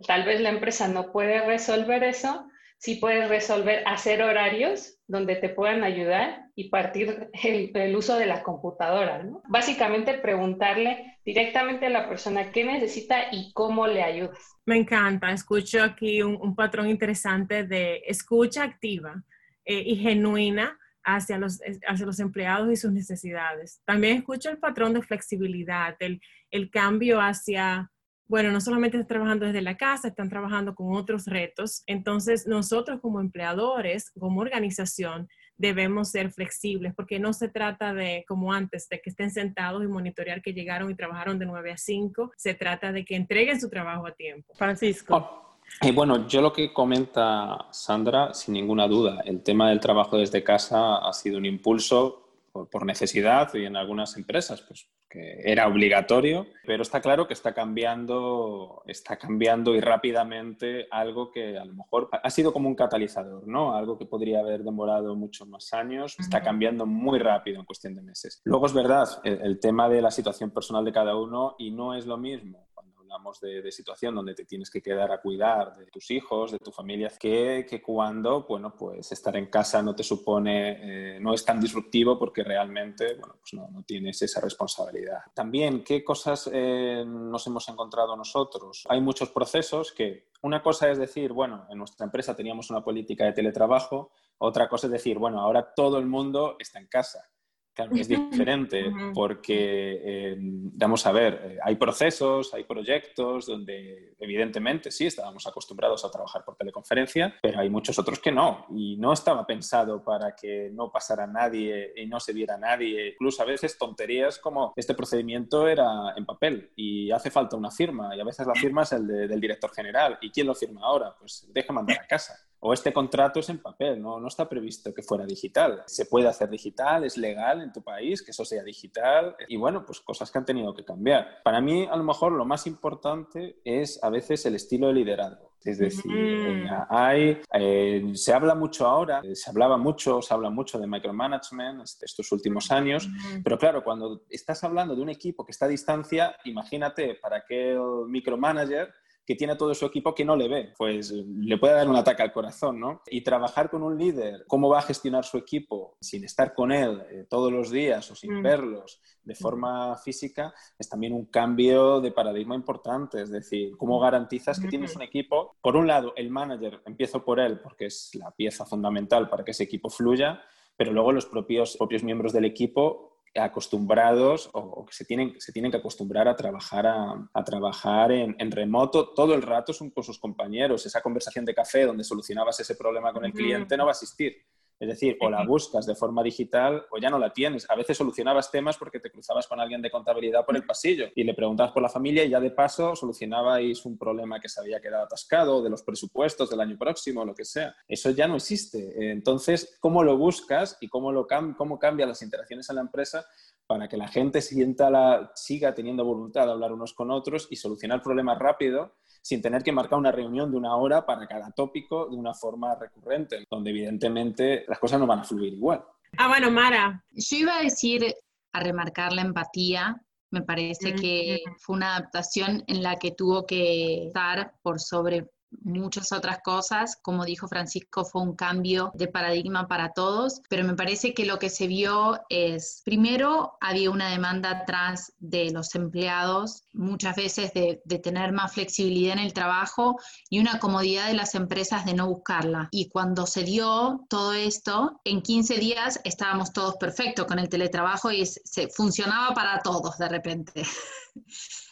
Tal 0.06 0.24
vez 0.24 0.40
la 0.40 0.48
empresa 0.48 0.88
no 0.88 1.12
puede 1.12 1.44
resolver 1.44 2.02
eso, 2.04 2.48
sí 2.78 2.96
puedes 2.96 3.28
resolver 3.28 3.84
hacer 3.86 4.22
horarios 4.22 4.98
donde 5.06 5.36
te 5.36 5.48
puedan 5.48 5.84
ayudar 5.84 6.46
y 6.56 6.68
partir 6.68 7.30
el, 7.44 7.96
uso 7.96 8.16
de 8.16 8.26
la 8.26 8.42
computadora. 8.42 9.24
Básicamente 9.48 10.14
preguntarle 10.14 11.18
directamente 11.24 11.86
a 11.86 11.90
la 11.90 12.08
persona 12.08 12.50
qué 12.50 12.64
necesita 12.64 13.26
y 13.30 13.52
cómo 13.52 13.86
le 13.86 14.02
ayudas. 14.02 14.38
Me 14.66 14.78
encanta, 14.78 15.30
escucho 15.30 15.82
aquí 15.82 16.22
un, 16.22 16.56
patrón 16.56 16.88
interesante 16.88 17.64
de 17.64 18.02
escucha 18.06 18.64
activa 18.64 19.22
eh, 19.64 19.82
y 19.86 19.96
genuina 19.96 20.76
hacia 21.04 21.38
los, 21.38 21.60
hacia 21.86 22.06
los 22.06 22.18
empleados 22.18 22.72
y 22.72 22.76
sus 22.76 22.92
necesidades. 22.92 23.80
También 23.84 24.18
escucho 24.18 24.50
el 24.50 24.58
patrón 24.58 24.94
de 24.94 25.02
flexibilidad, 25.02 25.94
el, 26.00 26.20
el 26.50 26.70
cambio 26.70 27.20
hacia 27.20 27.91
bueno, 28.32 28.50
no 28.50 28.62
solamente 28.62 28.96
están 28.96 29.08
trabajando 29.08 29.44
desde 29.44 29.60
la 29.60 29.76
casa, 29.76 30.08
están 30.08 30.30
trabajando 30.30 30.74
con 30.74 30.96
otros 30.96 31.26
retos. 31.26 31.82
Entonces, 31.86 32.46
nosotros 32.46 32.98
como 33.02 33.20
empleadores, 33.20 34.10
como 34.18 34.40
organización, 34.40 35.28
debemos 35.58 36.12
ser 36.12 36.32
flexibles 36.32 36.94
porque 36.94 37.18
no 37.18 37.34
se 37.34 37.50
trata 37.50 37.92
de, 37.92 38.24
como 38.26 38.54
antes, 38.54 38.88
de 38.88 39.02
que 39.02 39.10
estén 39.10 39.30
sentados 39.30 39.84
y 39.84 39.86
monitorear 39.86 40.40
que 40.40 40.54
llegaron 40.54 40.90
y 40.90 40.94
trabajaron 40.94 41.38
de 41.38 41.44
9 41.44 41.72
a 41.72 41.76
5. 41.76 42.32
Se 42.38 42.54
trata 42.54 42.90
de 42.90 43.04
que 43.04 43.16
entreguen 43.16 43.60
su 43.60 43.68
trabajo 43.68 44.06
a 44.06 44.12
tiempo. 44.12 44.54
Francisco. 44.54 45.14
Oh, 45.14 45.58
y 45.82 45.92
bueno, 45.92 46.26
yo 46.26 46.40
lo 46.40 46.54
que 46.54 46.72
comenta 46.72 47.66
Sandra, 47.70 48.32
sin 48.32 48.54
ninguna 48.54 48.88
duda, 48.88 49.20
el 49.26 49.42
tema 49.42 49.68
del 49.68 49.78
trabajo 49.78 50.16
desde 50.16 50.42
casa 50.42 51.06
ha 51.06 51.12
sido 51.12 51.36
un 51.36 51.44
impulso 51.44 52.30
por 52.70 52.86
necesidad 52.86 53.52
y 53.52 53.66
en 53.66 53.76
algunas 53.76 54.16
empresas, 54.16 54.62
pues 54.62 54.88
que 55.12 55.42
era 55.44 55.68
obligatorio, 55.68 56.46
pero 56.66 56.82
está 56.82 57.02
claro 57.02 57.26
que 57.26 57.34
está 57.34 57.52
cambiando, 57.52 58.82
está 58.86 59.18
cambiando 59.18 59.74
y 59.74 59.80
rápidamente 59.80 60.88
algo 60.90 61.30
que 61.30 61.58
a 61.58 61.64
lo 61.66 61.74
mejor 61.74 62.08
ha 62.10 62.30
sido 62.30 62.52
como 62.52 62.68
un 62.68 62.74
catalizador, 62.74 63.46
¿no? 63.46 63.76
Algo 63.76 63.98
que 63.98 64.06
podría 64.06 64.40
haber 64.40 64.64
demorado 64.64 65.14
muchos 65.14 65.46
más 65.46 65.74
años, 65.74 66.16
está 66.18 66.40
cambiando 66.40 66.86
muy 66.86 67.18
rápido 67.18 67.60
en 67.60 67.66
cuestión 67.66 67.94
de 67.94 68.02
meses. 68.02 68.40
Luego 68.44 68.64
es 68.64 68.72
verdad, 68.72 69.06
el, 69.24 69.60
tema 69.60 69.88
de 69.88 70.00
la 70.00 70.10
situación 70.10 70.50
personal 70.50 70.84
de 70.84 70.92
cada 70.92 71.14
uno 71.14 71.56
y 71.58 71.70
no 71.70 71.94
es 71.94 72.06
lo 72.06 72.16
mismo 72.16 72.68
hablamos 73.12 73.40
de, 73.40 73.70
situación 73.70 74.14
donde 74.14 74.34
te 74.34 74.44
tienes 74.44 74.70
que 74.70 74.80
quedar 74.80 75.12
a 75.12 75.20
cuidar 75.20 75.76
de 75.76 75.86
tus 75.86 76.10
hijos, 76.10 76.52
de 76.52 76.58
tu 76.58 76.72
familia, 76.72 77.10
que, 77.18 77.66
que 77.68 77.82
cuando, 77.82 78.44
bueno, 78.44 78.74
pues 78.74 79.12
estar 79.12 79.36
en 79.36 79.46
casa 79.46 79.82
no 79.82 79.94
te 79.94 80.02
supone, 80.02 81.16
eh, 81.16 81.20
no 81.20 81.34
es 81.34 81.44
tan 81.44 81.60
disruptivo 81.60 82.18
porque 82.18 82.42
realmente, 82.42 83.16
bueno, 83.16 83.36
pues 83.38 83.52
no, 83.54 83.68
no 83.70 83.82
tienes 83.82 84.20
esa 84.22 84.40
responsabilidad. 84.40 85.20
También, 85.34 85.84
¿qué 85.84 86.02
cosas 86.02 86.48
eh, 86.52 87.04
nos 87.06 87.46
hemos 87.46 87.68
encontrado 87.68 88.16
nosotros? 88.16 88.84
Hay 88.88 89.00
muchos 89.00 89.30
procesos 89.30 89.92
que 89.92 90.28
una 90.42 90.62
cosa 90.62 90.90
es 90.90 90.98
decir, 90.98 91.32
bueno, 91.32 91.66
en 91.70 91.78
nuestra 91.78 92.04
empresa 92.04 92.34
teníamos 92.34 92.70
una 92.70 92.82
política 92.82 93.24
de 93.24 93.32
teletrabajo, 93.32 94.12
otra 94.38 94.68
cosa 94.68 94.86
es 94.86 94.92
decir, 94.92 95.18
bueno, 95.18 95.40
ahora 95.40 95.72
todo 95.74 95.98
el 95.98 96.06
mundo 96.06 96.56
está 96.58 96.78
en 96.78 96.88
casa. 96.88 97.31
Claro, 97.74 97.96
es 97.96 98.06
diferente 98.06 98.92
porque, 99.14 100.00
eh, 100.04 100.36
vamos 100.38 101.06
a 101.06 101.12
ver, 101.12 101.40
eh, 101.42 101.58
hay 101.62 101.76
procesos, 101.76 102.52
hay 102.52 102.64
proyectos 102.64 103.46
donde 103.46 104.14
evidentemente 104.18 104.90
sí 104.90 105.06
estábamos 105.06 105.46
acostumbrados 105.46 106.04
a 106.04 106.10
trabajar 106.10 106.44
por 106.44 106.54
teleconferencia, 106.56 107.34
pero 107.40 107.60
hay 107.60 107.70
muchos 107.70 107.98
otros 107.98 108.18
que 108.18 108.30
no. 108.30 108.66
Y 108.70 108.98
no 108.98 109.14
estaba 109.14 109.46
pensado 109.46 110.04
para 110.04 110.36
que 110.36 110.70
no 110.70 110.92
pasara 110.92 111.26
nadie 111.26 111.94
y 111.96 112.06
no 112.06 112.20
se 112.20 112.34
viera 112.34 112.58
nadie. 112.58 113.12
Incluso 113.14 113.42
a 113.42 113.46
veces 113.46 113.78
tonterías 113.78 114.38
como 114.38 114.74
este 114.76 114.92
procedimiento 114.94 115.66
era 115.66 116.12
en 116.14 116.26
papel 116.26 116.72
y 116.76 117.10
hace 117.10 117.30
falta 117.30 117.56
una 117.56 117.70
firma 117.70 118.14
y 118.14 118.20
a 118.20 118.24
veces 118.24 118.46
la 118.46 118.54
firma 118.54 118.82
es 118.82 118.92
el 118.92 119.06
del 119.06 119.40
director 119.40 119.72
general. 119.72 120.18
¿Y 120.20 120.30
quién 120.30 120.46
lo 120.46 120.54
firma 120.54 120.82
ahora? 120.82 121.14
Pues 121.18 121.48
deja 121.50 121.72
mandar 121.72 122.00
a 122.00 122.06
casa 122.06 122.34
o 122.64 122.72
este 122.72 122.92
contrato 122.92 123.40
es 123.40 123.48
en 123.48 123.60
papel, 123.60 124.00
¿no? 124.00 124.20
no 124.20 124.28
está 124.28 124.48
previsto 124.48 124.94
que 124.94 125.02
fuera 125.02 125.26
digital. 125.26 125.82
Se 125.86 126.06
puede 126.06 126.28
hacer 126.28 126.48
digital, 126.48 127.02
es 127.02 127.16
legal 127.16 127.60
en 127.60 127.72
tu 127.72 127.82
país 127.82 128.22
que 128.22 128.30
eso 128.30 128.44
sea 128.44 128.62
digital 128.62 129.34
y 129.48 129.56
bueno, 129.56 129.84
pues 129.84 130.00
cosas 130.00 130.30
que 130.30 130.38
han 130.38 130.44
tenido 130.44 130.72
que 130.72 130.84
cambiar. 130.84 131.42
Para 131.42 131.60
mí, 131.60 131.88
a 131.90 131.96
lo 131.96 132.04
mejor 132.04 132.30
lo 132.32 132.44
más 132.44 132.68
importante 132.68 133.60
es 133.64 134.02
a 134.04 134.10
veces 134.10 134.46
el 134.46 134.54
estilo 134.54 134.86
de 134.86 134.94
liderazgo. 134.94 135.52
Es 135.64 135.78
decir, 135.78 136.12
eh, 136.12 136.68
hay, 136.88 137.40
eh, 137.52 138.12
se 138.14 138.32
habla 138.32 138.54
mucho 138.54 138.86
ahora, 138.86 139.20
eh, 139.22 139.36
se 139.36 139.48
hablaba 139.48 139.76
mucho, 139.76 140.20
se 140.20 140.34
habla 140.34 140.50
mucho 140.50 140.78
de 140.78 140.88
micromanagement 140.88 141.82
estos 142.00 142.32
últimos 142.32 142.70
años, 142.72 143.08
pero 143.44 143.58
claro, 143.58 143.84
cuando 143.84 144.22
estás 144.28 144.64
hablando 144.64 144.96
de 144.96 145.02
un 145.02 145.10
equipo 145.10 145.44
que 145.44 145.52
está 145.52 145.66
a 145.66 145.68
distancia, 145.68 146.36
imagínate 146.44 147.14
para 147.14 147.44
qué 147.44 147.72
el 147.72 148.08
micromanager 148.08 148.92
que 149.24 149.36
tiene 149.36 149.56
todo 149.56 149.74
su 149.74 149.86
equipo 149.86 150.14
que 150.14 150.24
no 150.24 150.34
le 150.34 150.48
ve, 150.48 150.72
pues 150.76 151.12
le 151.12 151.56
puede 151.58 151.74
dar 151.74 151.88
un 151.88 151.96
ataque 151.96 152.22
al 152.22 152.32
corazón, 152.32 152.80
¿no? 152.80 153.02
Y 153.06 153.20
trabajar 153.20 153.70
con 153.70 153.82
un 153.82 153.96
líder, 153.96 154.44
cómo 154.48 154.68
va 154.68 154.80
a 154.80 154.82
gestionar 154.82 155.24
su 155.24 155.38
equipo 155.38 155.96
sin 156.00 156.24
estar 156.24 156.54
con 156.54 156.72
él 156.72 157.02
eh, 157.10 157.26
todos 157.28 157.52
los 157.52 157.70
días 157.70 158.10
o 158.10 158.16
sin 158.16 158.40
mm. 158.40 158.42
verlos 158.42 159.00
de 159.22 159.34
forma 159.36 159.96
física, 159.96 160.52
es 160.76 160.88
también 160.88 161.12
un 161.12 161.26
cambio 161.26 162.00
de 162.00 162.10
paradigma 162.10 162.56
importante, 162.56 163.22
es 163.22 163.30
decir, 163.30 163.76
cómo 163.76 164.00
garantizas 164.00 164.58
que 164.58 164.66
tienes 164.66 164.96
un 164.96 165.02
equipo, 165.02 165.56
por 165.60 165.76
un 165.76 165.86
lado, 165.86 166.12
el 166.16 166.28
manager, 166.28 166.82
empiezo 166.84 167.24
por 167.24 167.38
él 167.38 167.60
porque 167.60 167.86
es 167.86 168.14
la 168.16 168.32
pieza 168.32 168.66
fundamental 168.66 169.28
para 169.28 169.44
que 169.44 169.52
ese 169.52 169.62
equipo 169.62 169.88
fluya, 169.90 170.42
pero 170.76 170.92
luego 170.92 171.12
los 171.12 171.26
propios, 171.26 171.76
propios 171.76 172.02
miembros 172.02 172.32
del 172.32 172.46
equipo 172.46 173.11
acostumbrados 173.34 174.50
o, 174.52 174.84
que 174.84 174.92
se 174.92 175.04
tienen, 175.04 175.40
se 175.40 175.52
tienen 175.52 175.70
que 175.70 175.78
acostumbrar 175.78 176.28
a 176.28 176.36
trabajar, 176.36 176.86
a, 176.86 177.44
trabajar 177.44 178.12
en, 178.12 178.50
remoto 178.50 179.14
todo 179.14 179.34
el 179.34 179.42
rato 179.42 179.72
con 179.94 180.04
sus 180.04 180.18
compañeros. 180.18 180.84
Esa 180.84 181.00
conversación 181.00 181.44
de 181.44 181.54
café 181.54 181.86
donde 181.86 182.04
solucionabas 182.04 182.60
ese 182.60 182.74
problema 182.74 183.12
con 183.12 183.24
el 183.24 183.32
cliente 183.32 183.76
no 183.76 183.84
va 183.84 183.92
a 183.92 183.92
existir. 183.92 184.36
Es 184.82 184.88
decir, 184.88 185.16
o 185.20 185.30
la 185.30 185.44
buscas 185.46 185.86
de 185.86 185.94
forma 185.94 186.24
digital 186.24 186.86
o 186.90 186.98
ya 186.98 187.08
no 187.08 187.16
la 187.16 187.32
tienes. 187.32 187.70
A 187.70 187.76
veces 187.76 187.96
solucionabas 187.96 188.50
temas 188.50 188.76
porque 188.76 188.98
te 188.98 189.12
cruzabas 189.12 189.46
con 189.46 189.60
alguien 189.60 189.80
de 189.80 189.92
contabilidad 189.92 190.44
por 190.44 190.56
el 190.56 190.66
pasillo 190.66 191.06
y 191.14 191.22
le 191.22 191.34
preguntabas 191.34 191.70
por 191.70 191.84
la 191.84 191.88
familia 191.88 192.24
y 192.24 192.30
ya 192.30 192.40
de 192.40 192.50
paso 192.50 192.96
solucionabais 192.96 193.86
un 193.86 193.96
problema 193.96 194.40
que 194.40 194.48
se 194.48 194.60
había 194.60 194.80
quedado 194.80 195.04
atascado 195.04 195.62
de 195.62 195.70
los 195.70 195.84
presupuestos 195.84 196.50
del 196.50 196.60
año 196.62 196.76
próximo, 196.76 197.24
lo 197.24 197.32
que 197.32 197.44
sea. 197.44 197.76
Eso 197.86 198.10
ya 198.10 198.26
no 198.26 198.34
existe. 198.34 199.12
Entonces, 199.12 199.78
¿cómo 199.78 200.02
lo 200.02 200.16
buscas 200.16 200.76
y 200.80 200.88
cómo, 200.88 201.12
lo 201.12 201.28
cómo 201.56 201.78
cambian 201.78 202.08
las 202.08 202.22
interacciones 202.22 202.68
en 202.68 202.74
la 202.74 202.82
empresa 202.82 203.24
para 203.68 203.88
que 203.88 203.96
la 203.96 204.08
gente 204.08 204.42
sienta 204.42 204.90
la, 204.90 205.30
siga 205.36 205.76
teniendo 205.76 206.04
voluntad 206.04 206.46
de 206.46 206.52
hablar 206.52 206.72
unos 206.72 206.92
con 206.92 207.12
otros 207.12 207.46
y 207.50 207.56
solucionar 207.56 208.02
problemas 208.02 208.36
rápido 208.36 208.96
sin 209.22 209.40
tener 209.40 209.62
que 209.62 209.72
marcar 209.72 209.98
una 209.98 210.10
reunión 210.10 210.50
de 210.50 210.56
una 210.56 210.76
hora 210.76 211.06
para 211.06 211.26
cada 211.26 211.52
tópico 211.52 212.08
de 212.10 212.16
una 212.16 212.34
forma 212.34 212.74
recurrente, 212.74 213.46
donde 213.48 213.70
evidentemente 213.70 214.64
las 214.72 214.78
cosas 214.78 214.98
no 214.98 215.06
van 215.06 215.18
a 215.18 215.24
fluir 215.24 215.52
igual. 215.52 215.84
Ah, 216.16 216.28
bueno, 216.28 216.50
Mara. 216.50 217.04
Yo 217.10 217.36
iba 217.36 217.58
a 217.58 217.62
decir, 217.62 218.14
a 218.54 218.60
remarcar 218.60 219.12
la 219.12 219.20
empatía. 219.20 220.00
Me 220.30 220.40
parece 220.40 220.94
que 220.94 221.40
fue 221.58 221.76
una 221.76 221.96
adaptación 221.96 222.64
en 222.66 222.82
la 222.82 222.98
que 222.98 223.10
tuvo 223.10 223.44
que 223.44 224.06
estar 224.06 224.54
por 224.62 224.80
sobre 224.80 225.28
muchas 225.62 226.12
otras 226.12 226.40
cosas. 226.42 226.96
Como 227.02 227.24
dijo 227.24 227.48
Francisco, 227.48 228.04
fue 228.04 228.22
un 228.22 228.34
cambio 228.34 228.92
de 228.94 229.08
paradigma 229.08 229.68
para 229.68 229.92
todos, 229.92 230.42
pero 230.48 230.64
me 230.64 230.74
parece 230.74 231.14
que 231.14 231.26
lo 231.26 231.38
que 231.38 231.50
se 231.50 231.66
vio 231.66 232.20
es, 232.28 232.82
primero, 232.84 233.56
había 233.60 233.90
una 233.90 234.10
demanda 234.10 234.50
atrás 234.50 235.12
de 235.18 235.50
los 235.50 235.74
empleados, 235.74 236.64
muchas 236.72 237.16
veces 237.16 237.52
de, 237.54 237.80
tener 238.02 238.32
más 238.32 238.52
flexibilidad 238.52 239.12
en 239.12 239.20
el 239.20 239.32
trabajo 239.32 239.96
y 240.28 240.40
una 240.40 240.58
comodidad 240.58 241.08
de 241.08 241.14
las 241.14 241.34
empresas 241.34 241.84
de 241.84 241.94
no 241.94 242.08
buscarla. 242.08 242.68
Y 242.70 242.88
cuando 242.88 243.26
se 243.26 243.44
dio 243.44 244.04
todo 244.08 244.32
esto, 244.32 245.00
en 245.04 245.22
15 245.22 245.58
días 245.58 246.00
estábamos 246.04 246.52
todos 246.52 246.76
perfectos 246.76 247.26
con 247.26 247.38
el 247.38 247.48
teletrabajo 247.48 248.10
y 248.10 248.26
se 248.26 248.68
funcionaba 248.68 249.34
para 249.34 249.60
todos 249.60 249.98
de 249.98 250.08
repente. 250.08 250.62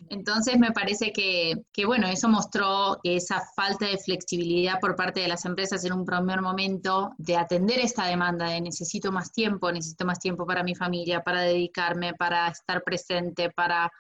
Entonces 0.08 0.58
me 0.58 0.72
parece 0.72 1.12
que, 1.12 1.64
bueno, 1.86 2.06
eso 2.08 2.28
mostró 2.28 2.98
que 3.02 3.16
esa 3.16 3.42
falta 3.54 3.86
de 3.86 3.98
flexibilidad 3.98 4.78
por 4.80 4.96
parte 4.96 5.20
de 5.20 5.28
las 5.28 5.44
empresas 5.44 5.84
en 5.84 5.92
un 5.92 6.04
primer 6.04 6.40
momento 6.42 7.10
de 7.18 7.36
atender 7.36 7.78
esta 7.78 8.06
demanda 8.06 8.46
de 8.46 8.60
necesito 8.60 9.12
más 9.12 9.32
tiempo, 9.32 9.72
necesito 9.72 10.04
más 10.04 10.18
tiempo 10.18 10.46
para 10.46 10.62
mi 10.62 10.74
familia, 10.74 11.22
para 11.22 11.42
dedicarme, 11.42 12.14
para 12.14 12.48
estar 12.48 12.82
presente, 12.82 13.50
para 13.50 13.90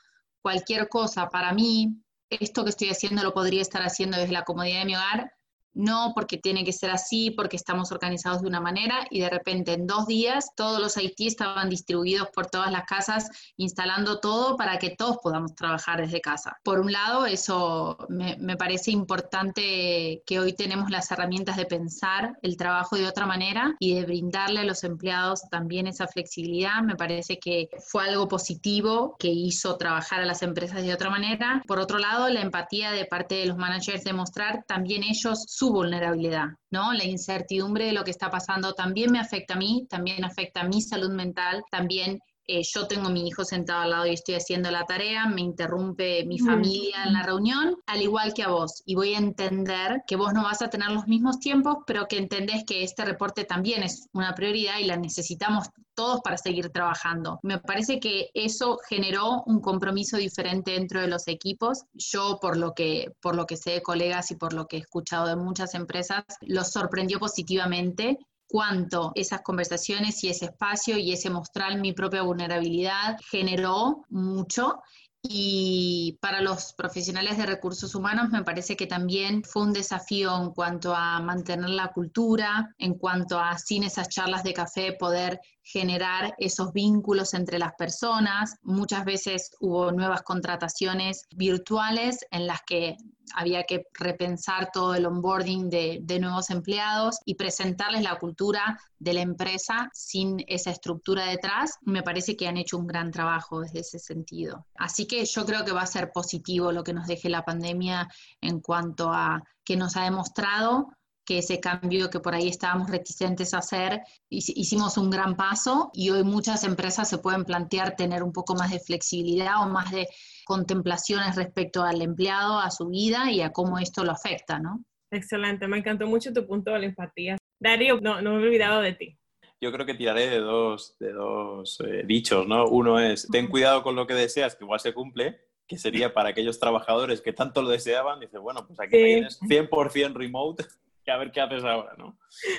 cualquier 0.42 0.88
cosa, 0.88 1.28
para 1.28 1.52
mí, 1.52 2.02
esto 2.30 2.64
que 2.64 2.70
estoy 2.70 2.90
haciendo 2.90 3.22
lo 3.22 3.34
podría 3.34 3.62
estar 3.62 3.82
haciendo 3.82 4.16
desde 4.16 4.32
la 4.32 4.44
comodidad 4.44 4.80
de 4.80 4.86
mi 4.86 4.96
hogar, 4.96 5.32
no 5.74 6.12
porque 6.14 6.38
tiene 6.38 6.64
que 6.64 6.72
ser 6.72 6.90
así, 6.90 7.30
porque 7.30 7.56
estamos 7.56 7.92
organizados 7.92 8.42
de 8.42 8.48
una 8.48 8.60
manera 8.60 9.06
y 9.10 9.20
de 9.20 9.30
repente 9.30 9.72
en 9.72 9.86
dos 9.86 10.06
días 10.06 10.50
todos 10.56 10.80
los 10.80 10.96
IT 10.96 11.20
estaban 11.20 11.68
distribuidos 11.68 12.28
por 12.34 12.46
todas 12.46 12.70
las 12.70 12.84
casas, 12.84 13.28
instalando 13.56 14.20
todo 14.20 14.56
para 14.56 14.78
que 14.78 14.90
todos 14.90 15.18
podamos 15.22 15.54
trabajar 15.54 16.00
desde 16.00 16.20
casa. 16.20 16.58
Por 16.62 16.80
un 16.80 16.92
lado, 16.92 17.26
eso 17.26 17.98
me, 18.08 18.36
me 18.38 18.56
parece 18.56 18.90
importante 18.90 20.22
que 20.26 20.40
hoy 20.40 20.52
tenemos 20.52 20.90
las 20.90 21.10
herramientas 21.10 21.56
de 21.56 21.66
pensar 21.66 22.36
el 22.42 22.56
trabajo 22.56 22.96
de 22.96 23.06
otra 23.06 23.26
manera 23.26 23.76
y 23.78 23.94
de 23.94 24.04
brindarle 24.04 24.60
a 24.60 24.64
los 24.64 24.84
empleados 24.84 25.42
también 25.50 25.86
esa 25.86 26.06
flexibilidad. 26.06 26.82
Me 26.82 26.96
parece 26.96 27.38
que 27.38 27.68
fue 27.86 28.04
algo 28.04 28.28
positivo 28.28 29.16
que 29.18 29.28
hizo 29.28 29.76
trabajar 29.76 30.20
a 30.20 30.26
las 30.26 30.42
empresas 30.42 30.82
de 30.82 30.92
otra 30.92 31.10
manera. 31.10 31.62
Por 31.66 31.78
otro 31.78 31.98
lado, 31.98 32.28
la 32.28 32.40
empatía 32.40 32.92
de 32.92 33.04
parte 33.04 33.36
de 33.36 33.46
los 33.46 33.56
managers 33.56 34.04
de 34.04 34.12
mostrar 34.12 34.64
también 34.66 35.02
ellos 35.02 35.44
su 35.60 35.70
vulnerabilidad, 35.70 36.46
¿no? 36.70 36.94
La 36.94 37.04
incertidumbre 37.04 37.84
de 37.84 37.92
lo 37.92 38.02
que 38.02 38.10
está 38.10 38.30
pasando 38.30 38.72
también 38.72 39.12
me 39.12 39.18
afecta 39.18 39.52
a 39.52 39.56
mí, 39.58 39.86
también 39.90 40.24
afecta 40.24 40.62
a 40.62 40.68
mi 40.68 40.80
salud 40.80 41.10
mental, 41.10 41.62
también 41.70 42.18
eh, 42.52 42.62
yo 42.64 42.88
tengo 42.88 43.06
a 43.06 43.10
mi 43.10 43.28
hijo 43.28 43.44
sentado 43.44 43.82
al 43.82 43.90
lado 43.90 44.06
y 44.06 44.14
estoy 44.14 44.34
haciendo 44.34 44.72
la 44.72 44.84
tarea, 44.84 45.26
me 45.26 45.40
interrumpe 45.40 46.24
mi 46.24 46.40
familia 46.40 47.04
en 47.06 47.12
la 47.12 47.22
reunión, 47.22 47.76
al 47.86 48.02
igual 48.02 48.34
que 48.34 48.42
a 48.42 48.48
vos. 48.48 48.82
Y 48.86 48.96
voy 48.96 49.14
a 49.14 49.18
entender 49.18 50.02
que 50.04 50.16
vos 50.16 50.32
no 50.32 50.42
vas 50.42 50.60
a 50.60 50.68
tener 50.68 50.90
los 50.90 51.06
mismos 51.06 51.38
tiempos, 51.38 51.76
pero 51.86 52.06
que 52.08 52.18
entendés 52.18 52.64
que 52.64 52.82
este 52.82 53.04
reporte 53.04 53.44
también 53.44 53.84
es 53.84 54.08
una 54.12 54.34
prioridad 54.34 54.78
y 54.80 54.86
la 54.86 54.96
necesitamos 54.96 55.68
todos 55.94 56.22
para 56.22 56.38
seguir 56.38 56.70
trabajando. 56.70 57.38
Me 57.44 57.58
parece 57.58 58.00
que 58.00 58.30
eso 58.34 58.78
generó 58.88 59.44
un 59.46 59.60
compromiso 59.60 60.16
diferente 60.16 60.72
dentro 60.72 61.00
de 61.00 61.06
los 61.06 61.28
equipos. 61.28 61.84
Yo, 61.92 62.38
por 62.40 62.56
lo 62.56 62.74
que, 62.74 63.12
por 63.20 63.36
lo 63.36 63.46
que 63.46 63.56
sé 63.56 63.70
de 63.70 63.82
colegas 63.82 64.32
y 64.32 64.34
por 64.34 64.54
lo 64.54 64.66
que 64.66 64.78
he 64.78 64.80
escuchado 64.80 65.28
de 65.28 65.36
muchas 65.36 65.74
empresas, 65.74 66.24
los 66.40 66.72
sorprendió 66.72 67.20
positivamente 67.20 68.18
cuánto 68.50 69.12
esas 69.14 69.42
conversaciones 69.42 70.24
y 70.24 70.28
ese 70.28 70.46
espacio 70.46 70.98
y 70.98 71.12
ese 71.12 71.30
mostrar 71.30 71.78
mi 71.78 71.92
propia 71.92 72.22
vulnerabilidad 72.22 73.16
generó 73.30 74.04
mucho 74.08 74.80
y 75.22 76.18
para 76.22 76.40
los 76.40 76.72
profesionales 76.72 77.36
de 77.36 77.44
recursos 77.44 77.94
humanos 77.94 78.30
me 78.30 78.42
parece 78.42 78.74
que 78.74 78.86
también 78.86 79.44
fue 79.44 79.62
un 79.62 79.72
desafío 79.72 80.34
en 80.36 80.50
cuanto 80.50 80.94
a 80.94 81.20
mantener 81.20 81.68
la 81.70 81.92
cultura, 81.92 82.74
en 82.78 82.94
cuanto 82.94 83.38
a 83.38 83.58
sin 83.58 83.84
esas 83.84 84.08
charlas 84.08 84.42
de 84.42 84.54
café 84.54 84.94
poder 84.94 85.38
generar 85.62 86.34
esos 86.38 86.72
vínculos 86.72 87.34
entre 87.34 87.58
las 87.58 87.74
personas. 87.74 88.56
Muchas 88.62 89.04
veces 89.04 89.50
hubo 89.60 89.92
nuevas 89.92 90.22
contrataciones 90.22 91.26
virtuales 91.36 92.24
en 92.30 92.46
las 92.46 92.62
que 92.66 92.96
había 93.34 93.64
que 93.64 93.86
repensar 93.94 94.70
todo 94.72 94.94
el 94.94 95.06
onboarding 95.06 95.70
de, 95.70 95.98
de 96.02 96.18
nuevos 96.18 96.50
empleados 96.50 97.18
y 97.24 97.34
presentarles 97.34 98.02
la 98.02 98.18
cultura 98.18 98.78
de 98.98 99.14
la 99.14 99.20
empresa 99.20 99.90
sin 99.92 100.44
esa 100.46 100.70
estructura 100.70 101.26
detrás. 101.26 101.78
Me 101.82 102.02
parece 102.02 102.36
que 102.36 102.48
han 102.48 102.56
hecho 102.56 102.78
un 102.78 102.86
gran 102.86 103.10
trabajo 103.10 103.60
desde 103.60 103.80
ese 103.80 103.98
sentido. 103.98 104.66
Así 104.76 105.06
que 105.06 105.24
yo 105.24 105.46
creo 105.46 105.64
que 105.64 105.72
va 105.72 105.82
a 105.82 105.86
ser 105.86 106.12
positivo 106.12 106.72
lo 106.72 106.84
que 106.84 106.92
nos 106.92 107.06
deje 107.06 107.28
la 107.28 107.44
pandemia 107.44 108.08
en 108.40 108.60
cuanto 108.60 109.10
a 109.12 109.42
que 109.64 109.76
nos 109.76 109.96
ha 109.96 110.04
demostrado 110.04 110.88
que 111.30 111.38
ese 111.38 111.60
cambio 111.60 112.10
que 112.10 112.18
por 112.18 112.34
ahí 112.34 112.48
estábamos 112.48 112.90
reticentes 112.90 113.54
a 113.54 113.58
hacer, 113.58 114.00
hicimos 114.30 114.98
un 114.98 115.10
gran 115.10 115.36
paso 115.36 115.92
y 115.94 116.10
hoy 116.10 116.24
muchas 116.24 116.64
empresas 116.64 117.08
se 117.08 117.18
pueden 117.18 117.44
plantear 117.44 117.94
tener 117.94 118.24
un 118.24 118.32
poco 118.32 118.56
más 118.56 118.72
de 118.72 118.80
flexibilidad 118.80 119.62
o 119.62 119.68
más 119.68 119.92
de 119.92 120.08
contemplaciones 120.44 121.36
respecto 121.36 121.84
al 121.84 122.02
empleado, 122.02 122.58
a 122.58 122.72
su 122.72 122.88
vida 122.88 123.30
y 123.30 123.42
a 123.42 123.52
cómo 123.52 123.78
esto 123.78 124.02
lo 124.02 124.10
afecta, 124.10 124.58
¿no? 124.58 124.82
Excelente, 125.12 125.68
me 125.68 125.78
encantó 125.78 126.08
mucho 126.08 126.32
tu 126.32 126.44
punto 126.48 126.72
de 126.72 126.80
la 126.80 126.86
empatía. 126.86 127.36
Darío, 127.60 128.00
no, 128.00 128.20
no 128.20 128.34
me 128.34 128.42
he 128.42 128.46
olvidado 128.46 128.80
de 128.80 128.94
ti. 128.94 129.16
Yo 129.60 129.70
creo 129.70 129.86
que 129.86 129.94
tiraré 129.94 130.30
de 130.30 130.40
dos, 130.40 130.96
de 130.98 131.12
dos 131.12 131.78
eh, 131.86 132.02
dichos, 132.04 132.44
¿no? 132.48 132.66
Uno 132.66 132.98
es, 132.98 133.28
ten 133.30 133.46
cuidado 133.46 133.84
con 133.84 133.94
lo 133.94 134.04
que 134.08 134.14
deseas, 134.14 134.56
que 134.56 134.64
igual 134.64 134.80
se 134.80 134.92
cumple, 134.92 135.38
que 135.68 135.78
sería 135.78 136.12
para 136.12 136.30
aquellos 136.30 136.58
trabajadores 136.58 137.20
que 137.20 137.32
tanto 137.32 137.62
lo 137.62 137.68
deseaban, 137.68 138.18
dice, 138.18 138.38
bueno, 138.38 138.66
pues 138.66 138.80
aquí 138.80 138.96
tienes 138.96 139.40
100% 139.42 140.14
remote, 140.14 140.64
a 141.10 141.18
ver 141.18 141.32
qué 141.32 141.40
haces 141.40 141.64
ahora, 141.64 141.94
¿no? 141.96 142.18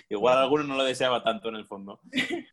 Igual 0.10 0.38
alguno 0.38 0.64
no 0.64 0.76
lo 0.76 0.84
deseaba 0.84 1.24
tanto 1.24 1.50
en 1.50 1.56
el 1.56 1.66
fondo. 1.66 2.00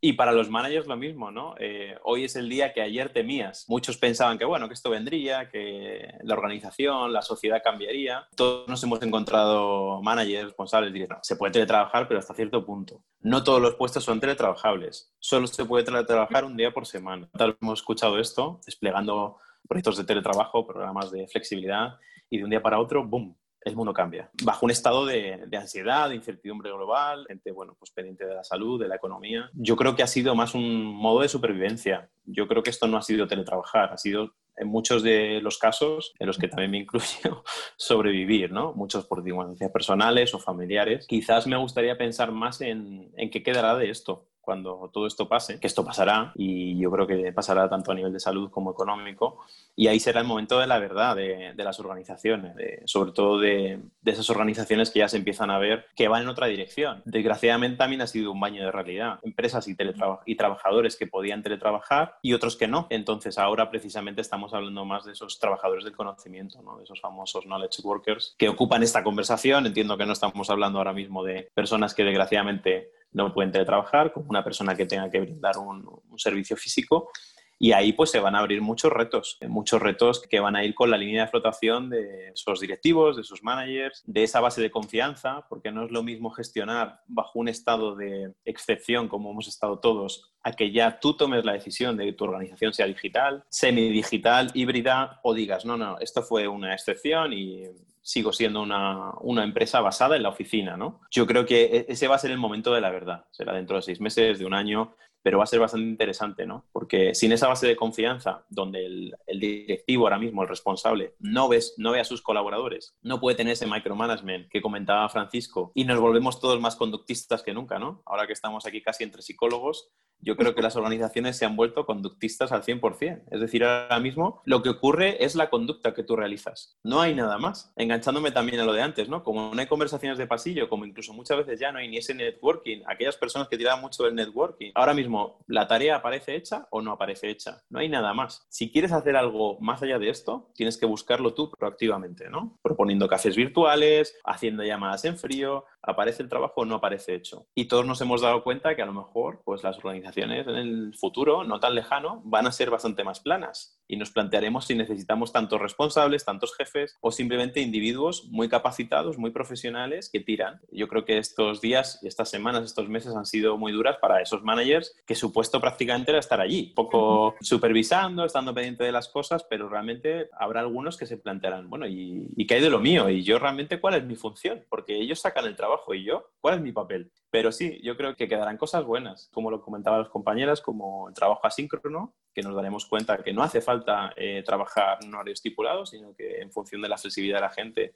Y 0.01 0.13
para 0.13 0.33
los 0.33 0.49
managers 0.49 0.87
lo 0.87 0.97
mismo, 0.97 1.31
¿no? 1.31 1.55
Eh, 1.59 1.97
hoy 2.05 2.25
es 2.25 2.37
el 2.37 2.49
día 2.49 2.73
que 2.73 2.83
ayer 2.83 3.13
temías. 3.13 3.65
Muchos 3.69 3.97
pensaban 3.97 4.39
que, 4.39 4.45
bueno, 4.45 4.69
que 4.69 4.75
esto 4.75 4.91
vendría, 4.91 5.49
que 5.49 6.09
la 6.23 6.35
organización, 6.35 7.13
la 7.13 7.23
sociedad 7.23 7.63
cambiaría. 7.63 8.29
Todos 8.37 8.69
nos 8.69 8.83
hemos 8.85 9.03
encontrado 9.03 10.01
managers 10.03 10.45
responsables 10.45 10.95
y 10.95 11.07
no, 11.07 11.19
se 11.23 11.37
puede 11.37 11.53
teletrabajar, 11.53 12.07
pero 12.07 12.21
hasta 12.21 12.35
cierto 12.35 12.65
punto. 12.65 13.03
No 13.21 13.43
todos 13.43 13.61
los 13.61 13.75
puestos 13.75 14.05
son 14.05 14.21
teletrabajables. 14.21 15.13
Solo 15.19 15.47
se 15.47 15.65
puede 15.65 15.85
teletrabajar 15.85 16.45
un 16.45 16.57
día 16.57 16.73
por 16.73 16.87
semana. 16.87 17.29
Tal 17.37 17.53
vez 17.53 17.59
hemos 17.61 17.81
escuchado 17.81 18.19
esto, 18.19 18.61
desplegando 18.65 19.39
proyectos 19.67 19.97
de 19.97 20.05
teletrabajo, 20.05 20.67
programas 20.67 21.11
de 21.11 21.27
flexibilidad, 21.29 21.99
y 22.31 22.39
de 22.39 22.45
un 22.45 22.51
día 22.51 22.63
para 22.63 22.79
otro, 22.79 23.07
¡boom!, 23.07 23.37
el 23.65 23.77
mundo 23.77 23.93
cambia. 23.93 24.31
Bajo 24.43 24.67
un 24.67 24.71
estado 24.71 25.07
de, 25.07 25.49
ansiedad, 25.57 26.09
de 26.09 26.15
incertidumbre 26.15 26.71
global, 26.71 27.27
gente, 27.29 27.53
bueno, 27.53 27.77
pues 27.79 27.91
pendiente 27.91 28.25
de 28.25 28.35
la 28.35 28.45
salud, 28.45 28.81
de 28.81 28.89
la 28.89 28.97
economía. 28.97 29.51
Yo 29.55 29.77
creo 29.77 29.95
que 29.95 30.03
ha 30.03 30.07
sido 30.07 30.35
más 30.35 30.55
un 30.55 30.85
modo 30.85 31.21
de 31.21 31.29
supervivencia. 31.29 32.09
Yo 32.25 32.47
creo 32.47 32.63
que 32.63 32.71
esto 32.71 32.87
no 32.87 32.97
ha 32.97 33.03
sido 33.03 33.27
teletrabajar, 33.27 33.93
ha 33.93 33.99
sido 33.99 34.35
en 34.57 34.69
muchos 34.69 35.03
de 35.03 35.41
los 35.41 35.59
casos, 35.59 36.15
en 36.19 36.27
los 36.27 36.37
que 36.37 36.49
también 36.49 36.71
me 36.71 36.79
incluyo, 36.79 37.45
sobrevivir, 37.77 38.51
¿no? 38.51 38.73
Muchos 38.73 39.07
por 39.07 39.23
circunstancias 39.23 39.71
personales 39.71 40.35
o 40.35 40.39
familiares. 40.39 41.07
Quizás 41.07 41.47
me 41.47 41.57
gustaría 41.57 41.97
pensar 41.97 42.33
más 42.33 42.61
en, 42.61 43.13
en 43.17 43.31
qué 43.31 43.43
quedará 43.43 43.77
de 43.77 43.91
esto 43.91 44.28
cuando 44.49 44.89
todo 44.91 45.07
esto 45.07 45.29
pase, 45.29 45.61
que 45.61 45.67
esto 45.67 45.85
pasará 45.85 46.33
y 46.35 46.79
yo 46.79 46.91
creo 46.91 47.07
que 47.07 47.35
pasará 47.35 47.69
tanto 47.69 47.93
a 47.93 47.95
nivel 47.95 48.15
de 48.15 48.19
salud 48.19 48.51
como 48.51 48.71
económico 48.71 49.45
y 49.77 49.89
ahí 49.89 50.01
será 50.01 50.23
el 50.23 50.27
momento 50.27 50.59
de 50.59 50.67
la 50.67 50.79
verdad 50.79 51.15
de, 51.15 51.53
las 51.55 51.79
organizaciones, 51.79 52.57
sobre 52.87 53.13
todo 53.13 53.39
de, 53.41 53.79
esas 54.07 54.31
organizaciones 54.31 54.89
que 54.89 55.01
ya 55.01 55.09
se 55.09 55.19
empiezan 55.19 55.51
a 55.51 55.59
ver 55.59 55.85
que 55.95 56.09
van 56.09 56.23
en 56.23 56.31
otra 56.31 56.47
dirección. 56.47 57.03
Desgraciadamente 57.05 57.77
también 57.77 58.01
ha 58.01 58.07
sido 58.07 58.33
un 58.33 58.41
baño 58.41 58.65
de 58.65 58.73
realidad. 58.73 59.19
Empresas 59.23 59.69
y, 59.69 59.77
y 60.25 60.35
trabajadores 60.37 60.97
que 60.97 61.07
podían 61.07 61.43
teletrabajar 61.43 62.17
y 62.23 62.33
otros 62.33 62.57
que 62.57 62.69
no. 62.69 62.87
Entonces 62.89 63.37
ahora 63.37 63.69
precisamente 63.69 64.23
estamos 64.23 64.55
hablando 64.55 64.87
más 64.87 65.05
de 65.05 65.13
esos 65.13 65.39
trabajadores 65.39 65.85
del 65.85 65.95
conocimiento, 65.95 66.63
¿no? 66.63 66.79
de 66.79 66.85
esos 66.85 67.03
famosos 67.03 67.45
knowledge 67.45 67.83
workers 67.85 68.35
que 68.39 68.49
ocupan 68.49 68.83
esta 68.83 69.05
conversación. 69.05 69.67
Entiendo 69.67 69.99
que 69.99 70.07
no 70.07 70.15
estamos 70.15 70.49
hablando 70.49 70.79
ahora 70.79 70.95
mismo 70.95 71.23
de 71.23 71.51
personas 71.53 71.93
que 71.93 72.05
desgraciadamente 72.05 72.93
no 73.13 73.33
pueden 73.33 73.53
teletrabajar, 73.53 74.13
como 74.13 74.29
una 74.29 74.45
persona 74.45 74.75
que 74.75 74.87
tenga 74.87 75.11
que 75.11 75.21
brindar 75.21 75.59
un, 75.59 75.87
un 76.09 76.19
servicio 76.19 76.57
físico, 76.57 77.11
y 77.59 77.73
ahí 77.73 77.93
pues 77.93 78.11
se 78.11 78.21
van 78.21 78.35
a 78.35 78.39
abrir 78.39 78.63
muchos 78.63 78.93
retos, 78.93 79.39
muchos 79.49 79.83
retos 79.83 80.23
que 80.29 80.41
van 80.41 80.55
a 80.55 80.65
ir 80.65 80.75
con 80.75 80.91
la 80.91 80.97
línea 80.97 81.25
de 81.25 81.31
flotación 81.31 81.91
de 81.91 82.29
esos 82.29 82.61
directivos, 82.61 83.17
de 83.17 83.23
esos 83.23 83.43
managers, 83.43 84.03
de 84.07 84.23
esa 84.23 84.41
base 84.41 84.63
de 84.63 84.71
confianza, 84.71 85.45
porque 85.49 85.73
no 85.73 85.85
es 85.85 85.91
lo 85.91 86.03
mismo 86.03 86.31
gestionar 86.31 87.01
bajo 87.09 87.39
un 87.39 87.49
estado 87.49 87.97
de 87.97 88.33
excepción 88.45 89.09
como 89.09 89.31
hemos 89.33 89.49
estado 89.49 89.81
todos, 89.81 90.33
a 90.43 90.53
que 90.53 90.71
ya 90.71 91.01
tú 91.01 91.15
tomes 91.15 91.45
la 91.45 91.53
decisión 91.53 91.97
de 91.97 92.07
que 92.07 92.13
tu 92.13 92.25
organización 92.25 92.73
sea 92.73 92.87
digital, 92.87 93.45
semidigital, 93.49 94.51
híbrida, 94.55 95.21
o 95.23 95.35
digas, 95.35 95.65
no, 95.65 95.77
no, 95.77 95.99
esto 95.99 96.23
fue 96.23 96.47
una 96.47 96.73
excepción 96.73 97.33
y 97.33 97.65
sigo 98.01 98.33
siendo 98.33 98.63
una, 98.63 99.13
una, 99.21 99.45
empresa 99.45 99.81
basada 99.81 100.17
en 100.17 100.23
la 100.23 100.31
oficina, 100.31 100.79
¿no? 100.79 101.01
Yo 101.11 101.27
creo 101.27 101.45
que 101.45 101.65
e-, 101.65 101.87
ese 101.89 102.09
va 102.09 102.15
a 102.15 102.19
ser 102.19 102.31
el 102.31 102.39
momento 102.39 102.73
de 102.73 102.81
la 102.81 102.91
verdad. 102.91 103.27
Será 103.33 103.53
dentro 103.53 103.77
de 103.77 103.83
seis 103.83 104.01
meses, 104.01 104.39
de 104.39 104.47
un 104.47 104.55
año, 104.55 104.95
pero 105.23 105.39
va 105.39 105.45
a 105.45 105.49
ser 105.49 105.61
bastante 105.61 105.89
interesante, 105.89 106.47
¿no? 106.47 106.67
Porque 106.73 107.15
sin 107.15 107.33
esa 107.33 107.49
base 107.49 107.67
de 107.67 107.77
confianza, 107.77 108.45
donde 108.49 108.87
el, 108.87 109.17
directivo 109.39 110.05
ahora 110.05 110.19
mismo, 110.19 110.43
el 110.43 110.49
responsable, 110.49 111.15
no, 111.19 111.49
ves, 111.49 111.75
no 111.77 111.93
ve 111.93 112.01
a 112.01 112.05
sus 112.05 112.23
colaboradores, 112.23 112.97
no 113.03 113.21
puede 113.21 113.37
tener 113.37 113.53
ese 113.53 113.67
micromanagement 113.67 114.49
que 114.49 114.63
comentaba 114.63 115.09
Francisco, 115.09 115.73
y 115.75 115.85
nos 115.85 116.01
volvemos 116.01 116.41
todos 116.41 116.61
más 116.61 116.77
conductistas 116.77 117.43
que 117.43 117.55
nunca, 117.55 117.79
¿no? 117.79 118.03
Ahora 118.07 118.27
que 118.27 118.33
estamos 118.33 118.67
aquí 118.67 118.83
casi 118.83 119.05
entre 119.05 119.23
psicólogos, 119.23 119.91
yo 120.21 120.37
creo 120.37 120.55
que 120.55 120.63
las 120.63 120.77
organizaciones 120.77 121.37
se 121.37 121.45
han 121.45 121.57
vuelto 121.57 121.87
conductistas 121.87 122.51
al 122.53 122.63
100%. 122.63 123.23
Es 123.31 123.41
decir, 123.41 123.65
ahora 123.65 124.01
mismo 124.01 124.43
lo 124.45 124.63
que 124.63 124.69
ocurre 124.69 125.25
es 125.25 125.37
la 125.37 125.49
conducta 125.49 125.95
que 125.95 126.03
tú 126.03 126.17
realizas. 126.17 126.77
No 126.83 127.01
hay 127.01 127.15
nada 127.15 127.39
más. 127.39 127.73
Enganchándome 127.77 128.33
también 128.33 128.61
a 128.61 128.65
lo 128.65 128.73
de 128.73 128.83
antes, 128.83 129.09
¿no? 129.09 129.23
Como 129.23 129.55
no 129.55 129.61
hay 129.61 129.67
conversaciones 129.67 130.19
de 130.19 130.27
pasillo, 130.27 130.69
como 130.69 130.85
incluso 130.85 131.13
muchas 131.13 131.39
veces 131.39 131.61
ya 131.61 131.71
no 131.71 131.79
hay 131.79 131.89
ni 131.89 131.99
ese 131.99 132.15
networking, 132.15 132.83
aquellas 132.87 133.17
personas 133.17 133.49
que 133.49 133.57
tiraban 133.57 133.81
mucho 133.81 134.05
del 134.05 134.15
networking, 134.15 134.73
ahora 134.75 134.95
mismo 134.95 135.08
la 135.47 135.67
tarea 135.67 135.97
aparece 135.97 136.35
hecha 136.37 136.67
o 136.71 136.83
no 136.83 136.93
aparece 136.93 137.31
hecha. 137.31 137.63
No 137.71 137.79
hay 137.79 137.89
nada 137.89 138.15
más. 138.15 138.47
Si 138.49 138.71
quieres 138.71 138.93
hacer 138.93 139.17
algo 139.17 139.59
más 139.61 139.83
allá 139.83 139.99
de 139.99 140.11
esto, 140.11 140.51
tienes 140.55 140.77
que 140.79 140.87
buscarlo 140.87 141.35
tú 141.35 141.51
proactivamente, 141.51 142.29
¿no? 142.29 142.59
Proponiendo 142.63 143.09
cafés 143.09 143.37
virtuales, 143.37 144.17
haciendo 144.25 144.63
llamadas 144.63 145.05
en 145.05 145.19
frío, 145.19 145.65
aparece 145.83 146.23
el 146.23 146.29
trabajo 146.29 146.63
o 146.63 146.65
no 146.65 146.77
aparece 146.77 147.15
hecho. 147.15 147.47
Y 147.55 147.67
todos 147.67 147.87
nos 147.87 148.01
hemos 148.01 148.21
dado 148.21 148.43
cuenta 148.43 148.75
que 148.75 148.83
a 148.83 148.87
lo 148.87 148.93
mejor 148.93 149.43
pues 149.45 149.63
las 149.63 149.79
organizaciones 149.79 150.47
en 150.47 150.57
el 150.57 150.95
futuro, 150.97 151.45
no 151.45 151.61
tan 151.61 151.75
lejano, 151.75 152.23
van 152.25 152.47
a 152.47 152.53
ser 152.53 152.71
bastante 152.71 153.05
más 153.05 153.21
planas 153.21 153.81
y 153.87 153.97
nos 153.97 154.11
plantearemos 154.11 154.67
si 154.67 154.75
necesitamos 154.75 155.33
tantos 155.33 155.61
responsables, 155.61 156.25
tantos 156.25 156.55
jefes 156.55 156.97
o 157.01 157.11
simplemente 157.11 157.61
individuos 157.61 158.29
muy 158.31 158.49
capacitados, 158.49 159.19
muy 159.19 159.31
profesionales 159.31 160.11
que 160.13 160.21
tiran. 160.21 160.61
Yo 160.71 160.89
creo 160.89 161.05
que 161.05 161.19
estos 161.19 161.61
días, 161.61 161.99
estas 162.03 162.29
semanas, 162.29 162.65
estos 162.65 162.89
meses 162.89 163.15
han 163.17 163.25
sido 163.25 163.57
muy 163.57 163.73
duras 163.73 163.97
para 164.01 164.21
esos 164.21 164.43
managers 164.43 164.95
que 165.07 165.15
su 165.15 165.33
puesto 165.33 165.61
prácticamente 165.61 166.11
era 166.11 166.21
estar 166.21 166.41
allí, 166.41 166.73
poco 166.77 167.35
supervisando, 167.41 168.25
estando 168.25 168.53
pendiente 168.53 168.85
de 168.85 168.93
las 168.93 169.09
cosas, 169.09 169.45
pero 169.49 169.69
realmente 169.69 170.29
habrá 170.39 170.61
algunos 170.61 170.99
que 170.99 171.07
se 171.07 171.17
plantearán, 171.17 171.71
bueno, 171.71 171.87
¿y, 171.87 172.29
y 172.37 172.47
qué 172.47 172.55
hay 172.57 172.61
de 172.61 172.71
lo 172.71 172.81
mío? 172.81 173.09
¿Y 173.09 173.23
yo 173.23 173.39
realmente 173.39 173.81
cuál 173.81 173.95
es 173.95 174.05
mi 174.05 174.17
función? 174.17 174.65
Porque 174.69 174.97
ellos 174.97 175.21
sacan 175.21 175.47
el 175.47 175.57
trabajo 175.57 175.68
y 175.95 176.05
yo, 176.05 176.31
¿cuál 176.41 176.57
es 176.57 176.61
mi 176.61 176.73
papel? 176.73 177.11
Pero 177.31 177.53
sí, 177.53 177.81
yo 177.83 177.97
creo 177.97 178.17
que 178.17 178.29
quedarán 178.29 178.57
cosas 178.57 178.85
buenas, 178.85 179.29
como 179.33 179.51
lo 179.51 179.61
comentaban 179.61 180.01
las 180.01 180.09
compañeras, 180.09 180.61
como 180.61 181.09
el 181.09 181.15
trabajo 181.15 181.47
asíncrono, 181.47 182.15
que 182.33 182.43
nos 182.43 182.55
daremos 182.55 182.87
cuenta 182.87 183.23
que 183.23 183.33
no 183.33 183.43
hace 183.43 183.61
falta 183.61 184.13
eh, 184.17 184.43
trabajar 184.45 184.99
en 185.03 185.15
horario 185.15 185.35
estipulado, 185.35 185.85
sino 185.85 186.15
que 186.15 186.41
en 186.41 186.51
función 186.51 186.81
de 186.83 186.89
la 186.89 186.99
flexibilidad 186.99 187.39
de 187.39 187.43
la 187.43 187.51
gente, 187.51 187.95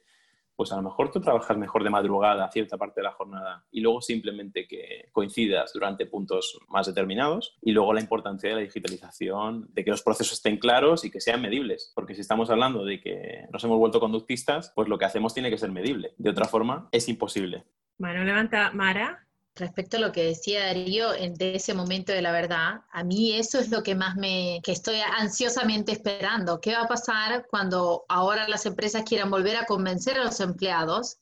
pues 0.55 0.71
a 0.71 0.75
lo 0.75 0.83
mejor 0.83 1.11
tú 1.11 1.19
trabajas 1.21 1.57
mejor 1.57 1.83
de 1.83 1.89
madrugada 1.89 2.49
cierta 2.51 2.77
parte 2.77 3.01
de 3.01 3.05
la 3.05 3.11
jornada 3.11 3.65
y 3.71 3.81
luego 3.81 4.01
simplemente 4.01 4.67
que 4.67 5.09
coincidas 5.11 5.73
durante 5.73 6.05
puntos 6.05 6.59
más 6.67 6.87
determinados 6.87 7.57
y 7.61 7.71
luego 7.71 7.93
la 7.93 8.01
importancia 8.01 8.49
de 8.49 8.55
la 8.55 8.61
digitalización, 8.61 9.67
de 9.73 9.83
que 9.83 9.91
los 9.91 10.03
procesos 10.03 10.33
estén 10.33 10.57
claros 10.57 11.05
y 11.05 11.11
que 11.11 11.21
sean 11.21 11.41
medibles, 11.41 11.91
porque 11.95 12.15
si 12.15 12.21
estamos 12.21 12.49
hablando 12.49 12.85
de 12.85 12.99
que 12.99 13.47
nos 13.51 13.63
hemos 13.63 13.77
vuelto 13.77 13.99
conductistas, 13.99 14.71
pues 14.75 14.87
lo 14.87 14.97
que 14.97 15.05
hacemos 15.05 15.33
tiene 15.33 15.49
que 15.49 15.57
ser 15.57 15.71
medible, 15.71 16.13
de 16.17 16.29
otra 16.29 16.45
forma 16.45 16.89
es 16.91 17.07
imposible. 17.09 17.63
Bueno, 17.97 18.23
levanta 18.23 18.71
Mara. 18.71 19.27
Respecto 19.55 19.97
a 19.97 19.99
lo 19.99 20.11
que 20.11 20.23
decía 20.23 20.65
Darío 20.65 21.11
de 21.11 21.55
ese 21.55 21.75
momento 21.75 22.11
de 22.11 22.23
la 22.23 22.31
verdad, 22.31 22.81
a 22.91 23.03
mí 23.03 23.33
eso 23.33 23.59
es 23.59 23.69
lo 23.69 23.83
que 23.83 23.93
más 23.93 24.15
me, 24.15 24.59
que 24.63 24.71
estoy 24.71 24.95
ansiosamente 24.99 25.91
esperando. 25.91 26.59
¿Qué 26.59 26.73
va 26.73 26.81
a 26.81 26.87
pasar 26.87 27.45
cuando 27.49 28.03
ahora 28.09 28.47
las 28.47 28.65
empresas 28.65 29.03
quieran 29.03 29.29
volver 29.29 29.57
a 29.57 29.65
convencer 29.65 30.17
a 30.17 30.23
los 30.23 30.39
empleados 30.39 31.17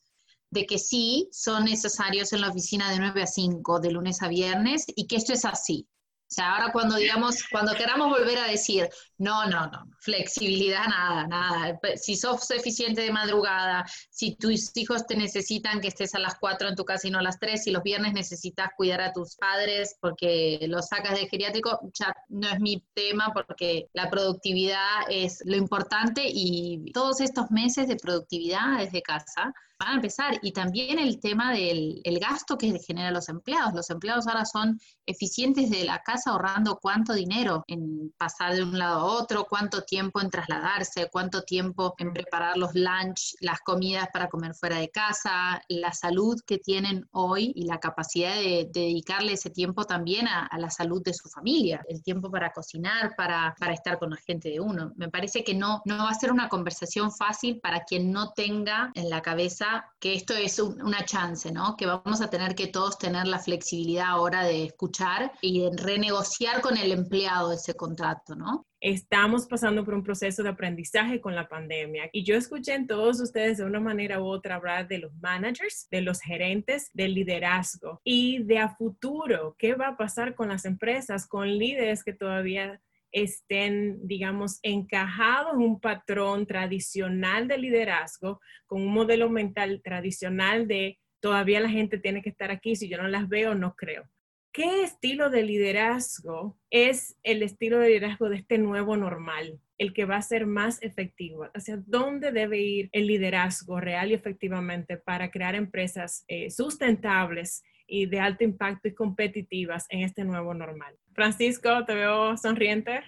de 0.50 0.66
que 0.66 0.80
sí 0.80 1.28
son 1.34 1.66
necesarios 1.66 2.32
en 2.32 2.42
la 2.42 2.50
oficina 2.50 2.90
de 2.92 3.00
9 3.00 3.24
a 3.24 3.28
5, 3.28 3.80
de 3.82 3.92
lunes 3.92 4.22
a 4.22 4.30
viernes, 4.30 4.86
y 4.88 5.08
que 5.08 5.18
esto 5.18 5.34
es 5.34 5.44
así? 5.44 5.88
O 6.32 6.34
sea, 6.34 6.54
ahora 6.56 6.72
cuando 6.72 6.96
digamos, 6.96 7.44
cuando 7.52 7.74
queramos 7.74 8.10
volver 8.10 8.38
a 8.38 8.48
decir, 8.48 8.88
no, 9.22 9.46
no, 9.46 9.68
no, 9.68 9.86
flexibilidad, 10.00 10.88
nada, 10.88 11.28
nada. 11.28 11.80
Si 11.96 12.16
sos 12.16 12.50
eficiente 12.50 13.02
de 13.02 13.12
madrugada, 13.12 13.86
si 14.10 14.36
tus 14.36 14.76
hijos 14.76 15.06
te 15.06 15.16
necesitan 15.16 15.80
que 15.80 15.90
estés 15.90 16.16
a 16.16 16.20
las 16.20 16.40
4 16.40 16.70
en 16.70 16.76
tu 16.76 16.84
casa 16.86 17.08
y 17.08 17.12
no 17.12 17.20
a 17.20 17.22
las 17.22 17.40
3, 17.40 17.64
si 17.64 17.70
los 17.70 17.84
viernes 17.84 18.14
necesitas 18.14 18.70
cuidar 18.76 19.00
a 19.00 19.14
tus 19.14 19.36
padres 19.36 19.96
porque 20.02 20.66
los 20.68 20.88
sacas 20.88 21.20
de 21.20 21.28
geriátrico, 21.28 21.80
ya 21.94 22.16
no 22.30 22.50
es 22.50 22.60
mi 22.60 22.84
tema 22.96 23.32
porque 23.32 23.90
la 23.94 24.10
productividad 24.10 25.04
es 25.08 25.44
lo 25.46 25.56
importante 25.56 26.24
y 26.26 26.92
todos 26.92 27.22
estos 27.22 27.52
meses 27.52 27.88
de 27.88 27.98
productividad 27.98 28.80
desde 28.80 29.04
casa 29.04 29.54
van 29.82 29.94
a 29.94 29.96
empezar. 29.96 30.40
Y 30.42 30.52
también 30.52 31.00
el 31.00 31.20
tema 31.20 31.52
del 31.52 32.02
el 32.04 32.20
gasto 32.20 32.58
que 32.58 32.80
generan 32.80 33.14
los 33.14 33.30
empleados. 33.30 33.74
Los 33.74 33.90
empleados 33.90 34.28
ahora 34.28 34.46
son 34.46 34.80
eficientes 35.06 35.70
de 35.70 35.84
la 35.84 36.00
casa 36.00 36.32
ahorrando 36.32 36.80
cuánto 36.82 37.14
dinero 37.14 37.64
en 37.68 38.14
pasar 38.18 38.56
de 38.56 38.64
un 38.64 38.78
lado 38.78 39.00
a 39.00 39.06
otro, 39.06 39.11
cuánto 39.50 39.84
tiempo 39.84 40.22
en 40.22 40.30
trasladarse, 40.30 41.10
cuánto 41.12 41.44
tiempo 41.44 41.94
en 41.98 42.14
preparar 42.14 42.58
los 42.58 42.74
lunch, 42.74 43.36
las 43.40 43.60
comidas 43.62 44.08
para 44.12 44.30
comer 44.30 44.54
fuera 44.54 44.78
de 44.78 44.90
casa, 44.90 45.62
la 45.70 45.92
salud 45.94 46.40
que 46.46 46.58
tienen 46.58 47.08
hoy 47.12 47.52
y 47.56 47.66
la 47.66 47.80
capacidad 47.80 48.36
de, 48.36 48.70
dedicarle 48.72 49.34
ese 49.34 49.50
tiempo 49.50 49.86
también 49.86 50.28
a, 50.28 50.50
la 50.58 50.70
salud 50.70 51.02
de 51.04 51.14
su 51.14 51.28
familia, 51.30 51.84
el 51.88 52.04
tiempo 52.04 52.30
para 52.30 52.52
cocinar, 52.52 53.16
para, 53.16 53.56
para 53.60 53.74
estar 53.74 53.98
con 53.98 54.12
la 54.12 54.18
gente 54.18 54.50
de 54.50 54.60
uno. 54.60 54.92
Me 54.96 55.10
parece 55.10 55.44
que 55.44 55.56
no, 55.56 55.82
no 55.86 55.98
va 55.98 56.10
a 56.10 56.14
ser 56.14 56.32
una 56.32 56.50
conversación 56.50 57.12
fácil 57.12 57.60
para 57.60 57.84
quien 57.84 58.12
no 58.12 58.32
tenga 58.34 58.92
en 58.94 59.10
la 59.10 59.22
cabeza 59.22 59.86
que 60.00 60.14
esto 60.14 60.34
es 60.34 60.60
una 60.60 61.04
chance, 61.06 61.52
¿no? 61.52 61.76
Que 61.76 61.86
vamos 61.86 62.22
a 62.22 62.30
tener 62.30 62.54
que 62.54 62.68
todos 62.68 62.98
tener 62.98 63.28
la 63.28 63.40
flexibilidad 63.40 64.08
ahora 64.08 64.44
de 64.44 64.66
escuchar 64.66 65.32
y 65.42 65.62
de 65.62 65.72
renegociar 65.76 66.62
con 66.62 66.78
el 66.78 66.92
empleado 66.92 67.52
ese 67.52 67.74
contrato, 67.74 68.36
¿no? 68.36 68.66
Estamos 68.84 69.46
pasando 69.46 69.86
por 69.86 69.94
un 69.94 70.02
proceso 70.02 70.42
de 70.42 70.50
aprendizaje 70.50 71.22
con 71.22 71.36
la 71.36 71.48
pandemia 71.48 72.10
y 72.12 72.24
yo 72.24 72.36
escuché 72.36 72.74
en 72.74 72.88
todos 72.88 73.22
ustedes 73.22 73.60
de 73.60 73.64
una 73.64 73.80
manera 73.80 74.20
u 74.20 74.26
otra 74.26 74.56
hablar 74.56 74.88
de 74.88 74.98
los 74.98 75.14
managers, 75.18 75.88
de 75.92 76.02
los 76.02 76.20
gerentes, 76.20 76.90
del 76.96 77.14
liderazgo 77.14 78.02
y 78.04 78.42
de 78.42 78.58
a 78.58 78.70
futuro, 78.70 79.56
¿qué 79.60 79.76
va 79.76 79.90
a 79.90 79.98
pasar 79.98 80.34
con 80.34 80.50
las 80.50 80.66
empresas, 80.66 81.28
con 81.28 81.48
líderes 81.60 82.04
que 82.04 82.14
todavía 82.14 82.82
estén, 83.12 84.00
digamos, 84.08 84.58
encajados 84.64 85.54
en 85.54 85.62
un 85.62 85.80
patrón 85.80 86.48
tradicional 86.48 87.48
de 87.48 87.60
liderazgo, 87.60 88.42
con 88.66 88.82
un 88.82 88.92
modelo 88.92 89.30
mental 89.30 89.80
tradicional 89.84 90.68
de 90.68 90.98
todavía 91.20 91.60
la 91.60 91.70
gente 91.70 92.00
tiene 92.00 92.24
que 92.24 92.30
estar 92.30 92.50
aquí, 92.50 92.76
si 92.76 92.90
yo 92.90 92.98
no 92.98 93.08
las 93.08 93.30
veo, 93.30 93.54
no 93.54 93.76
creo. 93.76 94.10
¿Qué 94.54 94.84
estilo 94.84 95.30
de 95.30 95.44
liderazgo 95.44 96.58
es 96.70 97.18
el 97.24 97.42
estilo 97.42 97.80
de 97.80 97.88
liderazgo 97.88 98.28
de 98.30 98.38
este 98.38 98.58
nuevo 98.58 98.98
normal? 98.98 99.60
el 99.82 99.94
que 99.94 100.06
va 100.06 100.18
a 100.18 100.22
ser 100.22 100.46
más 100.46 100.78
efectivo, 100.84 101.50
hacia 101.56 101.82
dónde 101.88 102.32
debe 102.32 102.60
ir 102.60 102.90
el 102.92 103.08
liderazgo 103.08 103.80
real 103.80 104.12
y 104.12 104.14
efectivamente 104.14 104.96
para 104.96 105.32
crear 105.32 105.56
empresas 105.56 106.24
eh, 106.28 106.52
sustentables 106.52 107.64
y 107.88 108.06
de 108.06 108.20
alto 108.20 108.44
impacto 108.44 108.90
y 108.90 108.94
competitivas 108.94 109.88
en 109.90 110.02
este 110.02 110.24
nuevo 110.24 110.54
normal. 110.54 110.96
Francisco, 111.16 111.84
te 111.84 111.96
veo 111.96 112.38
sonriente. 112.38 113.02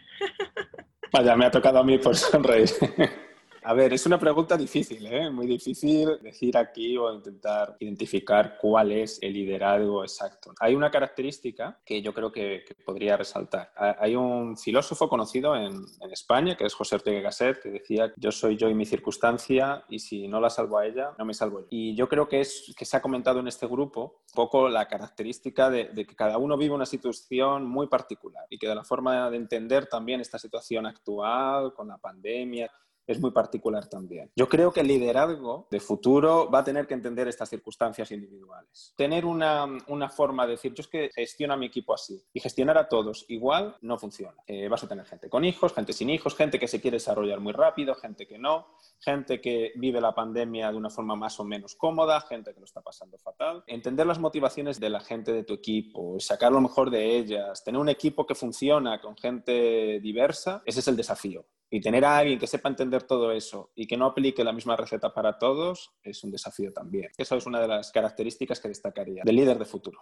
Vaya, 1.11 1.35
me 1.35 1.45
ha 1.45 1.51
tocado 1.51 1.77
a 1.77 1.83
mí 1.83 1.99
por 1.99 2.15
sonreír. 2.15 2.69
A 3.65 3.73
ver, 3.73 3.93
es 3.93 4.05
una 4.05 4.19
pregunta 4.19 4.57
difícil, 4.57 5.05
¿eh? 5.05 5.29
muy 5.29 5.47
difícil 5.47 6.19
decir 6.21 6.57
aquí 6.57 6.97
o 6.97 7.13
intentar 7.13 7.77
identificar 7.79 8.57
cuál 8.59 8.91
es 8.91 9.19
el 9.21 9.33
liderazgo 9.33 10.03
exacto. 10.03 10.53
Hay 10.59 10.75
una 10.75 10.91
característica 10.91 11.79
que 11.85 12.01
yo 12.01 12.13
creo 12.13 12.31
que, 12.31 12.63
podría 12.85 13.15
resaltar. 13.15 13.71
Hay 13.77 14.15
un 14.15 14.57
filósofo 14.57 15.07
conocido 15.07 15.55
en, 15.55 15.85
España, 16.11 16.55
que 16.55 16.65
es 16.65 16.73
José 16.73 16.95
Ortega 16.95 17.21
Gasset, 17.21 17.61
que 17.61 17.69
decía, 17.69 18.13
yo 18.17 18.31
soy 18.31 18.57
yo 18.57 18.69
y 18.69 18.75
mi 18.75 18.85
circunstancia, 18.85 19.83
y 19.89 19.99
si 19.99 20.27
no 20.27 20.39
la 20.39 20.49
salvo 20.49 20.77
a 20.77 20.85
ella, 20.85 21.11
no 21.17 21.25
me 21.25 21.33
salvo 21.33 21.61
yo. 21.61 21.67
Y 21.69 21.95
yo 21.95 22.07
creo 22.07 22.27
que, 22.27 22.41
es, 22.41 22.73
que 22.77 22.85
se 22.85 22.97
ha 22.97 23.01
comentado 23.01 23.39
en 23.39 23.47
este 23.47 23.65
grupo 23.65 24.21
un 24.29 24.35
poco 24.35 24.69
la 24.69 24.87
característica 24.87 25.69
de, 25.69 25.85
de 25.85 26.05
que 26.05 26.15
cada 26.15 26.37
uno 26.37 26.57
vive 26.57 26.75
una 26.75 26.85
situación 26.85 27.65
muy 27.65 27.87
particular 27.87 28.45
y 28.49 28.57
que 28.59 28.67
de 28.67 28.75
la 28.75 28.83
forma 28.83 29.29
de 29.29 29.37
entender 29.37 29.87
también 29.87 30.19
esta 30.19 30.37
situación 30.37 30.85
actual, 30.85 31.73
con 31.73 31.87
la 31.87 31.97
pandemia, 31.97 32.69
es 33.07 33.19
muy 33.19 33.31
particular 33.31 33.87
también. 33.87 34.31
Yo 34.35 34.47
creo 34.47 34.71
que 34.71 34.81
el 34.81 34.87
liderazgo 34.87 35.67
de 35.69 35.79
futuro 35.79 36.49
va 36.49 36.59
a 36.59 36.63
tener 36.63 36.87
que 36.87 36.93
entender 36.93 37.27
estas 37.27 37.49
circunstancias 37.49 38.11
individuales. 38.11 38.93
Tener 38.95 39.25
una, 39.25 39.65
una 39.87 40.09
forma 40.09 40.45
de 40.45 40.51
decir, 40.51 40.73
yo 40.73 40.81
es 40.81 40.87
que 40.87 41.09
gestiono 41.13 41.53
a 41.53 41.57
mi 41.57 41.65
equipo 41.65 41.93
así 41.93 42.21
y 42.33 42.39
gestionar 42.39 42.77
a 42.77 42.87
todos 42.87 43.25
igual 43.27 43.75
no 43.81 43.97
funciona. 43.97 44.37
Eh, 44.47 44.67
vas 44.67 44.83
a 44.83 44.87
tener 44.87 45.05
gente 45.05 45.29
con 45.29 45.43
hijos, 45.45 45.73
gente 45.73 45.93
sin 45.93 46.09
hijos, 46.09 46.35
gente 46.35 46.59
que 46.59 46.67
se 46.67 46.79
quiere 46.81 46.95
desarrollar 46.95 47.39
muy 47.39 47.53
rápido, 47.53 47.95
gente 47.95 48.27
que 48.27 48.37
no, 48.37 48.67
gente 48.99 49.41
que 49.41 49.73
vive 49.75 49.99
la 49.99 50.15
pandemia 50.15 50.71
de 50.71 50.77
una 50.77 50.89
forma 50.89 51.15
más 51.15 51.39
o 51.39 51.43
menos 51.43 51.75
cómoda, 51.75 52.21
gente 52.21 52.53
que 52.53 52.59
lo 52.59 52.65
está 52.65 52.81
pasando 52.81 53.17
fatal. 53.17 53.63
Entender 53.67 54.05
las 54.05 54.19
motivaciones 54.19 54.79
de 54.79 54.89
la 54.89 54.99
gente 54.99 55.33
de 55.33 55.43
tu 55.43 55.53
equipo, 55.53 56.19
sacar 56.19 56.51
lo 56.51 56.61
mejor 56.61 56.89
de 56.89 57.17
ellas, 57.17 57.63
tener 57.63 57.79
un 57.79 57.89
equipo 57.89 58.25
que 58.25 58.35
funciona 58.35 59.01
con 59.01 59.17
gente 59.17 59.99
diversa, 59.99 60.61
ese 60.65 60.79
es 60.79 60.87
el 60.87 60.95
desafío. 60.95 61.45
Y 61.75 61.81
tener 61.81 62.05
a 62.05 62.19
alguien 62.19 62.37
que 62.37 62.45
sepa 62.45 62.69
entender 62.69 63.01
todo 63.01 63.31
eso 63.31 63.71
y 63.73 63.87
que 63.87 63.97
no 63.97 64.05
aplique 64.05 64.43
la 64.43 64.53
misma 64.53 64.75
receta 64.75 65.11
para 65.11 65.39
todos 65.39 65.91
es 66.03 66.23
un 66.23 66.29
desafío 66.29 66.71
también. 66.71 67.09
Esa 67.17 67.35
es 67.35 67.47
una 67.47 67.59
de 67.59 67.67
las 67.67 67.91
características 67.91 68.59
que 68.59 68.67
destacaría 68.67 69.23
del 69.25 69.35
líder 69.35 69.57
de 69.57 69.65
futuro. 69.65 69.99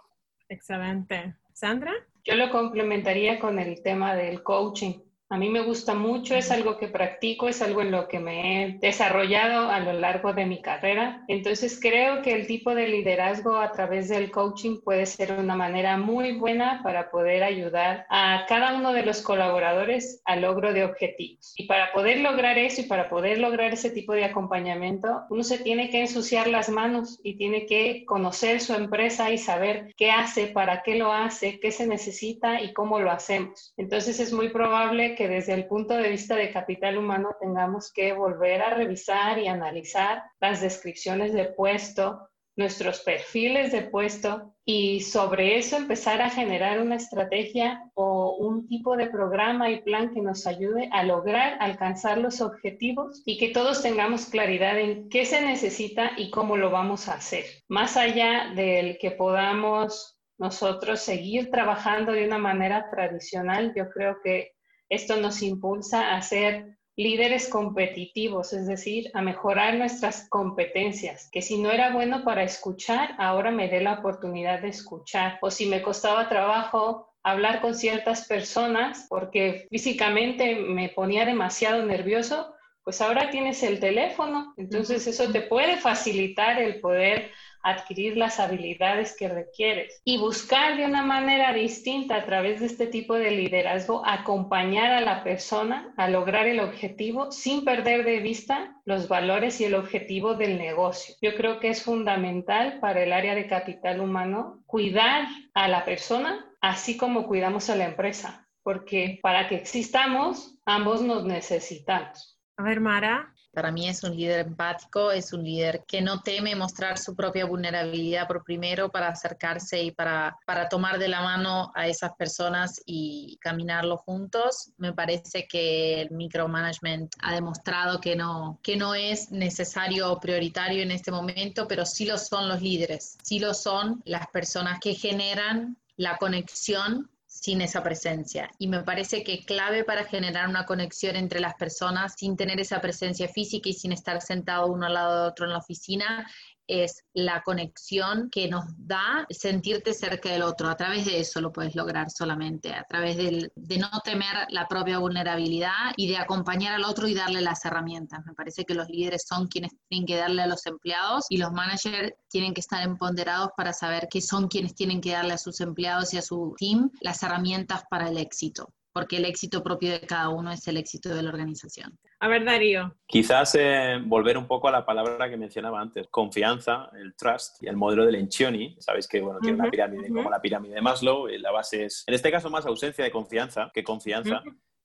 Excelente. 0.50 1.34
Sandra? 1.54 1.94
Yo 2.24 2.34
lo 2.34 2.50
complementaría 2.50 3.40
con 3.40 3.58
el 3.58 3.82
tema 3.82 4.14
del 4.14 4.42
coaching. 4.42 5.00
A 5.32 5.38
mí 5.38 5.48
me 5.48 5.62
gusta 5.62 5.94
mucho, 5.94 6.34
es 6.34 6.50
algo 6.50 6.76
que 6.76 6.88
practico, 6.88 7.48
es 7.48 7.62
algo 7.62 7.80
en 7.80 7.90
lo 7.90 8.06
que 8.06 8.18
me 8.18 8.64
he 8.64 8.78
desarrollado 8.80 9.70
a 9.70 9.80
lo 9.80 9.94
largo 9.94 10.34
de 10.34 10.44
mi 10.44 10.60
carrera. 10.60 11.24
Entonces 11.26 11.80
creo 11.80 12.20
que 12.20 12.34
el 12.34 12.46
tipo 12.46 12.74
de 12.74 12.86
liderazgo 12.86 13.56
a 13.56 13.72
través 13.72 14.10
del 14.10 14.30
coaching 14.30 14.82
puede 14.84 15.06
ser 15.06 15.32
una 15.32 15.56
manera 15.56 15.96
muy 15.96 16.32
buena 16.32 16.82
para 16.82 17.10
poder 17.10 17.44
ayudar 17.44 18.04
a 18.10 18.44
cada 18.46 18.76
uno 18.76 18.92
de 18.92 19.06
los 19.06 19.22
colaboradores 19.22 20.20
al 20.26 20.42
logro 20.42 20.74
de 20.74 20.84
objetivos. 20.84 21.54
Y 21.56 21.66
para 21.66 21.94
poder 21.94 22.20
lograr 22.20 22.58
eso 22.58 22.82
y 22.82 22.84
para 22.84 23.08
poder 23.08 23.38
lograr 23.38 23.72
ese 23.72 23.88
tipo 23.88 24.12
de 24.12 24.26
acompañamiento, 24.26 25.22
uno 25.30 25.44
se 25.44 25.56
tiene 25.56 25.88
que 25.88 26.02
ensuciar 26.02 26.46
las 26.46 26.68
manos 26.68 27.20
y 27.24 27.38
tiene 27.38 27.64
que 27.64 28.04
conocer 28.04 28.60
su 28.60 28.74
empresa 28.74 29.30
y 29.30 29.38
saber 29.38 29.94
qué 29.96 30.10
hace, 30.10 30.48
para 30.48 30.82
qué 30.82 30.96
lo 30.96 31.10
hace, 31.10 31.58
qué 31.58 31.70
se 31.70 31.86
necesita 31.86 32.60
y 32.60 32.74
cómo 32.74 33.00
lo 33.00 33.10
hacemos. 33.10 33.72
Entonces 33.78 34.20
es 34.20 34.34
muy 34.34 34.50
probable 34.50 35.14
que 35.14 35.21
desde 35.28 35.54
el 35.54 35.66
punto 35.66 35.96
de 35.96 36.08
vista 36.08 36.36
de 36.36 36.52
capital 36.52 36.98
humano 36.98 37.36
tengamos 37.40 37.92
que 37.92 38.12
volver 38.12 38.62
a 38.62 38.74
revisar 38.74 39.38
y 39.38 39.48
analizar 39.48 40.22
las 40.40 40.60
descripciones 40.60 41.32
de 41.32 41.46
puesto, 41.46 42.28
nuestros 42.56 43.00
perfiles 43.00 43.72
de 43.72 43.82
puesto 43.82 44.54
y 44.64 45.00
sobre 45.00 45.56
eso 45.56 45.76
empezar 45.76 46.20
a 46.20 46.30
generar 46.30 46.80
una 46.80 46.96
estrategia 46.96 47.82
o 47.94 48.36
un 48.36 48.68
tipo 48.68 48.96
de 48.96 49.06
programa 49.06 49.70
y 49.70 49.80
plan 49.80 50.12
que 50.12 50.20
nos 50.20 50.46
ayude 50.46 50.88
a 50.92 51.02
lograr 51.02 51.56
alcanzar 51.60 52.18
los 52.18 52.40
objetivos 52.40 53.22
y 53.24 53.38
que 53.38 53.48
todos 53.48 53.82
tengamos 53.82 54.26
claridad 54.26 54.78
en 54.78 55.08
qué 55.08 55.24
se 55.24 55.40
necesita 55.40 56.12
y 56.16 56.30
cómo 56.30 56.56
lo 56.56 56.70
vamos 56.70 57.08
a 57.08 57.14
hacer. 57.14 57.44
Más 57.68 57.96
allá 57.96 58.52
del 58.54 58.98
que 58.98 59.12
podamos 59.12 60.18
nosotros 60.38 61.00
seguir 61.00 61.50
trabajando 61.50 62.12
de 62.12 62.26
una 62.26 62.38
manera 62.38 62.90
tradicional, 62.90 63.72
yo 63.74 63.88
creo 63.90 64.16
que 64.22 64.52
esto 64.92 65.16
nos 65.16 65.40
impulsa 65.42 66.14
a 66.14 66.20
ser 66.20 66.76
líderes 66.96 67.48
competitivos, 67.48 68.52
es 68.52 68.66
decir, 68.66 69.10
a 69.14 69.22
mejorar 69.22 69.76
nuestras 69.76 70.28
competencias, 70.28 71.30
que 71.32 71.40
si 71.40 71.58
no 71.58 71.70
era 71.70 71.94
bueno 71.94 72.24
para 72.24 72.42
escuchar, 72.42 73.14
ahora 73.18 73.50
me 73.50 73.68
dé 73.68 73.80
la 73.80 73.94
oportunidad 73.94 74.60
de 74.60 74.68
escuchar, 74.68 75.38
o 75.40 75.50
si 75.50 75.64
me 75.64 75.80
costaba 75.80 76.28
trabajo 76.28 77.08
hablar 77.22 77.62
con 77.62 77.74
ciertas 77.74 78.26
personas 78.26 79.06
porque 79.08 79.66
físicamente 79.70 80.56
me 80.56 80.90
ponía 80.90 81.24
demasiado 81.24 81.82
nervioso, 81.86 82.54
pues 82.84 83.00
ahora 83.00 83.30
tienes 83.30 83.62
el 83.62 83.80
teléfono, 83.80 84.52
entonces 84.58 85.06
eso 85.06 85.32
te 85.32 85.40
puede 85.40 85.78
facilitar 85.78 86.60
el 86.60 86.80
poder 86.80 87.30
adquirir 87.62 88.16
las 88.16 88.40
habilidades 88.40 89.16
que 89.16 89.28
requieres 89.28 90.00
y 90.04 90.18
buscar 90.18 90.76
de 90.76 90.84
una 90.84 91.02
manera 91.02 91.52
distinta 91.52 92.16
a 92.16 92.24
través 92.24 92.60
de 92.60 92.66
este 92.66 92.86
tipo 92.86 93.14
de 93.14 93.30
liderazgo, 93.30 94.02
acompañar 94.04 94.92
a 94.92 95.00
la 95.00 95.24
persona 95.24 95.92
a 95.96 96.08
lograr 96.08 96.46
el 96.46 96.60
objetivo 96.60 97.30
sin 97.32 97.64
perder 97.64 98.04
de 98.04 98.20
vista 98.20 98.76
los 98.84 99.08
valores 99.08 99.60
y 99.60 99.64
el 99.64 99.74
objetivo 99.74 100.34
del 100.34 100.58
negocio. 100.58 101.14
Yo 101.20 101.34
creo 101.34 101.60
que 101.60 101.68
es 101.68 101.82
fundamental 101.82 102.80
para 102.80 103.02
el 103.02 103.12
área 103.12 103.34
de 103.34 103.46
capital 103.46 104.00
humano 104.00 104.62
cuidar 104.66 105.26
a 105.54 105.68
la 105.68 105.84
persona 105.84 106.48
así 106.62 106.96
como 106.96 107.26
cuidamos 107.26 107.68
a 107.68 107.76
la 107.76 107.84
empresa, 107.84 108.48
porque 108.62 109.18
para 109.20 109.48
que 109.48 109.56
existamos, 109.56 110.56
ambos 110.64 111.02
nos 111.02 111.24
necesitamos. 111.24 112.40
A 112.56 112.62
ver, 112.62 112.80
Mara. 112.80 113.31
Para 113.52 113.70
mí 113.70 113.88
es 113.88 114.02
un 114.02 114.16
líder 114.16 114.46
empático, 114.46 115.12
es 115.12 115.32
un 115.32 115.44
líder 115.44 115.84
que 115.86 116.00
no 116.00 116.22
teme 116.22 116.56
mostrar 116.56 116.98
su 116.98 117.14
propia 117.14 117.44
vulnerabilidad 117.44 118.26
por 118.26 118.42
primero 118.44 118.90
para 118.90 119.08
acercarse 119.08 119.82
y 119.82 119.90
para, 119.90 120.38
para 120.46 120.68
tomar 120.68 120.98
de 120.98 121.08
la 121.08 121.20
mano 121.20 121.70
a 121.74 121.86
esas 121.86 122.12
personas 122.14 122.80
y 122.86 123.38
caminarlo 123.42 123.98
juntos. 123.98 124.70
Me 124.78 124.94
parece 124.94 125.46
que 125.46 126.00
el 126.00 126.10
micromanagement 126.10 127.12
ha 127.20 127.34
demostrado 127.34 128.00
que 128.00 128.16
no, 128.16 128.58
que 128.62 128.76
no 128.76 128.94
es 128.94 129.30
necesario 129.30 130.10
o 130.10 130.18
prioritario 130.18 130.82
en 130.82 130.90
este 130.90 131.10
momento, 131.10 131.68
pero 131.68 131.84
sí 131.84 132.06
lo 132.06 132.16
son 132.16 132.48
los 132.48 132.62
líderes, 132.62 133.18
sí 133.22 133.38
lo 133.38 133.52
son 133.52 134.02
las 134.06 134.28
personas 134.28 134.78
que 134.80 134.94
generan 134.94 135.76
la 135.96 136.16
conexión 136.16 137.10
sin 137.32 137.62
esa 137.62 137.82
presencia. 137.82 138.50
Y 138.58 138.68
me 138.68 138.82
parece 138.82 139.24
que 139.24 139.44
clave 139.44 139.84
para 139.84 140.04
generar 140.04 140.48
una 140.48 140.66
conexión 140.66 141.16
entre 141.16 141.40
las 141.40 141.54
personas 141.54 142.14
sin 142.16 142.36
tener 142.36 142.60
esa 142.60 142.80
presencia 142.80 143.26
física 143.26 143.70
y 143.70 143.72
sin 143.72 143.92
estar 143.92 144.20
sentado 144.20 144.66
uno 144.66 144.86
al 144.86 144.94
lado 144.94 145.22
de 145.22 145.28
otro 145.30 145.46
en 145.46 145.52
la 145.52 145.58
oficina 145.58 146.30
es 146.66 147.04
la 147.12 147.42
conexión 147.42 148.28
que 148.30 148.48
nos 148.48 148.64
da 148.76 149.26
sentirte 149.30 149.94
cerca 149.94 150.30
del 150.30 150.42
otro. 150.42 150.68
A 150.68 150.76
través 150.76 151.04
de 151.04 151.20
eso 151.20 151.40
lo 151.40 151.52
puedes 151.52 151.74
lograr 151.74 152.10
solamente, 152.10 152.72
a 152.72 152.84
través 152.84 153.16
de 153.16 153.78
no 153.78 153.90
temer 154.04 154.46
la 154.50 154.68
propia 154.68 154.98
vulnerabilidad 154.98 155.92
y 155.96 156.08
de 156.08 156.16
acompañar 156.16 156.74
al 156.74 156.84
otro 156.84 157.08
y 157.08 157.14
darle 157.14 157.40
las 157.40 157.64
herramientas. 157.64 158.24
Me 158.24 158.34
parece 158.34 158.64
que 158.64 158.74
los 158.74 158.88
líderes 158.88 159.24
son 159.26 159.48
quienes 159.48 159.72
tienen 159.88 160.06
que 160.06 160.16
darle 160.16 160.42
a 160.42 160.46
los 160.46 160.66
empleados 160.66 161.26
y 161.28 161.38
los 161.38 161.52
managers 161.52 162.12
tienen 162.28 162.54
que 162.54 162.60
estar 162.60 162.82
empoderados 162.82 163.50
para 163.56 163.72
saber 163.72 164.08
que 164.10 164.20
son 164.20 164.48
quienes 164.48 164.74
tienen 164.74 165.00
que 165.00 165.12
darle 165.12 165.34
a 165.34 165.38
sus 165.38 165.60
empleados 165.60 166.14
y 166.14 166.18
a 166.18 166.22
su 166.22 166.54
team 166.58 166.90
las 167.00 167.22
herramientas 167.22 167.84
para 167.90 168.08
el 168.08 168.18
éxito 168.18 168.72
porque 168.92 169.16
el 169.16 169.24
éxito 169.24 169.62
propio 169.62 169.92
de 169.92 170.00
cada 170.00 170.28
uno 170.28 170.52
es 170.52 170.66
el 170.68 170.76
éxito 170.76 171.08
de 171.14 171.22
la 171.22 171.30
organización. 171.30 171.98
A 172.20 172.28
ver, 172.28 172.44
Darío. 172.44 172.94
Quizás 173.06 173.56
eh, 173.58 173.98
volver 174.04 174.38
un 174.38 174.46
poco 174.46 174.68
a 174.68 174.70
la 174.70 174.84
palabra 174.84 175.28
que 175.28 175.36
mencionaba 175.36 175.80
antes, 175.80 176.06
confianza, 176.10 176.90
el 176.94 177.14
trust 177.14 177.62
y 177.62 177.68
el 177.68 177.76
modelo 177.76 178.04
de 178.04 178.12
Lencioni. 178.12 178.76
Sabéis 178.78 179.08
que 179.08 179.20
bueno, 179.20 179.40
tiene 179.40 179.58
una 179.58 179.70
pirámide 179.70 180.08
como 180.08 180.30
la 180.30 180.40
pirámide 180.40 180.74
de 180.74 180.82
Maslow 180.82 181.28
y 181.28 181.38
la 181.38 181.50
base 181.50 181.86
es, 181.86 182.04
en 182.06 182.14
este 182.14 182.30
caso, 182.30 182.50
más 182.50 182.66
ausencia 182.66 183.04
de 183.04 183.10
confianza 183.10 183.70
que 183.74 183.82
confianza 183.82 184.42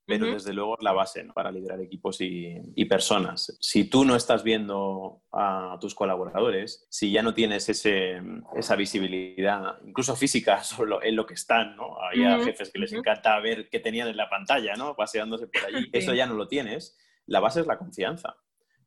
pero 0.08 0.34
desde 0.34 0.54
luego 0.54 0.78
la 0.80 0.94
base 0.94 1.26
para 1.34 1.52
liderar 1.52 1.82
equipos 1.82 2.18
y, 2.22 2.86
personas. 2.86 3.58
Si 3.60 3.90
tú 3.90 4.06
no 4.06 4.16
estás 4.16 4.44
viendo 4.44 5.22
a 5.34 5.78
tus 5.82 5.94
colaboradores, 5.94 6.88
si 6.90 7.12
ya 7.12 7.22
no 7.22 7.34
tienes 7.34 7.68
ese, 7.68 8.22
esa 8.56 8.78
visibilidad, 8.78 9.76
incluso 9.86 10.16
física, 10.16 10.64
sobre 10.64 11.10
en 11.10 11.16
lo 11.18 11.26
que 11.26 11.34
están, 11.34 11.76
¿no? 11.76 12.02
Había 12.02 12.40
jefes 12.40 12.72
que 12.72 12.80
les 12.80 12.94
encanta 12.94 13.38
ver 13.40 13.68
qué 13.70 13.80
tenían 13.80 14.08
en 14.08 14.16
la 14.16 14.30
pantalla, 14.30 14.76
¿no? 14.78 14.96
Paseándose 14.96 15.48
por 15.48 15.66
allí. 15.66 15.90
Eso 15.94 16.14
ya 16.14 16.26
no 16.26 16.36
lo 16.36 16.48
tienes. 16.48 16.98
La 17.26 17.42
base 17.42 17.60
es 17.60 17.68
la 17.68 17.78
confianza 17.78 18.38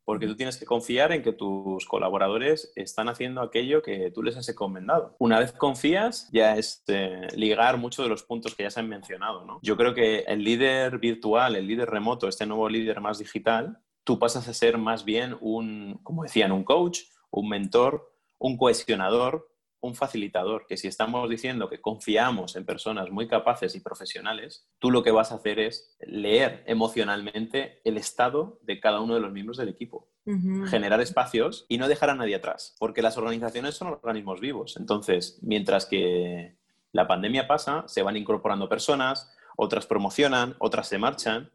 porque 0.04 0.26
tú 0.26 0.36
tienes 0.36 0.56
que 0.56 0.66
confiar 0.66 1.12
en 1.12 1.22
que 1.22 1.32
tus 1.32 1.86
colaboradores 1.86 2.72
están 2.74 3.08
haciendo 3.08 3.40
aquello 3.40 3.82
que 3.82 4.10
tú 4.10 4.22
les 4.22 4.36
has 4.36 4.48
encomendado. 4.48 5.16
Una 5.18 5.38
vez 5.38 5.52
confías, 5.52 6.28
ya 6.32 6.56
es 6.56 6.82
eh, 6.88 7.28
ligar 7.36 7.76
muchos 7.76 8.04
de 8.04 8.08
los 8.08 8.22
puntos 8.22 8.54
que 8.54 8.64
ya 8.64 8.70
se 8.70 8.80
han 8.80 8.88
mencionado. 8.88 9.44
¿no? 9.44 9.60
Yo 9.62 9.76
creo 9.76 9.94
que 9.94 10.20
el 10.20 10.42
líder 10.42 10.98
virtual, 10.98 11.56
el 11.56 11.66
líder 11.66 11.90
remoto, 11.90 12.28
este 12.28 12.46
nuevo 12.46 12.68
líder 12.68 13.00
más 13.00 13.18
digital, 13.18 13.78
tú 14.04 14.18
pasas 14.18 14.48
a 14.48 14.54
ser 14.54 14.78
más 14.78 15.04
bien 15.04 15.36
un, 15.40 16.00
como 16.02 16.22
decían, 16.22 16.52
un 16.52 16.64
coach, 16.64 17.00
un 17.30 17.48
mentor, 17.48 18.12
un 18.38 18.56
cohesionador 18.56 19.48
un 19.80 19.94
facilitador, 19.94 20.66
que 20.66 20.76
si 20.76 20.88
estamos 20.88 21.28
diciendo 21.28 21.68
que 21.68 21.80
confiamos 21.80 22.56
en 22.56 22.66
personas 22.66 23.10
muy 23.10 23.26
capaces 23.26 23.74
y 23.74 23.80
profesionales, 23.80 24.66
tú 24.78 24.90
lo 24.90 25.02
que 25.02 25.10
vas 25.10 25.32
a 25.32 25.36
hacer 25.36 25.58
es 25.58 25.96
leer 26.00 26.62
emocionalmente 26.66 27.80
el 27.84 27.96
estado 27.96 28.58
de 28.62 28.78
cada 28.80 29.00
uno 29.00 29.14
de 29.14 29.20
los 29.20 29.32
miembros 29.32 29.56
del 29.56 29.68
equipo. 29.68 30.08
Generar 30.68 31.00
espacios 31.00 31.66
y 31.68 31.78
no 31.78 31.88
dejar 31.88 32.10
a 32.10 32.14
nadie 32.14 32.36
atrás, 32.36 32.76
porque 32.78 33.02
las 33.02 33.16
organizaciones 33.16 33.74
son 33.74 33.88
organismos 33.88 34.38
vivos. 34.38 34.76
Entonces, 34.76 35.40
mientras 35.42 35.86
que 35.86 36.56
la 36.92 37.08
pandemia 37.08 37.48
pasa, 37.48 37.82
se 37.88 38.02
van 38.02 38.16
incorporando 38.16 38.68
personas, 38.68 39.34
otras 39.56 39.86
promocionan, 39.86 40.54
otras 40.58 40.88
se 40.88 40.98
marchan, 40.98 41.50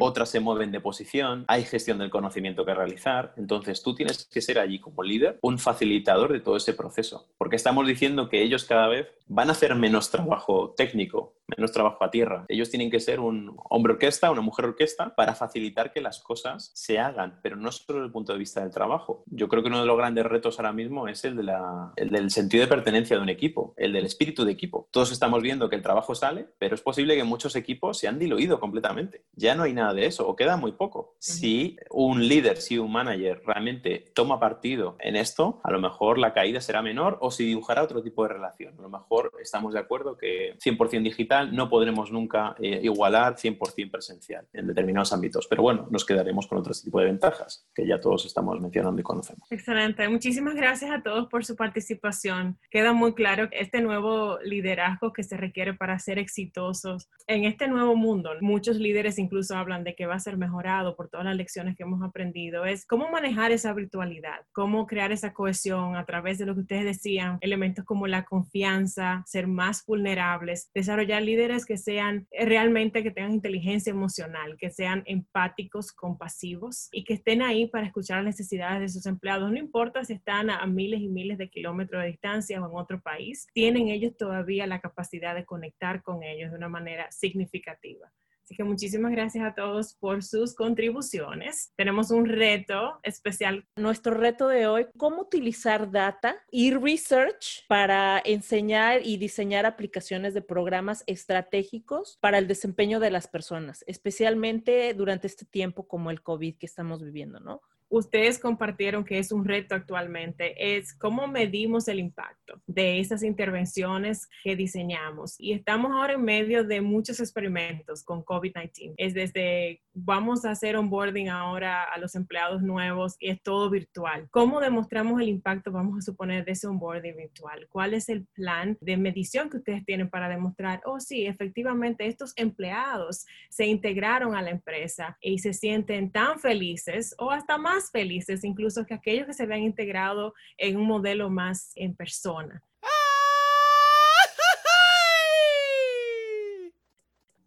otras 0.00 0.28
se 0.28 0.40
mueven 0.40 0.70
de 0.70 0.80
posición, 0.80 1.44
hay 1.48 1.64
gestión 1.64 1.98
del 1.98 2.10
conocimiento 2.10 2.64
que 2.64 2.74
realizar, 2.74 3.32
entonces 3.36 3.82
tú 3.82 3.94
tienes 3.94 4.26
que 4.26 4.40
ser 4.40 4.58
allí 4.58 4.78
como 4.78 5.02
líder 5.02 5.38
un 5.42 5.58
facilitador 5.58 6.32
de 6.32 6.40
todo 6.40 6.56
ese 6.56 6.74
proceso, 6.74 7.28
porque 7.38 7.56
estamos 7.56 7.86
diciendo 7.86 8.28
que 8.28 8.42
ellos 8.42 8.64
cada 8.64 8.88
vez 8.88 9.08
van 9.26 9.48
a 9.48 9.52
hacer 9.52 9.74
menos 9.74 10.10
trabajo 10.10 10.74
técnico, 10.76 11.34
menos 11.56 11.72
trabajo 11.72 12.04
a 12.04 12.10
tierra. 12.10 12.44
Ellos 12.48 12.70
tienen 12.70 12.90
que 12.90 13.00
ser 13.00 13.20
un 13.20 13.56
hombre 13.70 13.94
orquesta, 13.94 14.30
una 14.30 14.40
mujer 14.42 14.66
orquesta, 14.66 15.14
para 15.14 15.34
facilitar 15.34 15.92
que 15.92 16.00
las 16.00 16.20
cosas 16.20 16.70
se 16.74 16.98
hagan, 16.98 17.38
pero 17.42 17.56
no 17.56 17.72
solo 17.72 17.98
desde 17.98 18.06
el 18.06 18.12
punto 18.12 18.32
de 18.32 18.38
vista 18.38 18.60
del 18.60 18.70
trabajo. 18.70 19.24
Yo 19.26 19.48
creo 19.48 19.62
que 19.62 19.68
uno 19.68 19.80
de 19.80 19.86
los 19.86 19.96
grandes 19.96 20.26
retos 20.26 20.58
ahora 20.58 20.72
mismo 20.72 21.08
es 21.08 21.24
el, 21.24 21.36
de 21.36 21.44
la, 21.44 21.92
el 21.96 22.10
del 22.10 22.30
sentido 22.30 22.62
de 22.62 22.68
pertenencia 22.68 23.16
de 23.16 23.22
un 23.22 23.28
equipo, 23.28 23.74
el 23.76 23.92
del 23.92 24.04
espíritu 24.04 24.44
de 24.44 24.52
equipo. 24.52 24.88
Todos 24.90 25.12
estamos 25.12 25.42
viendo 25.42 25.68
que 25.68 25.76
el 25.76 25.82
trabajo 25.82 26.14
sale, 26.14 26.46
pero 26.58 26.74
es 26.74 26.82
posible 26.82 27.16
que 27.16 27.24
muchos 27.24 27.56
equipos 27.56 27.98
se 27.98 28.08
han 28.08 28.18
diluido 28.18 28.60
completamente. 28.60 29.24
Ya 29.34 29.54
no 29.54 29.61
hay 29.62 29.72
nada 29.72 29.94
de 29.94 30.06
eso, 30.06 30.26
o 30.28 30.36
queda 30.36 30.56
muy 30.56 30.72
poco. 30.72 31.14
Si 31.18 31.76
un 31.90 32.26
líder, 32.26 32.58
si 32.58 32.78
un 32.78 32.92
manager 32.92 33.42
realmente 33.46 34.10
toma 34.14 34.40
partido 34.40 34.96
en 35.00 35.16
esto, 35.16 35.60
a 35.64 35.70
lo 35.70 35.80
mejor 35.80 36.18
la 36.18 36.32
caída 36.32 36.60
será 36.60 36.82
menor 36.82 37.18
o 37.20 37.30
si 37.30 37.44
dibujará 37.44 37.82
otro 37.82 38.02
tipo 38.02 38.22
de 38.22 38.30
relación. 38.30 38.74
A 38.78 38.82
lo 38.82 38.88
mejor 38.88 39.32
estamos 39.40 39.74
de 39.74 39.80
acuerdo 39.80 40.16
que 40.16 40.56
100% 40.58 41.02
digital 41.02 41.54
no 41.54 41.68
podremos 41.68 42.10
nunca 42.10 42.54
eh, 42.60 42.80
igualar 42.82 43.36
100% 43.36 43.90
presencial 43.90 44.46
en 44.52 44.66
determinados 44.66 45.12
ámbitos. 45.12 45.46
Pero 45.46 45.62
bueno, 45.62 45.86
nos 45.90 46.04
quedaremos 46.04 46.46
con 46.46 46.58
otro 46.58 46.72
tipo 46.72 47.00
de 47.00 47.06
ventajas 47.06 47.66
que 47.74 47.86
ya 47.86 48.00
todos 48.00 48.26
estamos 48.26 48.60
mencionando 48.60 49.00
y 49.00 49.04
conocemos. 49.04 49.50
Excelente. 49.50 50.08
Muchísimas 50.08 50.54
gracias 50.54 50.90
a 50.90 51.02
todos 51.02 51.28
por 51.28 51.44
su 51.44 51.56
participación. 51.56 52.58
Queda 52.70 52.92
muy 52.92 53.14
claro 53.14 53.48
este 53.52 53.80
nuevo 53.80 54.38
liderazgo 54.40 55.12
que 55.12 55.22
se 55.22 55.36
requiere 55.36 55.74
para 55.74 55.98
ser 55.98 56.18
exitosos 56.18 57.08
en 57.26 57.44
este 57.44 57.68
nuevo 57.68 57.96
mundo. 57.96 58.30
Muchos 58.40 58.76
líderes 58.76 59.18
incluso 59.18 59.51
hablan 59.56 59.84
de 59.84 59.94
que 59.94 60.06
va 60.06 60.14
a 60.14 60.20
ser 60.20 60.36
mejorado 60.36 60.96
por 60.96 61.08
todas 61.08 61.26
las 61.26 61.36
lecciones 61.36 61.76
que 61.76 61.82
hemos 61.82 62.02
aprendido. 62.02 62.64
Es 62.64 62.86
cómo 62.86 63.10
manejar 63.10 63.52
esa 63.52 63.72
virtualidad, 63.72 64.40
cómo 64.52 64.86
crear 64.86 65.12
esa 65.12 65.32
cohesión 65.32 65.96
a 65.96 66.04
través 66.04 66.38
de 66.38 66.46
lo 66.46 66.54
que 66.54 66.60
ustedes 66.60 66.84
decían, 66.84 67.38
elementos 67.40 67.84
como 67.84 68.06
la 68.06 68.24
confianza, 68.24 69.22
ser 69.26 69.46
más 69.46 69.84
vulnerables, 69.86 70.70
desarrollar 70.74 71.22
líderes 71.22 71.66
que 71.66 71.76
sean 71.76 72.26
eh, 72.30 72.44
realmente, 72.46 73.02
que 73.02 73.10
tengan 73.10 73.32
inteligencia 73.32 73.90
emocional, 73.90 74.56
que 74.58 74.70
sean 74.70 75.02
empáticos, 75.06 75.92
compasivos 75.92 76.88
y 76.92 77.04
que 77.04 77.14
estén 77.14 77.42
ahí 77.42 77.66
para 77.66 77.86
escuchar 77.86 78.18
las 78.18 78.36
necesidades 78.36 78.80
de 78.80 78.88
sus 78.88 79.06
empleados. 79.06 79.50
No 79.50 79.58
importa 79.58 80.04
si 80.04 80.14
están 80.14 80.50
a, 80.50 80.66
miles 80.66 81.00
y 81.00 81.08
miles 81.08 81.38
de 81.38 81.48
kilómetros 81.48 82.02
de 82.02 82.08
distancia 82.08 82.62
o 82.62 82.68
en 82.68 82.76
otro 82.76 83.00
país, 83.00 83.46
tienen 83.52 83.88
ellos 83.88 84.16
todavía 84.16 84.66
la 84.66 84.80
capacidad 84.80 85.34
de 85.34 85.44
conectar 85.44 86.02
con 86.02 86.22
ellos 86.22 86.50
de 86.50 86.56
una 86.56 86.68
manera 86.68 87.10
significativa. 87.10 88.10
Así 88.52 88.58
que 88.58 88.64
muchísimas 88.64 89.12
gracias 89.12 89.46
a 89.46 89.54
todos 89.54 89.94
por 89.94 90.22
sus 90.22 90.54
contribuciones. 90.54 91.72
Tenemos 91.74 92.10
un 92.10 92.26
reto 92.26 92.98
especial. 93.02 93.64
Nuestro 93.76 94.12
reto 94.12 94.46
de 94.46 94.66
hoy, 94.66 94.88
cómo 94.98 95.22
utilizar 95.22 95.90
data 95.90 96.36
y 96.50 96.74
research 96.74 97.64
para 97.66 98.20
enseñar 98.22 99.00
y 99.02 99.16
diseñar 99.16 99.64
aplicaciones 99.64 100.34
de 100.34 100.42
programas 100.42 101.02
estratégicos 101.06 102.18
para 102.20 102.36
el 102.36 102.46
desempeño 102.46 103.00
de 103.00 103.10
las 103.10 103.26
personas, 103.26 103.84
especialmente 103.86 104.92
durante 104.92 105.28
este 105.28 105.46
tiempo 105.46 105.88
como 105.88 106.10
el 106.10 106.20
COVID 106.20 106.58
que 106.58 106.66
estamos 106.66 107.02
viviendo, 107.02 107.40
¿no? 107.40 107.62
Ustedes 107.92 108.38
compartieron 108.38 109.04
que 109.04 109.18
es 109.18 109.32
un 109.32 109.44
reto 109.44 109.74
actualmente, 109.74 110.78
es 110.78 110.94
cómo 110.94 111.26
medimos 111.26 111.88
el 111.88 111.98
impacto 111.98 112.60
de 112.66 113.00
esas 113.00 113.22
intervenciones 113.22 114.28
que 114.42 114.56
diseñamos. 114.56 115.34
Y 115.38 115.52
estamos 115.52 115.92
ahora 115.92 116.14
en 116.14 116.24
medio 116.24 116.64
de 116.64 116.80
muchos 116.80 117.20
experimentos 117.20 118.02
con 118.02 118.24
COVID-19. 118.24 118.94
Es 118.96 119.12
desde 119.12 119.82
vamos 119.92 120.46
a 120.46 120.52
hacer 120.52 120.76
onboarding 120.76 121.28
ahora 121.28 121.84
a 121.84 121.98
los 121.98 122.14
empleados 122.14 122.62
nuevos 122.62 123.16
y 123.20 123.28
es 123.28 123.42
todo 123.42 123.68
virtual. 123.68 124.26
¿Cómo 124.30 124.60
demostramos 124.60 125.20
el 125.20 125.28
impacto, 125.28 125.70
vamos 125.70 125.98
a 125.98 126.00
suponer, 126.00 126.46
de 126.46 126.52
ese 126.52 126.66
onboarding 126.66 127.16
virtual? 127.16 127.66
¿Cuál 127.68 127.92
es 127.92 128.08
el 128.08 128.26
plan 128.32 128.78
de 128.80 128.96
medición 128.96 129.50
que 129.50 129.58
ustedes 129.58 129.84
tienen 129.84 130.08
para 130.08 130.30
demostrar, 130.30 130.80
oh 130.86 130.98
sí, 130.98 131.26
efectivamente 131.26 132.06
estos 132.06 132.32
empleados 132.36 133.26
se 133.50 133.66
integraron 133.66 134.34
a 134.34 134.40
la 134.40 134.50
empresa 134.50 135.18
y 135.20 135.40
se 135.40 135.52
sienten 135.52 136.10
tan 136.10 136.40
felices 136.40 137.14
o 137.18 137.30
hasta 137.30 137.58
más 137.58 137.81
felices 137.90 138.44
incluso 138.44 138.84
que 138.86 138.94
aquellos 138.94 139.26
que 139.26 139.34
se 139.34 139.42
habían 139.42 139.62
integrado 139.62 140.34
en 140.56 140.76
un 140.76 140.86
modelo 140.86 141.30
más 141.30 141.72
en 141.74 141.94
persona. 141.94 142.62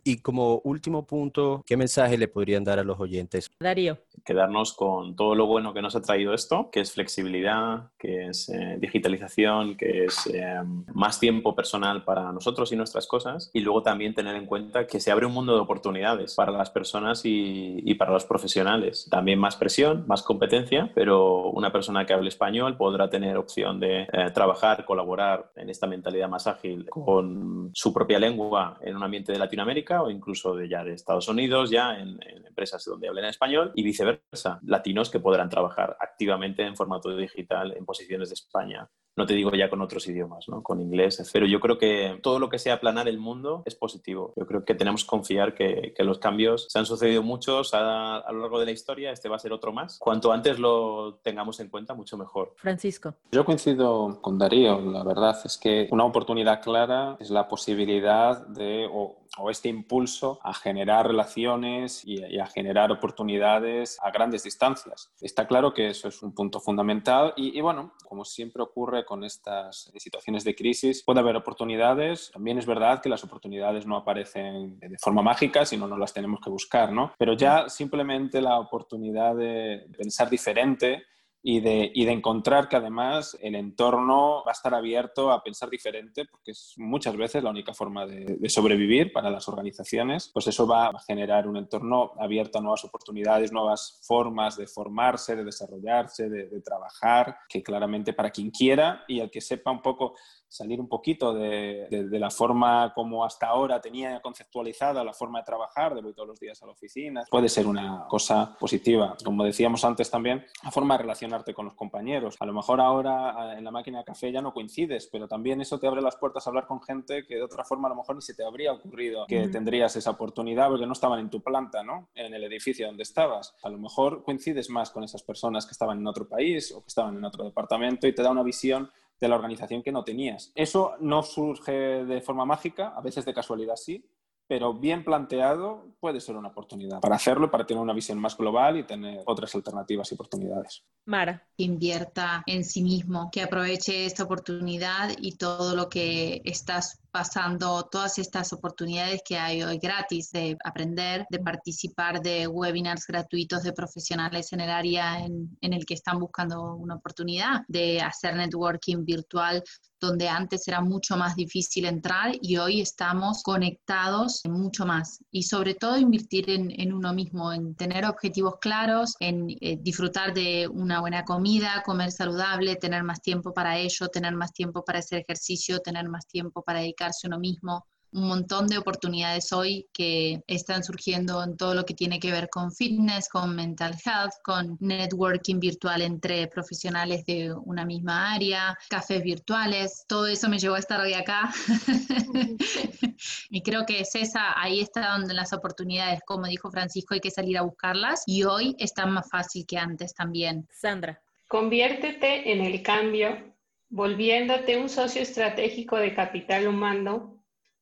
Y 0.08 0.18
como 0.18 0.62
último 0.66 1.08
punto, 1.08 1.64
¿qué 1.66 1.76
mensaje 1.76 2.16
le 2.16 2.28
podrían 2.28 2.64
dar 2.64 2.78
a 2.78 2.84
los 2.84 3.00
oyentes? 3.00 3.50
Darío. 3.60 3.98
Quedarnos 4.24 4.74
con 4.74 5.16
todo 5.16 5.34
lo 5.34 5.48
bueno 5.48 5.74
que 5.74 5.82
nos 5.82 5.96
ha 5.96 6.02
traído 6.04 6.32
esto, 6.36 6.70
que 6.72 6.82
es 6.82 6.92
flexibilidad, 6.92 7.90
que 7.98 8.28
es 8.28 8.50
eh, 8.50 8.78
digitalización, 8.80 9.76
que 9.76 10.06
es 10.06 10.28
eh, 10.28 10.62
más 10.94 11.20
tiempo 11.20 11.56
personal 11.56 12.04
para 12.04 12.32
nosotros 12.32 12.72
y 12.72 12.76
nuestras 12.76 13.08
cosas. 13.08 13.50
Y 13.52 13.62
luego 13.62 13.82
también 13.82 14.14
tener 14.14 14.36
en 14.36 14.46
cuenta 14.46 14.86
que 14.86 15.00
se 15.00 15.12
abre 15.12 15.26
un 15.26 15.34
mundo 15.34 15.56
de 15.56 15.62
oportunidades 15.62 16.36
para 16.36 16.52
las 16.52 16.70
personas 16.70 17.22
y, 17.24 17.96
para 17.96 18.12
los 18.12 18.26
profesionales. 18.26 19.08
También 19.10 19.40
más 19.40 19.56
presión, 19.56 20.06
más 20.06 20.22
competencia, 20.22 20.92
pero 20.94 21.50
una 21.50 21.72
persona 21.72 22.06
que 22.06 22.14
hable 22.14 22.30
español 22.30 22.78
podrá 22.78 23.10
tener 23.10 23.38
opción 23.38 23.80
de 23.80 24.02
eh, 24.04 24.08
trabajar, 24.36 24.86
colaborar 24.86 25.52
en 25.56 25.72
esta 25.72 25.88
mentalidad 25.88 26.30
más 26.30 26.46
ágil 26.46 26.88
con 26.90 27.72
su 27.74 27.92
propia 27.92 28.20
lengua 28.20 28.78
en 28.82 28.96
un 28.96 29.02
ambiente 29.02 29.32
de 29.32 29.40
Latinoamérica 29.40 29.95
o 30.02 30.10
incluso 30.10 30.56
de 30.56 30.70
ya 30.70 30.84
de 30.84 30.94
Estados 30.94 31.28
Unidos, 31.28 31.70
ya 31.70 31.98
en, 31.98 32.20
en 32.24 32.46
empresas 32.46 32.84
donde 32.86 33.08
hablen 33.08 33.26
español 33.26 33.72
y 33.76 33.84
viceversa. 33.84 34.60
Latinos 34.64 35.10
que 35.10 35.20
podrán 35.20 35.50
trabajar 35.50 35.98
activamente 36.00 36.64
en 36.64 36.76
formato 36.76 37.16
digital 37.16 37.74
en 37.78 37.86
posiciones 37.86 38.30
de 38.30 38.36
España 38.36 38.90
no 39.16 39.26
te 39.26 39.34
digo 39.34 39.52
ya 39.52 39.70
con 39.70 39.82
otros 39.82 40.08
idiomas, 40.08 40.48
¿no? 40.50 40.62
con 40.62 40.82
inglés, 40.82 41.30
pero 41.32 41.46
yo 41.46 41.60
creo 41.60 41.78
que 41.78 42.20
todo 42.22 42.40
lo 42.40 42.50
que 42.50 42.60
sea 42.60 42.76
aplanar 42.76 43.08
el 43.08 43.18
mundo 43.18 43.64
es 43.66 43.76
positivo. 43.76 44.34
Yo 44.36 44.46
creo 44.46 44.66
que 44.66 44.76
tenemos 44.76 45.04
que 45.04 45.10
confiar 45.10 45.54
que, 45.54 45.94
que 45.96 46.04
los 46.04 46.20
cambios 46.20 46.68
se 46.70 46.80
han 46.80 46.86
sucedido 46.86 47.24
muchos 47.24 47.74
a, 47.74 48.18
a, 48.18 48.32
lo 48.34 48.42
largo 48.42 48.60
de 48.60 48.66
la 48.66 48.72
historia, 48.72 49.12
este 49.12 49.30
va 49.30 49.38
a 49.38 49.40
ser 49.40 49.54
otro 49.54 49.72
más. 49.72 50.00
Cuanto 50.00 50.34
antes 50.34 50.60
lo 50.60 51.20
tengamos 51.24 51.60
en 51.60 51.70
cuenta, 51.70 51.94
mucho 51.94 52.18
mejor. 52.18 52.54
Francisco. 52.58 53.16
Yo 53.32 53.46
coincido 53.46 54.20
con 54.22 54.38
Darío, 54.38 54.82
la 54.82 55.04
verdad 55.04 55.38
es 55.46 55.58
que 55.58 55.88
una 55.92 56.04
oportunidad 56.04 56.62
clara 56.62 57.16
es 57.20 57.30
la 57.30 57.48
posibilidad 57.48 58.46
de, 58.48 58.90
o, 58.92 59.25
o 59.38 59.50
este 59.50 59.70
impulso 59.70 60.40
a 60.44 60.54
generar 60.54 61.08
relaciones 61.08 62.04
y, 62.06 62.40
a 62.40 62.46
generar 62.48 62.92
oportunidades 62.92 63.98
a 64.02 64.12
grandes 64.12 64.44
distancias. 64.44 65.12
Está 65.22 65.48
claro 65.48 65.74
que 65.74 65.90
eso 65.90 66.08
es 66.08 66.22
un 66.22 66.34
punto 66.34 66.60
fundamental 66.60 67.34
y, 67.36 67.58
y 67.58 67.62
bueno, 67.62 67.94
como 68.04 68.26
siempre 68.26 68.64
ocurre 68.64 69.06
con 69.06 69.24
estas 69.24 69.92
situaciones 69.98 70.44
de 70.44 70.56
crisis. 70.56 71.04
Puede 71.04 71.20
haber 71.20 71.36
oportunidades, 71.36 72.32
también 72.32 72.58
es 72.58 72.66
verdad 72.66 73.02
que 73.02 73.10
las 73.10 73.24
oportunidades 73.24 73.86
no 73.86 73.98
aparecen 73.98 74.80
de 74.80 74.98
forma 75.00 75.22
mágica, 75.22 75.66
sino 75.66 75.88
no 75.88 75.98
las 75.98 76.14
tenemos 76.14 76.40
que 76.42 76.50
buscar, 76.50 76.92
¿no? 76.92 77.14
Pero 77.18 77.34
ya 77.34 77.70
simplemente 77.70 78.42
la 78.42 78.60
oportunidad 78.60 79.36
de 79.36 79.88
pensar 79.98 80.30
diferente 80.30 81.04
y 81.48 81.60
de, 81.60 81.92
y 81.94 82.06
de, 82.06 82.12
encontrar 82.12 82.68
que 82.68 82.76
además 82.76 83.38
el 83.40 83.54
entorno 83.54 84.44
va 84.44 84.50
a 84.50 84.54
estar 84.54 84.74
abierto 84.74 85.32
a 85.32 85.44
pensar 85.44 85.70
diferente, 85.70 86.26
porque 86.26 86.50
es 86.50 86.74
muchas 86.78 87.16
veces 87.16 87.44
la 87.44 87.52
única 87.52 87.72
forma 87.72 88.08
de, 88.08 88.50
sobrevivir 88.50 89.14
para 89.14 89.30
las 89.30 89.48
organizaciones, 89.48 90.32
pues 90.34 90.48
eso 90.48 90.66
va 90.66 90.88
a 90.88 91.00
generar 91.02 91.48
un 91.48 91.58
entorno 91.58 92.14
abierto 92.20 92.58
a 92.58 92.62
nuevas 92.62 92.84
oportunidades, 92.84 93.52
nuevas 93.52 94.02
formas 94.08 94.58
de 94.58 94.66
formarse, 94.66 95.36
de 95.36 95.44
desarrollarse, 95.44 96.30
de, 96.30 96.48
de 96.48 96.62
trabajar, 96.62 97.38
que 97.48 97.62
claramente 97.62 98.14
para 98.14 98.32
quien 98.32 98.50
quiera 98.50 99.04
y 99.08 99.20
el 99.20 99.30
que 99.30 99.40
sepa 99.40 99.70
un 99.70 99.84
poco 99.84 100.16
salir 100.48 100.80
un 100.80 100.88
poquito 100.88 101.34
de, 101.34 101.88
de, 101.90 102.08
de, 102.08 102.20
la 102.20 102.30
forma 102.30 102.94
como 102.94 103.26
hasta 103.26 103.48
ahora 103.48 103.82
tenía 103.82 104.22
conceptualizada 104.22 105.04
la 105.04 105.14
forma 105.14 105.40
de 105.40 105.46
trabajar, 105.46 105.96
de 105.96 106.02
voy 106.02 106.14
todos 106.14 106.28
los 106.28 106.40
días 106.40 106.62
a 106.62 106.66
la 106.66 106.72
oficina, 106.72 107.24
puede 107.30 107.50
ser 107.50 107.68
una 107.68 108.06
cosa 108.08 108.56
positiva. 108.60 109.16
Como 109.24 109.44
decíamos 109.44 109.84
antes 109.84 110.10
también, 110.10 110.46
la 110.64 110.72
forma 110.72 110.96
de 110.96 111.04
relacionarte 111.04 111.54
con 111.54 111.66
los 111.66 111.76
compañeros. 111.76 112.36
A 112.40 112.46
lo 112.46 112.54
mejor 112.54 112.80
ahora 112.80 113.58
en 113.58 113.64
la 113.64 113.72
máquina 113.72 114.00
de 114.00 114.06
café 114.06 114.32
ya 114.32 114.42
no 114.42 114.54
coincides, 114.54 115.08
pero 115.12 115.28
también 115.28 115.62
eso 115.62 115.80
te 115.80 115.88
abre 115.88 116.02
las 116.02 116.16
puertas 116.16 116.46
a 116.46 116.50
hablar 116.50 116.68
con 116.68 116.82
gente 116.82 117.26
que 117.26 117.36
de 117.36 117.44
otra 117.44 117.64
forma 117.64 117.88
a 117.88 117.90
lo 117.90 117.96
mejor 117.96 118.16
ni 118.16 118.22
se 118.22 118.34
te 118.34 118.44
habría 118.44 118.72
ocurrido 118.72 119.26
que 119.28 119.48
tendrías 119.48 119.96
esa 119.96 120.12
oportunidad 120.12 120.70
porque 120.70 120.86
no 120.86 120.94
estaban 120.94 121.20
en 121.20 121.30
tu 121.30 121.42
planta, 121.42 121.84
¿no? 121.84 122.10
En 122.16 122.34
el 122.34 122.44
edificio 122.44 122.88
donde 122.88 123.04
estabas. 123.04 123.56
A 123.64 123.70
lo 123.70 123.78
mejor 123.78 124.24
coincides 124.24 124.70
más 124.70 124.92
con 124.92 125.04
esas 125.04 125.24
personas 125.24 125.66
que 125.66 125.72
estaban 125.72 126.00
en 126.00 126.08
otro 126.08 126.28
país 126.28 126.72
o 126.72 126.82
que 126.82 126.88
estaban 126.88 127.18
en 127.18 127.26
otro 127.26 127.44
departamento 127.44 128.08
y 128.08 128.14
te 128.14 128.24
da 128.24 128.32
una 128.32 128.44
visión 128.44 128.90
de 129.20 129.28
la 129.28 129.36
organización 129.36 129.82
que 129.82 129.92
no 129.92 130.04
tenías. 130.04 130.52
Eso 130.56 130.94
no 131.00 131.24
surge 131.24 131.72
de 132.06 132.22
forma 132.22 132.46
mágica, 132.46 132.90
a 132.90 133.02
veces 133.02 133.26
de 133.26 133.34
casualidad 133.34 133.76
sí, 133.76 134.06
pero 134.48 134.74
bien 134.74 135.04
planteado 135.04 135.96
puede 136.00 136.22
ser 136.22 136.36
una 136.36 136.50
oportunidad 136.50 137.00
para 137.00 137.16
hacerlo, 137.16 137.50
para 137.50 137.66
tener 137.66 137.82
una 137.82 137.94
visión 137.94 138.20
más 138.20 138.38
global 138.38 138.78
y 138.78 138.84
tener 138.84 139.24
otras 139.26 139.56
alternativas 139.56 140.12
y 140.12 140.16
oportunidades. 140.16 140.84
Mara. 141.06 141.48
Que 141.58 141.64
invierta 141.64 142.44
en 142.46 142.64
sí 142.64 142.84
mismo, 142.84 143.30
que 143.32 143.42
aproveche 143.42 144.06
esta 144.06 144.24
oportunidad 144.24 145.12
y 145.20 145.38
todo 145.38 145.76
lo 145.76 145.90
que 145.90 146.42
estás 146.46 147.00
pasando, 147.16 147.88
todas 147.90 148.18
estas 148.18 148.52
oportunidades 148.52 149.22
que 149.24 149.38
hay 149.38 149.64
hoy 149.64 149.78
gratis 149.78 150.32
de 150.32 150.58
aprender, 150.66 151.26
de 151.30 151.40
participar 151.40 152.22
de 152.22 152.46
webinars 152.46 153.08
gratuitos 153.08 153.64
de 153.64 153.72
profesionales 153.72 154.52
en 154.52 154.60
el 154.60 154.70
área 154.70 155.22
en, 155.22 155.58
en 155.62 155.72
el 155.72 155.86
que 155.86 155.94
están 155.94 156.20
buscando 156.20 156.76
una 156.76 156.96
oportunidad, 156.96 157.62
de 157.70 158.02
hacer 158.02 158.36
networking 158.36 159.06
virtual 159.06 159.64
donde 160.00 160.28
antes 160.28 160.68
era 160.68 160.82
mucho 160.82 161.18
más 161.18 161.36
difícil 161.36 161.86
entrar 161.86 162.34
y 162.42 162.58
hoy 162.58 162.82
estamos 162.82 163.42
conectados 163.44 164.42
mucho 164.46 164.86
más. 164.86 165.20
Y 165.32 165.44
sobre 165.44 165.74
todo 165.74 165.98
invertir 165.98 166.50
en, 166.50 166.72
en 166.80 166.94
uno 166.94 167.14
mismo, 167.14 167.52
en 167.54 167.76
tener 167.76 168.06
objetivos 168.06 168.56
claros, 168.60 169.16
en 169.20 169.48
eh, 169.62 169.78
disfrutar 169.82 170.34
de 170.34 170.68
una 170.68 171.02
buena 171.02 171.24
comida, 171.24 171.82
comer 171.86 172.12
saludable, 172.12 172.76
tener 172.76 173.04
más 173.04 173.22
tiempo 173.22 173.54
para 173.54 173.78
ello, 173.78 174.08
tener 174.10 174.34
más 174.36 174.54
tiempo 174.54 174.84
para 174.84 175.00
hacer 175.00 175.20
ejercicio, 175.22 175.80
tener 175.80 176.08
más 176.10 176.28
tiempo 176.28 176.62
para 176.62 176.80
dedicarse 176.80 177.05
a 177.12 177.28
uno 177.28 177.40
mismo 177.40 177.86
un 178.16 178.30
montón 178.30 178.68
de 178.68 178.78
oportunidades 178.78 179.52
hoy 179.52 179.88
que 179.92 180.42
están 180.48 180.84
surgiendo 180.84 181.44
en 181.44 181.58
todo 181.58 181.76
lo 181.76 181.84
que 181.86 181.94
tiene 181.94 182.18
que 182.18 182.32
ver 182.32 182.50
con 182.50 182.72
fitness, 182.72 183.28
con 183.28 183.54
mental 183.54 183.94
health, 184.06 184.32
con 184.42 184.78
networking 184.80 185.60
virtual 185.60 186.02
entre 186.02 186.48
profesionales 186.48 187.26
de 187.26 187.54
una 187.54 187.84
misma 187.86 188.34
área, 188.34 188.78
cafés 188.90 189.22
virtuales, 189.22 190.06
todo 190.08 190.28
eso 190.28 190.48
me 190.48 190.60
llevó 190.60 190.76
a 190.76 190.80
estar 190.80 191.02
hoy 191.02 191.14
acá. 191.14 191.54
y 193.50 193.62
creo 193.62 193.86
que 193.86 194.00
es 194.00 194.16
esa, 194.16 194.58
ahí 194.60 194.80
está 194.80 195.12
donde 195.12 195.34
las 195.34 195.52
oportunidades, 195.52 196.22
como 196.26 196.48
dijo 196.48 196.72
Francisco, 196.72 197.16
hay 197.16 197.20
que 197.20 197.32
salir 197.32 197.58
a 197.58 197.64
buscarlas 197.64 198.24
y 198.26 198.44
hoy 198.44 198.76
están 198.80 199.12
más 199.12 199.30
fácil 199.30 199.66
que 199.68 199.78
antes 199.78 200.14
también. 200.14 200.66
Sandra. 200.72 201.22
Conviértete 201.50 202.52
en 202.52 202.62
el 202.62 202.82
cambio, 202.82 203.55
volviéndote 203.90 204.78
un 204.78 204.90
socio 204.90 205.22
estratégico 205.22 205.98
de 205.98 206.14
capital 206.14 206.68
humano 206.68 207.36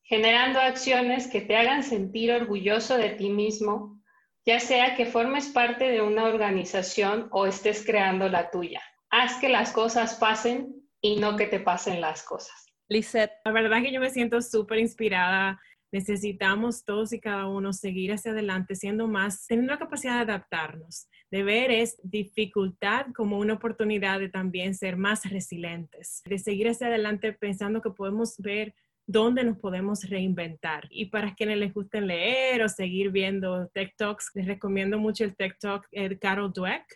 generando 0.04 0.60
acciones 0.60 1.26
que 1.28 1.40
te 1.40 1.56
hagan 1.56 1.82
sentir 1.82 2.30
orgulloso 2.30 2.96
de 2.96 3.10
ti 3.10 3.30
mismo, 3.30 4.00
ya 4.44 4.60
sea 4.60 4.96
que 4.96 5.06
formes 5.06 5.48
parte 5.48 5.88
de 5.88 6.02
una 6.02 6.24
organización 6.24 7.28
o 7.30 7.46
estés 7.46 7.84
creando 7.84 8.28
la 8.28 8.50
tuya. 8.50 8.82
Haz 9.10 9.36
que 9.40 9.48
las 9.48 9.72
cosas 9.72 10.16
pasen 10.16 10.74
y 11.00 11.16
no 11.16 11.36
que 11.36 11.46
te 11.46 11.58
pasen 11.58 12.00
las 12.00 12.22
cosas. 12.22 12.66
Lisette. 12.88 13.32
La 13.46 13.52
verdad 13.52 13.80
que 13.82 13.92
yo 13.92 14.00
me 14.00 14.10
siento 14.10 14.42
súper 14.42 14.78
inspirada. 14.78 15.58
Necesitamos 15.94 16.84
todos 16.84 17.12
y 17.12 17.20
cada 17.20 17.46
uno 17.46 17.72
seguir 17.72 18.12
hacia 18.12 18.32
adelante, 18.32 18.74
siendo 18.74 19.06
más, 19.06 19.46
teniendo 19.46 19.74
la 19.74 19.78
capacidad 19.78 20.14
de 20.16 20.32
adaptarnos, 20.32 21.06
de 21.30 21.44
ver 21.44 21.70
es 21.70 22.00
dificultad 22.02 23.06
como 23.14 23.38
una 23.38 23.54
oportunidad 23.54 24.18
de 24.18 24.28
también 24.28 24.74
ser 24.74 24.96
más 24.96 25.22
resilientes, 25.30 26.20
de 26.24 26.40
seguir 26.40 26.68
hacia 26.68 26.88
adelante 26.88 27.32
pensando 27.32 27.80
que 27.80 27.90
podemos 27.90 28.34
ver 28.38 28.74
dónde 29.06 29.44
nos 29.44 29.56
podemos 29.58 30.02
reinventar. 30.10 30.88
Y 30.90 31.10
para 31.10 31.32
quienes 31.36 31.58
les 31.58 31.72
gusten 31.72 32.08
leer 32.08 32.64
o 32.64 32.68
seguir 32.68 33.12
viendo 33.12 33.68
TikToks, 33.68 34.32
les 34.34 34.46
recomiendo 34.46 34.98
mucho 34.98 35.22
el 35.22 35.36
TikTok 35.36 35.88
de 35.92 36.18
Carol 36.18 36.52
Dweck, 36.52 36.86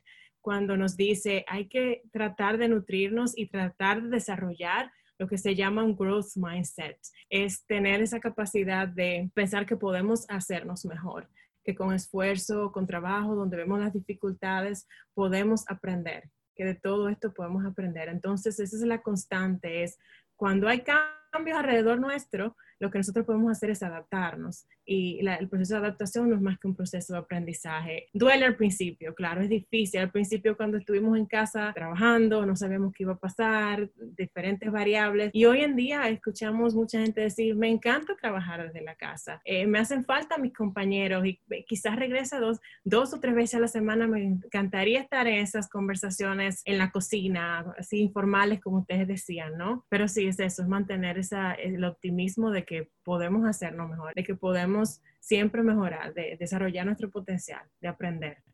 cuando 0.40 0.76
nos 0.76 0.96
dice 0.96 1.44
hay 1.46 1.68
que 1.68 2.02
tratar 2.10 2.58
de 2.58 2.66
nutrirnos 2.66 3.38
y 3.38 3.46
tratar 3.46 4.02
de 4.02 4.08
desarrollar 4.08 4.90
lo 5.18 5.26
que 5.26 5.38
se 5.38 5.54
llama 5.54 5.84
un 5.84 5.96
growth 5.96 6.36
mindset. 6.36 6.98
Es 7.28 7.64
tener 7.66 8.00
esa 8.00 8.20
capacidad 8.20 8.88
de 8.88 9.30
pensar 9.34 9.66
que 9.66 9.76
podemos 9.76 10.24
hacernos 10.28 10.84
mejor, 10.84 11.28
que 11.64 11.74
con 11.74 11.92
esfuerzo, 11.92 12.72
con 12.72 12.86
trabajo, 12.86 13.34
donde 13.34 13.56
vemos 13.56 13.80
las 13.80 13.92
dificultades, 13.92 14.86
podemos 15.14 15.64
aprender, 15.68 16.30
que 16.54 16.64
de 16.64 16.74
todo 16.74 17.08
esto 17.08 17.34
podemos 17.34 17.66
aprender. 17.66 18.08
Entonces, 18.08 18.58
esa 18.60 18.76
es 18.76 18.82
la 18.82 19.02
constante, 19.02 19.82
es 19.82 19.98
cuando 20.36 20.68
hay 20.68 20.84
cambios 21.32 21.58
alrededor 21.58 22.00
nuestro, 22.00 22.56
lo 22.80 22.90
que 22.90 22.98
nosotros 22.98 23.26
podemos 23.26 23.50
hacer 23.50 23.70
es 23.70 23.82
adaptarnos. 23.82 24.66
Y 24.84 25.20
la, 25.22 25.36
el 25.36 25.48
proceso 25.48 25.74
de 25.74 25.86
adaptación 25.86 26.30
no 26.30 26.36
es 26.36 26.42
más 26.42 26.58
que 26.58 26.68
un 26.68 26.74
proceso 26.74 27.12
de 27.12 27.18
aprendizaje. 27.18 28.06
Duele 28.12 28.44
al 28.46 28.56
principio, 28.56 29.14
claro, 29.14 29.42
es 29.42 29.48
difícil. 29.48 30.00
Al 30.00 30.10
principio 30.10 30.56
cuando 30.56 30.78
estuvimos 30.78 31.16
en 31.18 31.26
casa 31.26 31.72
trabajando, 31.74 32.46
no 32.46 32.56
sabíamos 32.56 32.92
qué 32.92 33.04
iba 33.04 33.14
a 33.14 33.18
pasar, 33.18 33.90
diferentes 34.16 34.70
variables. 34.70 35.30
Y 35.32 35.44
hoy 35.44 35.60
en 35.60 35.76
día 35.76 36.08
escuchamos 36.08 36.74
mucha 36.74 37.00
gente 37.00 37.20
decir, 37.20 37.54
me 37.56 37.68
encanta 37.68 38.16
trabajar 38.16 38.64
desde 38.64 38.82
la 38.84 38.94
casa, 38.94 39.40
eh, 39.44 39.66
me 39.66 39.78
hacen 39.78 40.04
falta 40.04 40.38
mis 40.38 40.52
compañeros 40.52 41.24
y 41.26 41.40
eh, 41.50 41.64
quizás 41.66 41.96
regresa 41.96 42.38
dos, 42.38 42.60
dos 42.84 43.12
o 43.14 43.20
tres 43.20 43.34
veces 43.34 43.54
a 43.56 43.60
la 43.60 43.68
semana. 43.68 44.06
Me 44.06 44.24
encantaría 44.24 45.00
estar 45.00 45.26
en 45.26 45.38
esas 45.38 45.68
conversaciones 45.68 46.62
en 46.64 46.78
la 46.78 46.90
cocina, 46.90 47.64
así 47.78 48.00
informales 48.00 48.60
como 48.60 48.78
ustedes 48.78 49.08
decían, 49.08 49.56
¿no? 49.56 49.84
Pero 49.88 50.08
sí 50.08 50.26
es 50.26 50.38
eso, 50.38 50.62
es 50.62 50.68
mantener 50.68 51.18
esa, 51.18 51.52
el 51.54 51.84
optimismo 51.84 52.50
de 52.50 52.64
que 52.68 52.90
podemos 53.02 53.48
hacernos 53.48 53.88
mejor, 53.88 54.14
de 54.14 54.22
que 54.22 54.34
podemos 54.34 55.00
siempre 55.20 55.62
mejorar, 55.62 56.12
de 56.12 56.36
desarrollar 56.38 56.84
nuestro 56.84 57.10
potencial, 57.10 57.66
de 57.80 57.88
aprender. 57.88 58.44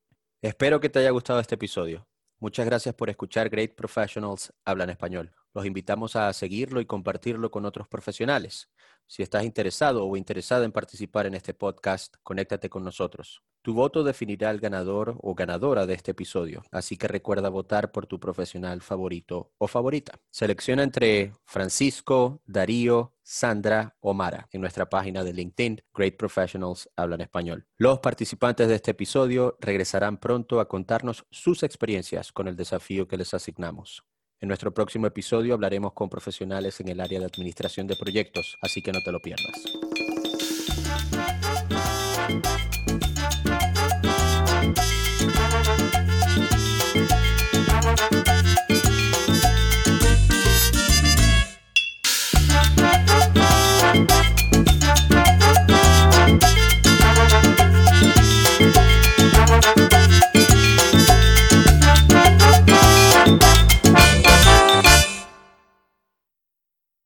Espero 0.41 0.79
que 0.79 0.89
te 0.89 1.01
haya 1.01 1.11
gustado 1.11 1.41
este 1.41 1.57
episodio. 1.57 2.07
Muchas 2.39 2.65
gracias 2.65 2.95
por 2.95 3.11
escuchar 3.11 3.51
Great 3.51 3.75
Professionals 3.75 4.55
Hablan 4.65 4.91
Español. 4.91 5.35
Los 5.55 5.67
invitamos 5.67 6.17
a 6.17 6.33
seguirlo 6.33 6.81
y 6.81 6.87
compartirlo 6.87 7.53
con 7.53 7.65
otros 7.65 7.87
profesionales. 7.87 8.73
Si 9.07 9.23
estás 9.23 9.45
interesado 9.45 10.05
o 10.05 10.17
interesada 10.17 10.65
en 10.65 10.73
participar 10.73 11.27
en 11.27 11.35
este 11.35 11.55
podcast, 11.55 12.17
conéctate 12.25 12.69
con 12.69 12.83
nosotros. 12.83 13.45
Tu 13.63 13.73
voto 13.73 14.03
definirá 14.03 14.51
el 14.51 14.59
ganador 14.59 15.17
o 15.23 15.35
ganadora 15.35 15.87
de 15.87 15.95
este 15.95 16.11
episodio, 16.11 16.65
así 16.73 16.97
que 16.97 17.07
recuerda 17.07 17.49
votar 17.51 17.93
por 17.93 18.07
tu 18.07 18.19
profesional 18.19 18.83
favorito 18.83 19.53
o 19.57 19.69
favorita. 19.69 20.19
Selecciona 20.29 20.83
entre 20.83 21.33
Francisco, 21.45 22.43
Darío, 22.45 23.15
Sandra 23.23 23.97
o 24.01 24.13
Mara 24.13 24.49
en 24.51 24.61
nuestra 24.61 24.91
página 24.91 25.23
de 25.23 25.33
LinkedIn, 25.35 25.83
Great 25.95 26.17
Professionals 26.17 26.91
Hablan 26.97 27.21
Español. 27.21 27.67
Los 27.79 28.01
participantes 28.01 28.67
de 28.69 28.75
este 28.75 28.91
episodio 28.91 29.57
regresarán 29.61 30.19
pronto 30.19 30.59
a 30.59 30.69
contarnos 30.69 31.25
sus 31.31 31.63
experiencias 31.63 32.33
con 32.33 32.49
el 32.49 32.57
desafío 32.57 33.07
que 33.07 33.17
les 33.17 33.33
asignamos. 33.33 34.05
En 34.45 34.49
nuestro 34.49 34.75
próximo 34.75 35.07
episodio 35.07 35.55
hablaremos 35.55 35.95
con 35.95 36.11
profesionales 36.11 36.79
en 36.81 36.89
el 36.89 37.01
área 37.01 37.19
de 37.19 37.25
administración 37.25 37.87
de 37.87 37.97
proyectos, 37.97 38.59
así 38.61 38.83
que 38.83 38.93
no 38.93 38.99
te 39.03 39.11
lo 39.11 39.19
pierdas. 39.19 39.55